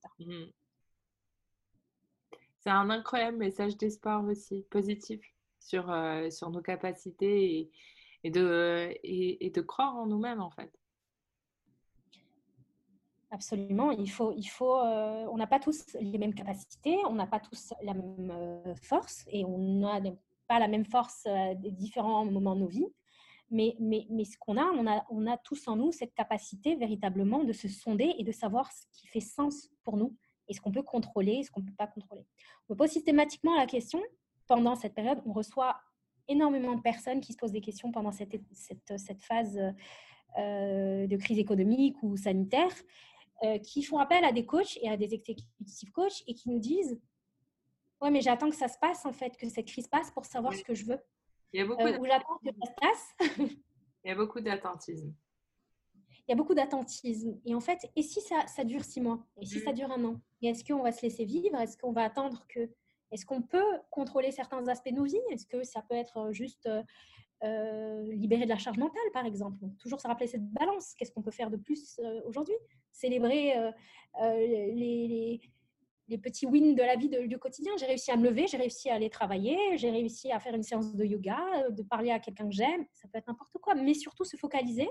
c'est 2.62 2.70
un 2.70 2.90
incroyable 2.90 3.38
message 3.38 3.76
d'espoir 3.76 4.24
aussi, 4.26 4.66
positif 4.70 5.22
sur, 5.60 5.92
euh, 5.92 6.30
sur 6.30 6.50
nos 6.52 6.62
capacités 6.62 7.72
et, 8.24 8.30
de, 8.30 8.96
et, 9.04 9.50
de 9.50 9.62
croire 9.62 9.96
en 9.96 10.06
nous-mêmes 10.06 10.42
en 10.42 10.52
fait. 10.52 10.72
Absolument, 13.32 13.92
il 13.92 14.12
faut, 14.12 14.34
il 14.36 14.46
faut, 14.46 14.78
euh, 14.78 15.26
on 15.32 15.38
n'a 15.38 15.48
pas 15.48 15.60
tous 15.60 15.96
les 16.00 16.18
mêmes 16.18 16.36
capacités, 16.36 16.98
on 17.08 17.14
n'a 17.14 17.28
pas 17.28 17.40
tous 17.40 17.74
la 17.82 17.94
même 17.94 18.30
euh, 18.30 18.76
force 18.76 19.24
et 19.30 19.46
on 19.46 19.58
n'a 19.80 20.02
pas 20.48 20.60
la 20.60 20.68
même 20.68 20.86
force 20.86 21.26
à 21.26 21.56
des 21.56 21.72
différents 21.72 22.26
moments 22.26 22.56
de 22.56 22.62
nos 22.62 22.68
vies. 22.68 22.94
Mais, 23.50 23.76
mais, 23.80 24.06
mais 24.10 24.24
ce 24.24 24.38
qu'on 24.38 24.58
a 24.58 24.64
on, 24.64 24.88
a, 24.88 25.06
on 25.10 25.28
a 25.28 25.38
tous 25.38 25.68
en 25.68 25.76
nous 25.76 25.92
cette 25.92 26.14
capacité 26.14 26.76
véritablement 26.76 27.44
de 27.44 27.52
se 27.52 27.68
sonder 27.68 28.14
et 28.18 28.24
de 28.24 28.32
savoir 28.32 28.72
ce 28.72 28.86
qui 28.94 29.08
fait 29.08 29.20
sens 29.20 29.70
pour 29.84 29.98
nous 29.98 30.16
est 30.48 30.54
ce 30.54 30.62
qu'on 30.62 30.72
peut 30.72 30.84
contrôler? 30.84 31.34
Et 31.34 31.44
ce 31.44 31.52
qu'on 31.52 31.62
ne 31.62 31.66
peut 31.66 31.76
pas 31.78 31.88
contrôler? 31.88 32.26
On 32.70 32.76
pose 32.76 32.90
systématiquement 32.90 33.56
la 33.56 33.66
question, 33.66 34.02
pendant 34.48 34.76
cette 34.76 34.94
période, 34.94 35.22
on 35.26 35.34
reçoit 35.34 35.80
énormément 36.28 36.76
de 36.76 36.82
personnes 36.82 37.22
qui 37.22 37.34
se 37.34 37.38
posent 37.38 37.52
des 37.52 37.62
questions 37.62 37.92
pendant 37.92 38.12
cette, 38.12 38.36
cette, 38.54 38.98
cette 38.98 39.24
phase 39.24 39.60
euh, 40.38 41.08
de 41.08 41.18
crise 41.18 41.40
économique 41.40 42.02
ou 42.04 42.16
sanitaire, 42.16 42.72
euh, 43.44 43.58
qui 43.60 43.84
font 43.84 43.98
appel 43.98 44.24
à 44.24 44.32
des 44.32 44.46
coachs 44.46 44.78
et 44.82 44.90
à 44.90 44.96
des 44.96 45.14
exécutifs 45.14 45.92
coachs 45.92 46.24
et 46.28 46.34
qui 46.34 46.50
nous 46.50 46.60
disent 46.60 47.00
Ouais, 48.02 48.10
mais 48.10 48.22
j'attends 48.22 48.50
que 48.50 48.56
ça 48.56 48.68
se 48.68 48.78
passe, 48.80 49.06
en 49.06 49.14
fait, 49.14 49.38
que 49.38 49.48
cette 49.48 49.68
crise 49.68 49.88
passe 49.88 50.10
pour 50.10 50.26
savoir 50.26 50.54
ce 50.54 50.64
que 50.64 50.74
je 50.74 50.86
veux. 50.86 51.00
Il 51.54 51.60
y 51.60 51.64
a 51.64 51.66
beaucoup 51.66 51.84
euh, 51.84 52.00
ou 52.00 52.06
j'attends 52.06 52.38
que 52.44 52.50
ça 52.50 52.66
se 52.66 52.74
passe. 52.82 53.40
Il 54.04 54.08
y 54.08 54.12
a 54.12 54.16
beaucoup 54.16 54.42
d'attentisme 54.42 55.14
il 56.28 56.32
y 56.32 56.34
a 56.34 56.36
beaucoup 56.36 56.54
d'attentisme. 56.54 57.40
Et 57.46 57.56
en 57.56 57.60
fait, 57.60 57.90
et 57.96 58.04
si 58.04 58.22
ça, 58.22 58.46
ça 58.48 58.64
dure 58.64 58.84
six 58.84 59.02
mois? 59.02 59.26
Et 59.40 59.46
si 59.46 59.60
ça 59.60 59.72
mm. 59.72 59.76
dure 59.76 59.92
un 59.92 60.04
an? 60.06 60.22
Et 60.42 60.48
est-ce 60.48 60.64
qu'on 60.64 60.84
va 60.84 60.92
se 60.92 61.02
laisser 61.02 61.26
vivre? 61.26 61.60
Est-ce 61.60 61.78
qu'on 61.78 61.92
va 61.92 62.04
attendre 62.04 62.46
que... 62.48 62.70
Est-ce 63.12 63.26
qu'on 63.26 63.42
peut 63.42 63.80
contrôler 63.90 64.32
certains 64.32 64.66
aspects 64.68 64.90
de 64.90 64.96
nos 64.96 65.04
vies? 65.04 65.20
Est-ce 65.32 65.46
que 65.46 65.64
ça 65.64 65.82
peut 65.82 65.96
être 65.96 66.18
euh, 66.18 66.32
juste 66.32 66.66
euh, 66.68 66.82
euh, 67.44 68.04
libérer 68.14 68.46
de 68.46 68.50
la 68.50 68.58
charge 68.58 68.78
mentale, 68.78 69.02
par 69.14 69.26
exemple? 69.26 69.58
Toujours 69.80 70.00
se 70.00 70.08
rappeler 70.08 70.28
cette 70.28 70.48
balance. 70.50 70.94
Qu'est-ce 70.96 71.12
qu'on 71.12 71.22
peut 71.22 71.32
faire 71.32 71.50
de 71.50 71.58
plus 71.58 72.00
aujourd'hui? 72.26 72.56
Célébrer 72.92 73.54
les, 74.22 75.42
les, 76.08 76.18
petits 76.18 76.46
wins 76.46 76.76
de 76.76 76.84
la 76.84 76.96
vie 76.96 77.10
du 77.10 77.38
quotidien. 77.40 77.74
J'ai 77.78 77.88
réussi 77.88 78.12
à 78.12 78.18
me 78.18 78.30
lever, 78.30 78.48
j'ai 78.48 78.58
réussi 78.58 78.90
à 78.90 78.96
aller 78.96 79.10
travailler, 79.10 79.58
j'ai 79.78 79.90
réussi 79.90 80.32
à 80.32 80.40
faire 80.40 80.54
une 80.54 80.64
séance 80.64 80.94
de 80.94 81.04
yoga, 81.04 81.70
de 81.70 81.84
parler 81.84 82.12
à 82.12 82.20
quelqu'un 82.20 82.48
que 82.48 82.54
j'aime. 82.54 82.86
Ça 82.94 83.08
peut 83.08 83.18
être 83.18 83.28
n'importe 83.28 83.58
quoi, 83.62 83.76
mais 83.76 83.94
surtout 83.94 84.24
se 84.24 84.38
focaliser 84.38 84.90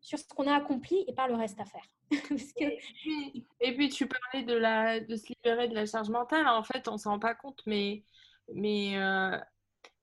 sur 0.00 0.18
ce 0.18 0.24
qu'on 0.28 0.46
a 0.46 0.54
accompli 0.54 1.04
et 1.06 1.12
pas 1.12 1.28
le 1.28 1.34
reste 1.34 1.60
à 1.60 1.64
faire. 1.64 1.84
et, 3.60 3.74
puis, 3.74 3.88
tu 3.88 4.06
parlais 4.06 4.44
de, 4.44 4.54
la, 4.54 5.00
de 5.00 5.16
se 5.16 5.28
libérer 5.28 5.68
de 5.68 5.74
la 5.74 5.86
charge 5.86 6.10
mentale. 6.10 6.46
En 6.48 6.62
fait, 6.62 6.88
on 6.88 6.92
ne 6.92 6.98
s'en 6.98 7.10
rend 7.12 7.18
pas 7.18 7.34
compte, 7.34 7.60
mais, 7.66 8.04
mais 8.52 8.98
euh, 8.98 9.38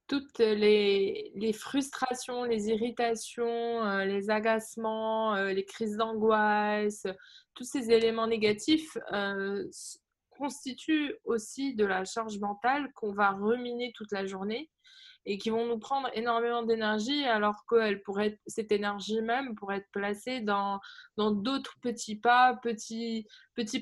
toutes 0.07 0.39
les, 0.39 1.31
les, 1.35 1.53
frustrations, 1.53 2.43
les 2.43 2.69
irritations, 2.69 3.83
euh, 3.83 4.05
les 4.05 4.29
agacements, 4.29 5.35
euh, 5.35 5.51
les 5.51 5.65
crises 5.65 5.97
d'angoisse, 5.97 7.05
tous 7.53 7.65
ces 7.65 7.91
éléments 7.91 8.27
négatifs 8.27 8.97
constituent 10.29 11.15
aussi 11.25 11.75
de 11.75 11.83
la 11.83 12.05
charge 12.05 12.39
mentale 12.39 12.91
qu'on 12.93 13.11
va 13.11 13.31
reminer 13.31 13.91
toute 13.95 14.11
la 14.11 14.25
journée 14.27 14.69
et 15.29 15.37
qui 15.37 15.49
vont 15.49 15.65
nous 15.65 15.77
prendre 15.77 16.09
énormément 16.13 16.63
d'énergie 16.63 17.25
alors 17.25 17.65
que 17.67 17.95
pourrait 17.95 18.39
cette 18.47 18.71
énergie 18.71 19.21
même 19.21 19.55
pourrait 19.55 19.77
être 19.77 19.91
placée 19.91 20.39
dans 20.39 20.79
d'autres 21.17 21.75
petits 21.81 22.15
pas, 22.15 22.57
petits 22.61 23.25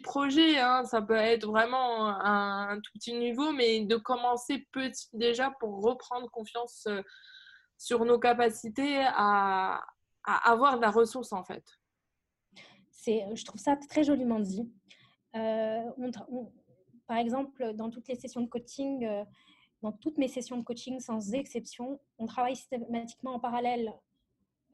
projets. 0.04 0.58
Hein. 0.58 0.84
Ça 0.86 1.04
peut 1.04 1.14
être 1.14 1.46
vraiment 1.46 2.08
un, 2.08 2.80
tout 2.82 2.92
petit 2.96 3.14
niveau, 3.14 3.52
mais 3.52 3.86
de 3.86 3.96
commencer 3.96 4.68
petit 4.72 5.08
déjà 5.14 5.52
pour 5.60 5.84
reprendre 5.84 6.30
confiance 6.32 6.88
euh, 6.88 7.04
sur 7.78 8.06
nos 8.06 8.18
capacités 8.18 9.04
à, 9.06 9.84
à 10.24 10.52
avoir 10.52 10.78
de 10.78 10.82
la 10.82 10.90
ressource 10.90 11.32
en 11.32 11.44
fait. 11.44 11.64
C'est, 12.90 13.24
je 13.36 13.46
trouve 13.46 13.62
ça 13.62 13.78
très 13.88 14.04
joliment 14.04 14.40
dit. 14.40 14.68
Euh, 15.36 15.84
par 17.08 17.18
exemple, 17.18 17.74
dans 17.76 17.92
toutes 17.92 18.08
les 18.08 18.16
sessions 18.16 18.42
de 18.42 18.48
coaching, 18.48 19.06
euh, 19.06 19.24
dans 19.86 19.92
toutes 19.92 20.18
mes 20.18 20.28
sessions 20.28 20.58
de 20.58 20.64
coaching, 20.64 21.00
sans 21.00 21.36
exception, 21.36 22.00
on 22.18 22.26
travaille 22.26 22.56
systématiquement 22.56 23.36
en 23.36 23.40
parallèle 23.40 23.94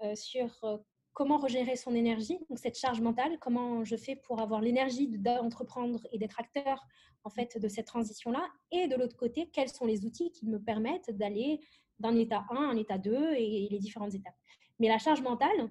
euh, 0.04 0.16
sur 0.16 0.50
euh, 0.64 0.78
comment 1.12 1.38
regérer 1.38 1.76
son 1.76 1.94
énergie, 1.94 2.40
donc 2.50 2.60
cette 2.60 2.78
charge 2.78 3.02
mentale, 3.02 3.38
comment 3.40 3.84
je 3.84 3.98
fais 3.98 4.16
pour 4.16 4.40
avoir 4.40 4.62
l'énergie 4.62 5.10
d'entreprendre 5.10 6.00
et 6.14 6.18
d'être 6.18 6.40
acteur 6.40 6.82
en 7.26 7.30
fait 7.30 7.58
de 7.58 7.68
cette 7.68 7.88
transition-là, 7.88 8.48
et 8.72 8.88
de 8.88 8.96
l'autre 8.96 9.18
côté, 9.18 9.50
quels 9.52 9.68
sont 9.68 9.86
les 9.86 10.06
outils 10.06 10.32
qui 10.32 10.46
me 10.48 10.60
permettent 10.60 11.12
d'aller 11.12 11.60
d'un 12.00 12.16
état 12.16 12.46
1 12.50 12.56
à 12.56 12.60
un 12.60 12.78
état 12.78 12.98
2 12.98 13.34
et 13.34 13.68
les 13.70 13.80
différentes 13.80 14.16
étapes. 14.16 14.38
Mais 14.80 14.88
la 14.88 14.98
charge 14.98 15.22
mentale 15.22 15.70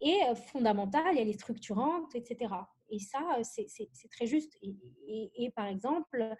est 0.00 0.34
fondamentale, 0.34 1.16
elle 1.16 1.28
est 1.28 1.38
structurante, 1.38 2.12
etc. 2.16 2.52
et 2.88 2.98
ça, 2.98 3.20
c'est 3.44 4.10
très 4.10 4.26
juste. 4.26 4.58
Et, 5.06 5.50
par 5.54 5.66
exemple, 5.66 6.36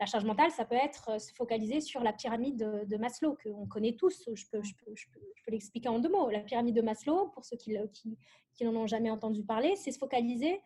la 0.00 0.06
charge 0.06 0.24
mentale, 0.24 0.50
ça 0.50 0.64
peut 0.64 0.76
être 0.76 1.20
se 1.20 1.32
focaliser 1.34 1.80
sur 1.80 2.02
la 2.02 2.12
pyramide 2.12 2.86
de, 2.86 2.96
Maslow, 2.96 3.36
qu'on 3.42 3.66
connaît 3.66 3.94
tous. 3.94 4.28
Je 4.32 4.44
peux, 4.50 4.62
je 4.62 4.74
peux, 4.74 4.92
je 4.94 5.06
peux, 5.12 5.50
l'expliquer 5.50 5.88
en 5.88 5.98
deux 5.98 6.08
mots. 6.08 6.30
La 6.30 6.40
pyramide 6.40 6.76
de 6.76 6.82
Maslow, 6.82 7.28
pour 7.28 7.44
ceux 7.44 7.56
qui, 7.56 7.76
qui, 7.92 8.64
n'en 8.64 8.76
ont 8.76 8.86
jamais 8.86 9.10
entendu 9.10 9.44
parler, 9.44 9.74
c'est 9.76 9.90
se 9.90 9.98
focaliser. 9.98 10.60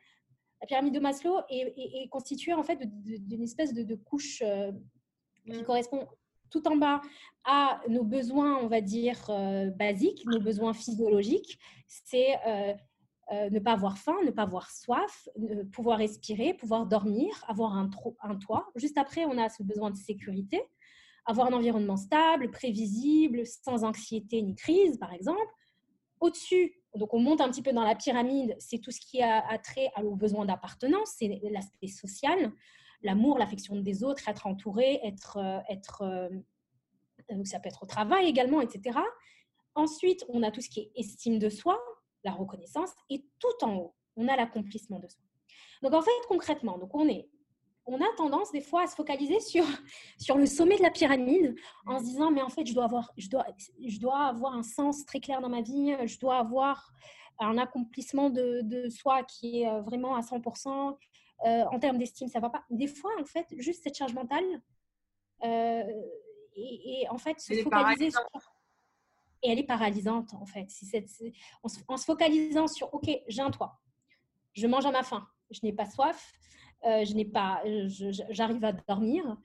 La 0.61 0.67
pyramide 0.67 0.95
de 0.95 1.01
Maslow 1.01 1.41
est, 1.49 2.09
constituée 2.11 2.53
en 2.53 2.63
fait 2.63 2.79
d'une 3.05 3.43
espèce 3.43 3.73
de, 3.73 3.95
couche 3.95 4.43
qui 5.45 5.53
mmh. 5.53 5.65
correspond 5.65 6.07
tout 6.53 6.69
en 6.69 6.77
bas 6.77 7.01
à 7.45 7.81
nos 7.89 8.05
besoins, 8.05 8.59
on 8.59 8.69
va 8.69 8.81
dire, 8.81 9.19
euh, 9.31 9.71
basiques, 9.71 10.25
nos 10.27 10.39
besoins 10.39 10.75
physiologiques. 10.75 11.59
C'est 11.89 12.37
euh, 12.47 12.75
euh, 13.33 13.51
ne 13.51 13.59
pas 13.59 13.73
avoir 13.73 13.99
faim, 13.99 14.17
ne 14.25 14.31
pas 14.31 14.43
avoir 14.43 14.71
soif, 14.71 15.29
pouvoir 15.73 15.99
respirer, 15.99 16.55
pouvoir 16.55 16.87
dormir, 16.87 17.45
avoir 17.49 17.77
un, 17.77 17.89
toit. 18.37 18.69
Juste 18.77 18.99
après, 18.99 19.25
on 19.25 19.39
a 19.39 19.49
ce 19.49 19.63
besoin 19.63 19.91
de 19.91 19.97
sécurité, 19.97 20.63
avoir 21.27 21.47
un 21.49 21.53
environnement 21.53 21.97
stable, 21.97 22.51
prévisible, 22.51 23.47
sans 23.47 23.85
anxiété 23.85 24.43
ni 24.43 24.55
crise, 24.55 24.99
par 24.99 25.13
exemple. 25.13 25.41
Au-dessus, 26.21 26.75
donc 26.95 27.15
on 27.15 27.21
monte 27.21 27.41
un 27.41 27.49
petit 27.49 27.63
peu 27.63 27.73
dans 27.73 27.85
la 27.85 27.95
pyramide, 27.95 28.55
c'est 28.59 28.79
tout 28.79 28.91
ce 28.91 29.01
qui 29.01 29.23
a, 29.23 29.59
trait 29.59 29.91
aux 30.03 30.15
besoins 30.15 30.45
d'appartenance, 30.45 31.15
c'est 31.19 31.41
l'aspect 31.51 31.89
social 31.89 32.53
l'amour, 33.03 33.39
l'affection 33.39 33.77
des 33.77 34.05
autres, 34.05 34.29
être 34.29 34.47
entouré, 34.47 35.01
être, 35.05 35.39
être 35.69 36.03
euh, 36.03 36.29
euh, 37.31 37.45
ça 37.45 37.61
peut 37.61 37.69
être 37.69 37.83
au 37.83 37.87
travail 37.87 38.27
également, 38.27 38.61
etc. 38.61 38.99
Ensuite, 39.75 40.25
on 40.29 40.43
a 40.43 40.51
tout 40.51 40.61
ce 40.61 40.69
qui 40.69 40.81
est 40.81 40.91
estime 40.97 41.39
de 41.39 41.49
soi, 41.49 41.81
la 42.25 42.33
reconnaissance, 42.33 42.91
et 43.11 43.25
tout 43.39 43.65
en 43.65 43.77
haut, 43.77 43.95
on 44.17 44.29
a 44.29 44.37
l'accomplissement 44.37 44.99
de 44.99 45.09
soi. 45.09 45.23
Donc 45.83 45.95
en 45.95 46.03
fait, 46.03 46.11
concrètement, 46.29 46.79
donc 46.79 46.95
on 46.95 47.09
est 47.09 47.29
on 47.85 48.01
a 48.01 48.07
tendance 48.17 48.53
des 48.53 48.61
fois 48.61 48.83
à 48.85 48.87
se 48.87 48.95
focaliser 48.95 49.41
sur, 49.41 49.65
sur 50.19 50.39
le 50.39 50.47
sommet 50.47 50.77
de 50.77 50.83
la 50.83 50.91
pyramide 50.91 51.57
en 51.85 51.99
se 51.99 52.05
disant 52.05 52.31
mais 52.31 52.41
en 52.41 52.49
fait 52.49 52.65
je 52.65 52.75
dois 52.75 52.85
avoir 52.85 53.11
je 53.17 53.29
dois 53.29 53.45
je 53.85 53.99
dois 53.99 54.27
avoir 54.27 54.55
un 54.55 54.63
sens 54.63 55.05
très 55.05 55.19
clair 55.19 55.41
dans 55.41 55.49
ma 55.49 55.63
vie 55.63 55.97
je 56.07 56.17
dois 56.21 56.37
avoir 56.37 56.93
un 57.41 57.59
accomplissement 57.59 58.31
de, 58.31 58.61
de 58.63 58.89
soi 58.89 59.25
qui 59.25 59.63
est 59.63 59.81
vraiment 59.81 60.15
à 60.15 60.21
100% 60.21 60.97
euh, 61.45 61.65
en 61.65 61.79
termes 61.79 61.99
d'estime, 61.99 62.29
ça 62.29 62.39
va 62.39 62.51
pas. 62.51 62.65
Des 62.71 62.87
fois, 62.87 63.11
en 63.21 63.25
fait, 63.25 63.47
juste 63.59 63.83
cette 63.83 63.97
charge 63.97 64.15
mentale, 64.15 64.45
euh, 65.45 65.83
et, 66.55 67.07
en 67.11 67.19
fait, 67.19 67.41
se 67.41 67.55
focaliser 67.63 68.11
sur... 68.11 68.23
Et 69.43 69.51
elle 69.51 69.59
est 69.59 69.67
paralysante, 69.67 70.35
en 70.35 70.47
fait. 70.47 70.71
Si 70.71 70.89
en, 71.63 71.97
se, 71.97 72.05
focalisant 72.05 72.67
sur, 72.67 72.93
OK, 72.95 73.11
j'ai 73.27 73.43
un 73.43 73.51
toit, 73.51 73.81
je 74.53 74.67
mange 74.67 74.87
à 74.87 74.91
ma 74.91 75.03
faim, 75.03 75.27
je 75.51 75.61
n'ai 75.63 75.73
pas 75.73 75.87
soif, 75.87 76.33
euh, 76.85 77.05
je 77.05 77.15
n'ai 77.15 77.25
pas, 77.25 77.63
j'arrive 78.31 78.65
à 78.65 78.73
dormir, 78.73 79.37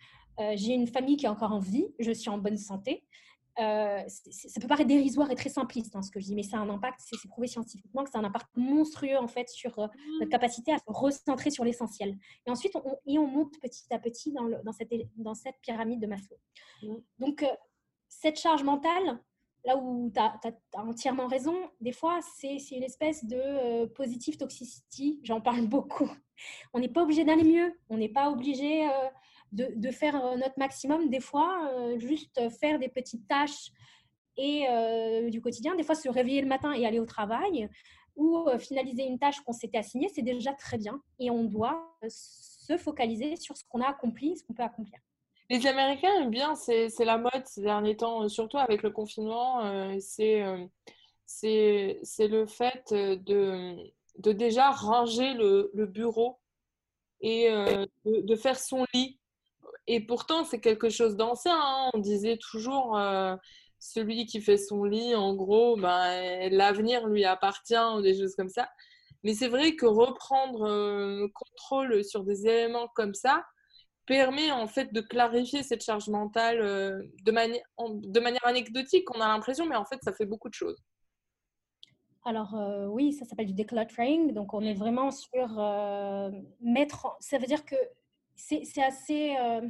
j'ai 0.56 0.74
une 0.74 0.88
famille 0.88 1.18
qui 1.18 1.26
est 1.26 1.30
encore 1.30 1.52
en 1.52 1.60
vie, 1.60 1.88
je 2.00 2.12
suis 2.12 2.30
en 2.30 2.38
bonne 2.38 2.58
santé, 2.58 3.08
euh, 3.60 4.04
ça 4.08 4.62
peut 4.62 4.68
paraître 4.68 4.88
dérisoire 4.88 5.32
et 5.32 5.36
très 5.36 5.50
simpliste 5.50 5.95
hein, 5.95 6.04
ce 6.04 6.12
que 6.12 6.20
je 6.20 6.26
dis, 6.26 6.36
mais 6.36 6.43
ça 6.43 6.58
a 6.58 6.60
un 6.60 6.70
impact, 6.70 7.00
c'est 7.04 7.28
prouvé 7.28 7.48
scientifiquement 7.48 8.04
que 8.04 8.12
c'est 8.12 8.18
un 8.18 8.24
impact 8.24 8.45
monstrueux 8.56 9.18
en 9.18 9.28
fait 9.28 9.50
sur 9.50 9.80
euh, 9.80 9.88
notre 10.20 10.28
mmh. 10.28 10.30
capacité 10.30 10.72
à 10.74 10.78
se 10.78 10.84
recentrer 10.86 11.50
sur 11.50 11.64
l'essentiel. 11.64 12.18
Et 12.45 12.52
ensuite, 12.52 12.76
on, 12.76 12.98
et 13.08 13.18
on 13.18 13.26
monte 13.26 13.60
petit 13.60 13.91
à 13.91 13.98
petit 13.98 14.32
dans, 14.32 14.43
le, 14.43 14.58
dans, 14.64 14.74
cette, 14.74 14.93
dans 15.16 15.34
cette 15.34 15.56
pyramide 15.62 16.00
de 16.00 16.06
Maslow. 16.06 16.38
Mmh. 16.84 16.95
Donc, 17.18 17.41
euh, 17.41 17.48
cette 18.08 18.39
charge 18.39 18.64
mentale, 18.64 19.20
là 19.68 19.78
où 19.78 20.11
tu 20.11 20.20
as, 20.20 20.39
entièrement 20.74 21.28
raison, 21.28 21.55
des 21.82 21.91
fois, 21.91 22.20
c'est 22.39 22.57
une 22.72 22.84
espèce 22.84 23.24
de 23.26 23.86
positive 23.88 24.38
toxicity, 24.38 25.20
j'en 25.24 25.41
parle 25.41 25.68
beaucoup. 25.68 26.09
On 26.74 26.80
n'est 26.80 26.89
pas 26.89 27.03
obligé 27.03 27.24
d'aller 27.24 27.43
mieux, 27.43 27.78
on 27.89 27.97
n'est 27.97 28.09
pas 28.09 28.32
obligé 28.32 28.88
de, 29.51 29.91
faire 29.91 30.15
euh, 30.24 30.36
notre 30.36 30.57
maximum. 30.57 31.09
Des 31.09 31.20
fois, 31.20 31.70
euh, 31.74 31.97
juste 31.99 32.39
faire 32.59 32.80
des 32.80 32.89
petites 32.89 33.28
tâches 33.28 33.72
et 34.38 34.68
euh, 34.70 35.30
du 35.30 35.41
quotidien. 35.41 35.76
Des 35.76 35.84
fois, 35.84 35.95
se 35.95 36.09
réveiller 36.09 36.41
le 36.41 36.47
matin 36.47 36.74
et 36.74 36.86
aller 36.86 36.99
au 36.99 37.05
travail 37.05 37.70
ou 38.15 38.47
finaliser 38.57 39.05
une 39.05 39.20
tâche 39.20 39.39
qu'on 39.41 39.53
s'était 39.53 39.78
assignée, 39.78 40.09
c'est 40.09 40.24
déjà 40.24 40.51
très 40.53 40.80
bien. 40.80 40.99
Et 41.20 41.30
on 41.30 41.43
doit 41.43 41.95
se 42.07 42.76
focaliser 42.76 43.36
sur 43.36 43.55
ce 43.55 43.63
qu'on 43.70 43.80
a 43.80 43.89
accompli, 43.89 44.36
ce 44.36 44.43
qu'on 44.43 44.55
peut 44.55 44.63
accomplir. 44.63 44.97
Les 45.50 45.66
Américains 45.66 46.14
aiment 46.22 46.30
bien, 46.30 46.56
c'est 46.56 46.89
la 47.00 47.18
mode 47.18 47.45
ces 47.45 47.62
derniers 47.62 47.95
temps, 47.95 48.28
surtout 48.28 48.58
avec 48.58 48.84
le 48.84 48.91
confinement. 48.91 49.62
c'est 50.00 50.43
c'est 51.26 52.28
le 52.28 52.45
fait 52.45 52.93
de, 52.93 53.76
de 54.18 54.32
déjà 54.32 54.72
ranger 54.72 55.34
le, 55.34 55.72
le 55.74 55.86
bureau 55.86 56.39
et 57.22 57.50
de, 58.06 58.36
faire 58.36 58.60
son 58.60 58.86
lit 58.93 59.20
et 59.88 60.02
pourtant, 60.02 60.43
c'est 60.43 60.60
quelque 60.60 60.89
chose 60.89 61.16
d'ancien. 61.16 61.58
Hein. 61.58 61.89
On 61.93 62.00
disait 62.00 62.38
toujours, 62.38 62.98
euh, 62.98 63.36
celui 63.80 64.26
qui 64.26 64.41
fait 64.41 64.58
son 64.58 64.84
lit, 64.84 65.16
en 65.16 65.34
gros, 65.34 65.78
ben, 65.78 66.50
l'avenir 66.52 67.08
lui 67.08 67.24
appartient, 67.26 68.02
des 68.04 68.18
choses 68.18 68.36
comme 68.36 68.50
ça. 68.50 68.70
Mais 69.24 69.34
c'est 69.34 69.48
vrai 69.48 69.76
que 69.76 69.86
reprendre 69.86 70.64
euh, 70.68 71.28
contrôle 71.34 72.04
sur 72.04 72.24
des 72.24 72.48
éléments 72.48 72.88
comme 72.95 73.14
ça 73.14 73.43
permet 74.08 74.51
en 74.51 74.68
fait 74.68 74.91
de 74.91 75.01
clarifier 75.01 75.62
cette 75.62 75.84
charge 75.84 76.08
mentale 76.10 76.60
euh, 76.62 77.03
de, 77.24 77.32
de 77.32 78.20
manière 78.20 78.45
anecdotique, 78.45 79.14
on 79.16 79.22
a 79.22 79.28
l'impression, 79.28 79.66
mais 79.68 79.76
en 79.76 79.86
fait, 79.86 79.99
ça 80.01 80.14
fait 80.14 80.26
beaucoup 80.26 80.49
de 80.49 80.55
choses. 80.55 80.82
Alors 82.26 82.55
oui, 82.89 83.14
ça 83.14 83.24
s'appelle 83.24 83.45
du 83.45 83.53
decluttering. 83.53 84.34
Donc 84.34 84.53
on 84.53 84.62
est 84.62 84.74
vraiment 84.74 85.12
sur 85.12 85.47
mettre. 86.60 87.16
Ça 87.22 87.38
veut 87.38 87.45
dire 87.45 87.64
que 87.64 87.78
c'est 88.38 88.84
assez. 88.84 89.36
Euh, 89.39 89.62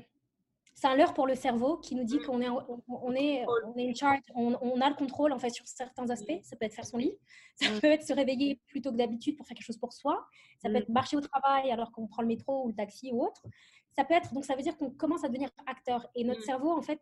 c'est 0.74 0.86
un 0.86 0.96
leurre 0.96 1.16
pour 1.16 1.26
le 1.26 1.34
cerveau 1.34 1.78
qui 1.78 1.96
nous 1.96 2.04
dit 2.04 2.20
mmh. 2.20 2.26
qu'on 2.28 2.40
est, 2.40 2.50
on, 2.50 3.16
est, 3.16 3.44
on 3.66 3.76
est 3.78 3.90
in 3.90 3.96
charge, 3.96 4.20
on, 4.36 4.80
a 4.80 4.90
le 4.90 4.96
contrôle 4.96 5.34
en 5.34 5.40
fait 5.40 5.50
sur 5.50 5.66
certains 5.66 6.08
aspects. 6.12 6.40
Ça 6.44 6.56
peut 6.56 6.68
être 6.68 6.76
faire 6.76 6.86
son 6.86 7.00
lit, 7.00 7.18
ça 7.56 7.66
peut 7.82 7.88
être 7.88 8.04
se 8.04 8.14
réveiller 8.14 8.62
plutôt 8.68 8.92
que 8.92 8.98
d'habitude 8.98 9.38
pour 9.38 9.48
faire 9.48 9.58
quelque 9.58 9.66
chose 9.66 9.80
pour 9.80 9.92
soi, 9.92 10.24
ça 10.62 10.70
peut 10.70 10.76
être 10.76 10.90
marcher 10.90 11.18
au 11.18 11.22
travail 11.22 11.72
alors 11.72 11.92
qu'on 11.92 12.06
prend 12.06 12.22
le 12.22 12.28
métro 12.28 12.64
ou 12.64 12.68
le 12.68 12.76
taxi 12.76 13.10
ou 13.12 13.24
autre. 13.26 13.42
Ça 13.98 14.06
peut 14.06 14.14
être, 14.14 14.34
donc 14.34 14.46
ça 14.46 14.56
veut 14.56 14.62
dire 14.62 14.78
qu'on 14.78 14.92
commence 14.92 15.24
à 15.24 15.28
devenir 15.28 15.50
acteur 15.66 16.08
et 16.14 16.24
notre 16.24 16.44
cerveau 16.44 16.72
en 16.72 16.82
fait, 16.82 17.02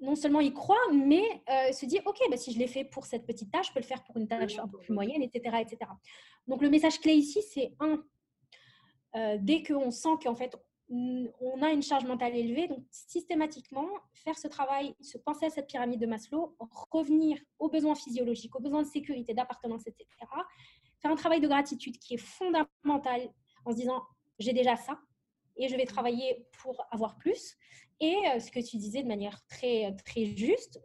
non 0.00 0.16
seulement 0.16 0.40
il 0.40 0.52
croit, 0.52 0.80
mais 0.92 1.22
euh, 1.48 1.72
se 1.72 1.86
dit 1.86 2.00
ok, 2.04 2.18
bah, 2.30 2.36
si 2.36 2.52
je 2.52 2.58
l'ai 2.58 2.66
fait 2.66 2.84
pour 2.84 3.06
cette 3.06 3.26
petite 3.26 3.52
tâche, 3.52 3.68
je 3.68 3.72
peux 3.72 3.80
le 3.80 3.84
faire 3.86 4.02
pour 4.02 4.16
une 4.16 4.26
tâche 4.26 4.58
un 4.58 4.66
peu 4.66 4.78
plus 4.78 4.92
moyenne, 4.92 5.22
etc., 5.22 5.58
etc. 5.60 5.90
Donc 6.48 6.62
le 6.62 6.70
message 6.70 6.98
clé 7.00 7.12
ici, 7.12 7.42
c'est 7.42 7.72
un, 7.78 8.02
euh, 9.14 9.38
dès 9.40 9.62
qu'on 9.62 9.90
sent 9.90 10.16
qu'en 10.22 10.34
fait, 10.34 10.56
on 10.92 11.62
a 11.62 11.70
une 11.70 11.82
charge 11.82 12.04
mentale 12.04 12.34
élevée, 12.34 12.66
donc 12.66 12.84
systématiquement, 12.90 13.86
faire 14.12 14.36
ce 14.36 14.48
travail, 14.48 14.96
se 15.00 15.18
penser 15.18 15.46
à 15.46 15.50
cette 15.50 15.68
pyramide 15.68 16.00
de 16.00 16.06
Maslow, 16.06 16.56
revenir 16.90 17.38
aux 17.60 17.68
besoins 17.68 17.94
physiologiques, 17.94 18.56
aux 18.56 18.60
besoins 18.60 18.82
de 18.82 18.88
sécurité, 18.88 19.32
d'appartenance, 19.32 19.86
etc. 19.86 20.06
Faire 21.00 21.12
un 21.12 21.16
travail 21.16 21.40
de 21.40 21.46
gratitude 21.46 21.96
qui 21.98 22.14
est 22.14 22.18
fondamental 22.18 23.32
en 23.64 23.70
se 23.70 23.76
disant, 23.76 24.02
j'ai 24.40 24.52
déjà 24.52 24.74
ça, 24.74 24.98
et 25.60 25.68
je 25.68 25.76
vais 25.76 25.84
travailler 25.84 26.46
pour 26.62 26.84
avoir 26.90 27.16
plus. 27.16 27.56
Et 28.02 28.16
euh, 28.28 28.40
ce 28.40 28.50
que 28.50 28.60
tu 28.60 28.78
disais 28.78 29.02
de 29.02 29.08
manière 29.08 29.44
très, 29.46 29.94
très 30.06 30.24
juste, 30.24 30.80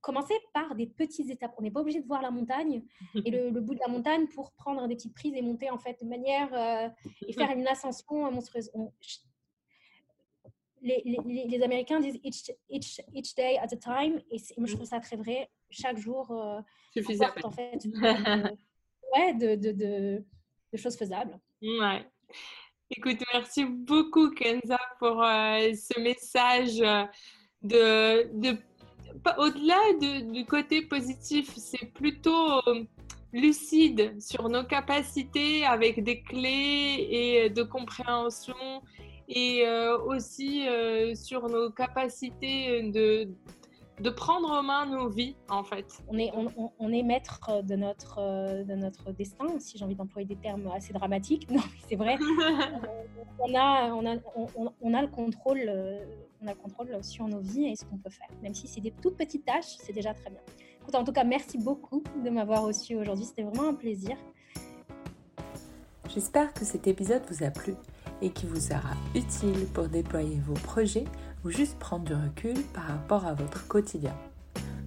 commencer 0.00 0.34
par 0.54 0.74
des 0.74 0.86
petites 0.86 1.28
étapes. 1.28 1.54
On 1.58 1.62
n'est 1.62 1.70
pas 1.70 1.80
obligé 1.80 2.00
de 2.00 2.06
voir 2.06 2.22
la 2.22 2.30
montagne 2.30 2.82
et 3.26 3.30
le, 3.30 3.50
bout 3.60 3.74
de 3.74 3.80
la 3.80 3.88
montagne 3.88 4.26
pour 4.28 4.52
prendre 4.52 4.88
des 4.88 4.96
petites 4.96 5.14
prises 5.14 5.34
et 5.34 5.42
monter 5.42 5.68
en 5.68 5.78
fait 5.78 6.02
de 6.02 6.08
manière 6.08 6.48
euh, 6.54 6.88
et 7.26 7.34
faire 7.34 7.50
une 7.50 7.68
ascension 7.68 8.32
monstrueuse. 8.32 8.70
les, 10.80 11.02
les, 11.04 11.44
les, 11.46 11.62
Américains 11.62 12.00
disent 12.00 12.18
each, 12.24 12.50
each, 12.70 13.02
each, 13.12 13.34
day 13.34 13.58
at 13.58 13.68
a 13.72 13.76
time 13.76 14.22
et 14.30 14.38
moi 14.56 14.66
je 14.66 14.76
trouve 14.76 14.86
ça 14.86 15.00
très 15.00 15.16
vrai. 15.16 15.50
Chaque 15.68 15.98
jour, 15.98 16.30
euh, 16.30 16.60
en 17.44 17.50
fait, 17.50 17.86
ouais, 19.14 19.34
de, 19.34 19.56
de, 19.56 19.72
de, 19.72 20.24
de 20.72 20.78
choses 20.78 20.96
faisables. 20.96 21.38
Ouais. 21.60 22.06
Écoute, 22.88 23.18
merci 23.32 23.64
beaucoup 23.64 24.30
Kenza 24.30 24.78
pour 25.00 25.20
euh, 25.20 25.72
ce 25.74 25.98
message 26.00 26.80
euh, 26.80 27.04
de, 27.60 28.32
de 28.32 28.56
au-delà 29.38 29.80
du 30.22 30.44
côté 30.46 30.82
positif, 30.82 31.52
c'est 31.56 31.92
plutôt 31.92 32.60
euh, 32.68 32.84
lucide 33.32 34.14
sur 34.20 34.48
nos 34.48 34.62
capacités 34.62 35.64
avec 35.66 36.04
des 36.04 36.22
clés 36.22 37.08
et 37.10 37.50
de 37.50 37.64
compréhension 37.64 38.54
et 39.28 39.64
aussi 40.06 40.64
sur 41.16 41.48
nos 41.48 41.70
capacités 41.70 42.82
de, 42.82 43.28
de 44.00 44.10
prendre 44.10 44.50
en 44.50 44.62
main 44.62 44.86
nos 44.86 45.08
vies, 45.08 45.36
en 45.48 45.64
fait. 45.64 45.86
On 46.08 46.18
est, 46.18 46.30
on, 46.78 46.92
est 46.92 47.02
maître 47.02 47.62
de 47.62 47.76
notre, 47.76 48.62
de 48.64 48.74
notre 48.74 49.10
destin, 49.12 49.46
si 49.58 49.78
j'ai 49.78 49.84
envie 49.84 49.94
d'employer 49.94 50.26
des 50.26 50.36
termes 50.36 50.70
assez 50.74 50.92
dramatiques. 50.92 51.48
Non, 51.56 51.62
c'est 51.88 51.96
vrai. 51.96 52.18
on, 53.38 53.54
a, 53.54 53.90
on, 53.92 54.06
a, 54.06 54.16
on, 54.82 54.94
a 54.94 55.02
le 55.02 55.08
contrôle, 55.08 55.62
euh, 55.66 56.04
on 56.42 56.46
a 56.48 56.50
le 56.50 56.58
contrôle 56.58 57.02
sur 57.02 57.26
nos 57.26 57.40
vies 57.40 57.68
et 57.68 57.76
ce 57.76 57.84
qu'on 57.86 57.96
peut 57.96 58.10
faire. 58.10 58.28
Même 58.42 58.52
si 58.52 58.68
c'est 58.68 58.82
des 58.82 58.90
toutes 58.90 59.16
petites 59.16 59.46
tâches, 59.46 59.76
c'est 59.78 59.92
déjà 59.92 60.12
très 60.12 60.28
bien. 60.28 60.40
en 60.92 61.04
tout 61.04 61.12
cas, 61.12 61.24
merci 61.24 61.56
beaucoup 61.56 62.02
de 62.22 62.28
m'avoir 62.28 62.62
reçu 62.64 62.96
aujourd'hui. 62.96 63.24
C'était 63.24 63.44
vraiment 63.44 63.68
un 63.68 63.74
plaisir. 63.74 64.16
J'espère 66.08 66.52
que 66.52 66.64
cet 66.64 66.86
épisode 66.86 67.22
vous 67.30 67.42
a 67.42 67.50
plu 67.50 67.74
et 68.20 68.30
qu'il 68.30 68.48
vous 68.48 68.60
sera 68.60 68.94
utile 69.14 69.66
pour 69.72 69.88
déployer 69.88 70.38
vos 70.40 70.54
projets 70.54 71.04
juste 71.50 71.78
prendre 71.78 72.04
du 72.04 72.14
recul 72.14 72.62
par 72.72 72.84
rapport 72.84 73.26
à 73.26 73.34
votre 73.34 73.66
quotidien. 73.66 74.14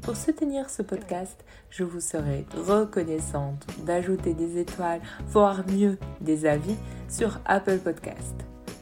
Pour 0.01 0.15
soutenir 0.15 0.69
ce 0.69 0.81
podcast, 0.81 1.45
je 1.69 1.83
vous 1.83 1.99
serai 1.99 2.45
reconnaissante 2.55 3.67
d'ajouter 3.85 4.33
des 4.33 4.57
étoiles, 4.59 5.01
voire 5.27 5.63
mieux 5.67 5.97
des 6.21 6.45
avis 6.45 6.75
sur 7.07 7.39
Apple 7.45 7.77
Podcast. 7.77 8.35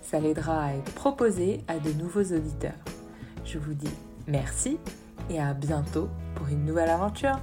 Ça 0.04 0.20
l'aidera 0.20 0.66
à 0.68 0.74
être 0.74 0.94
proposé 0.94 1.62
à 1.68 1.80
de 1.80 1.92
nouveaux 1.92 2.24
auditeurs. 2.24 2.80
Je 3.44 3.60
vous 3.60 3.74
dis 3.74 3.94
merci 4.28 4.78
et 5.30 5.42
à 5.42 5.54
bientôt 5.54 6.08
pour 6.36 6.48
une 6.48 6.64
nouvelle 6.64 6.90
aventure. 6.90 7.40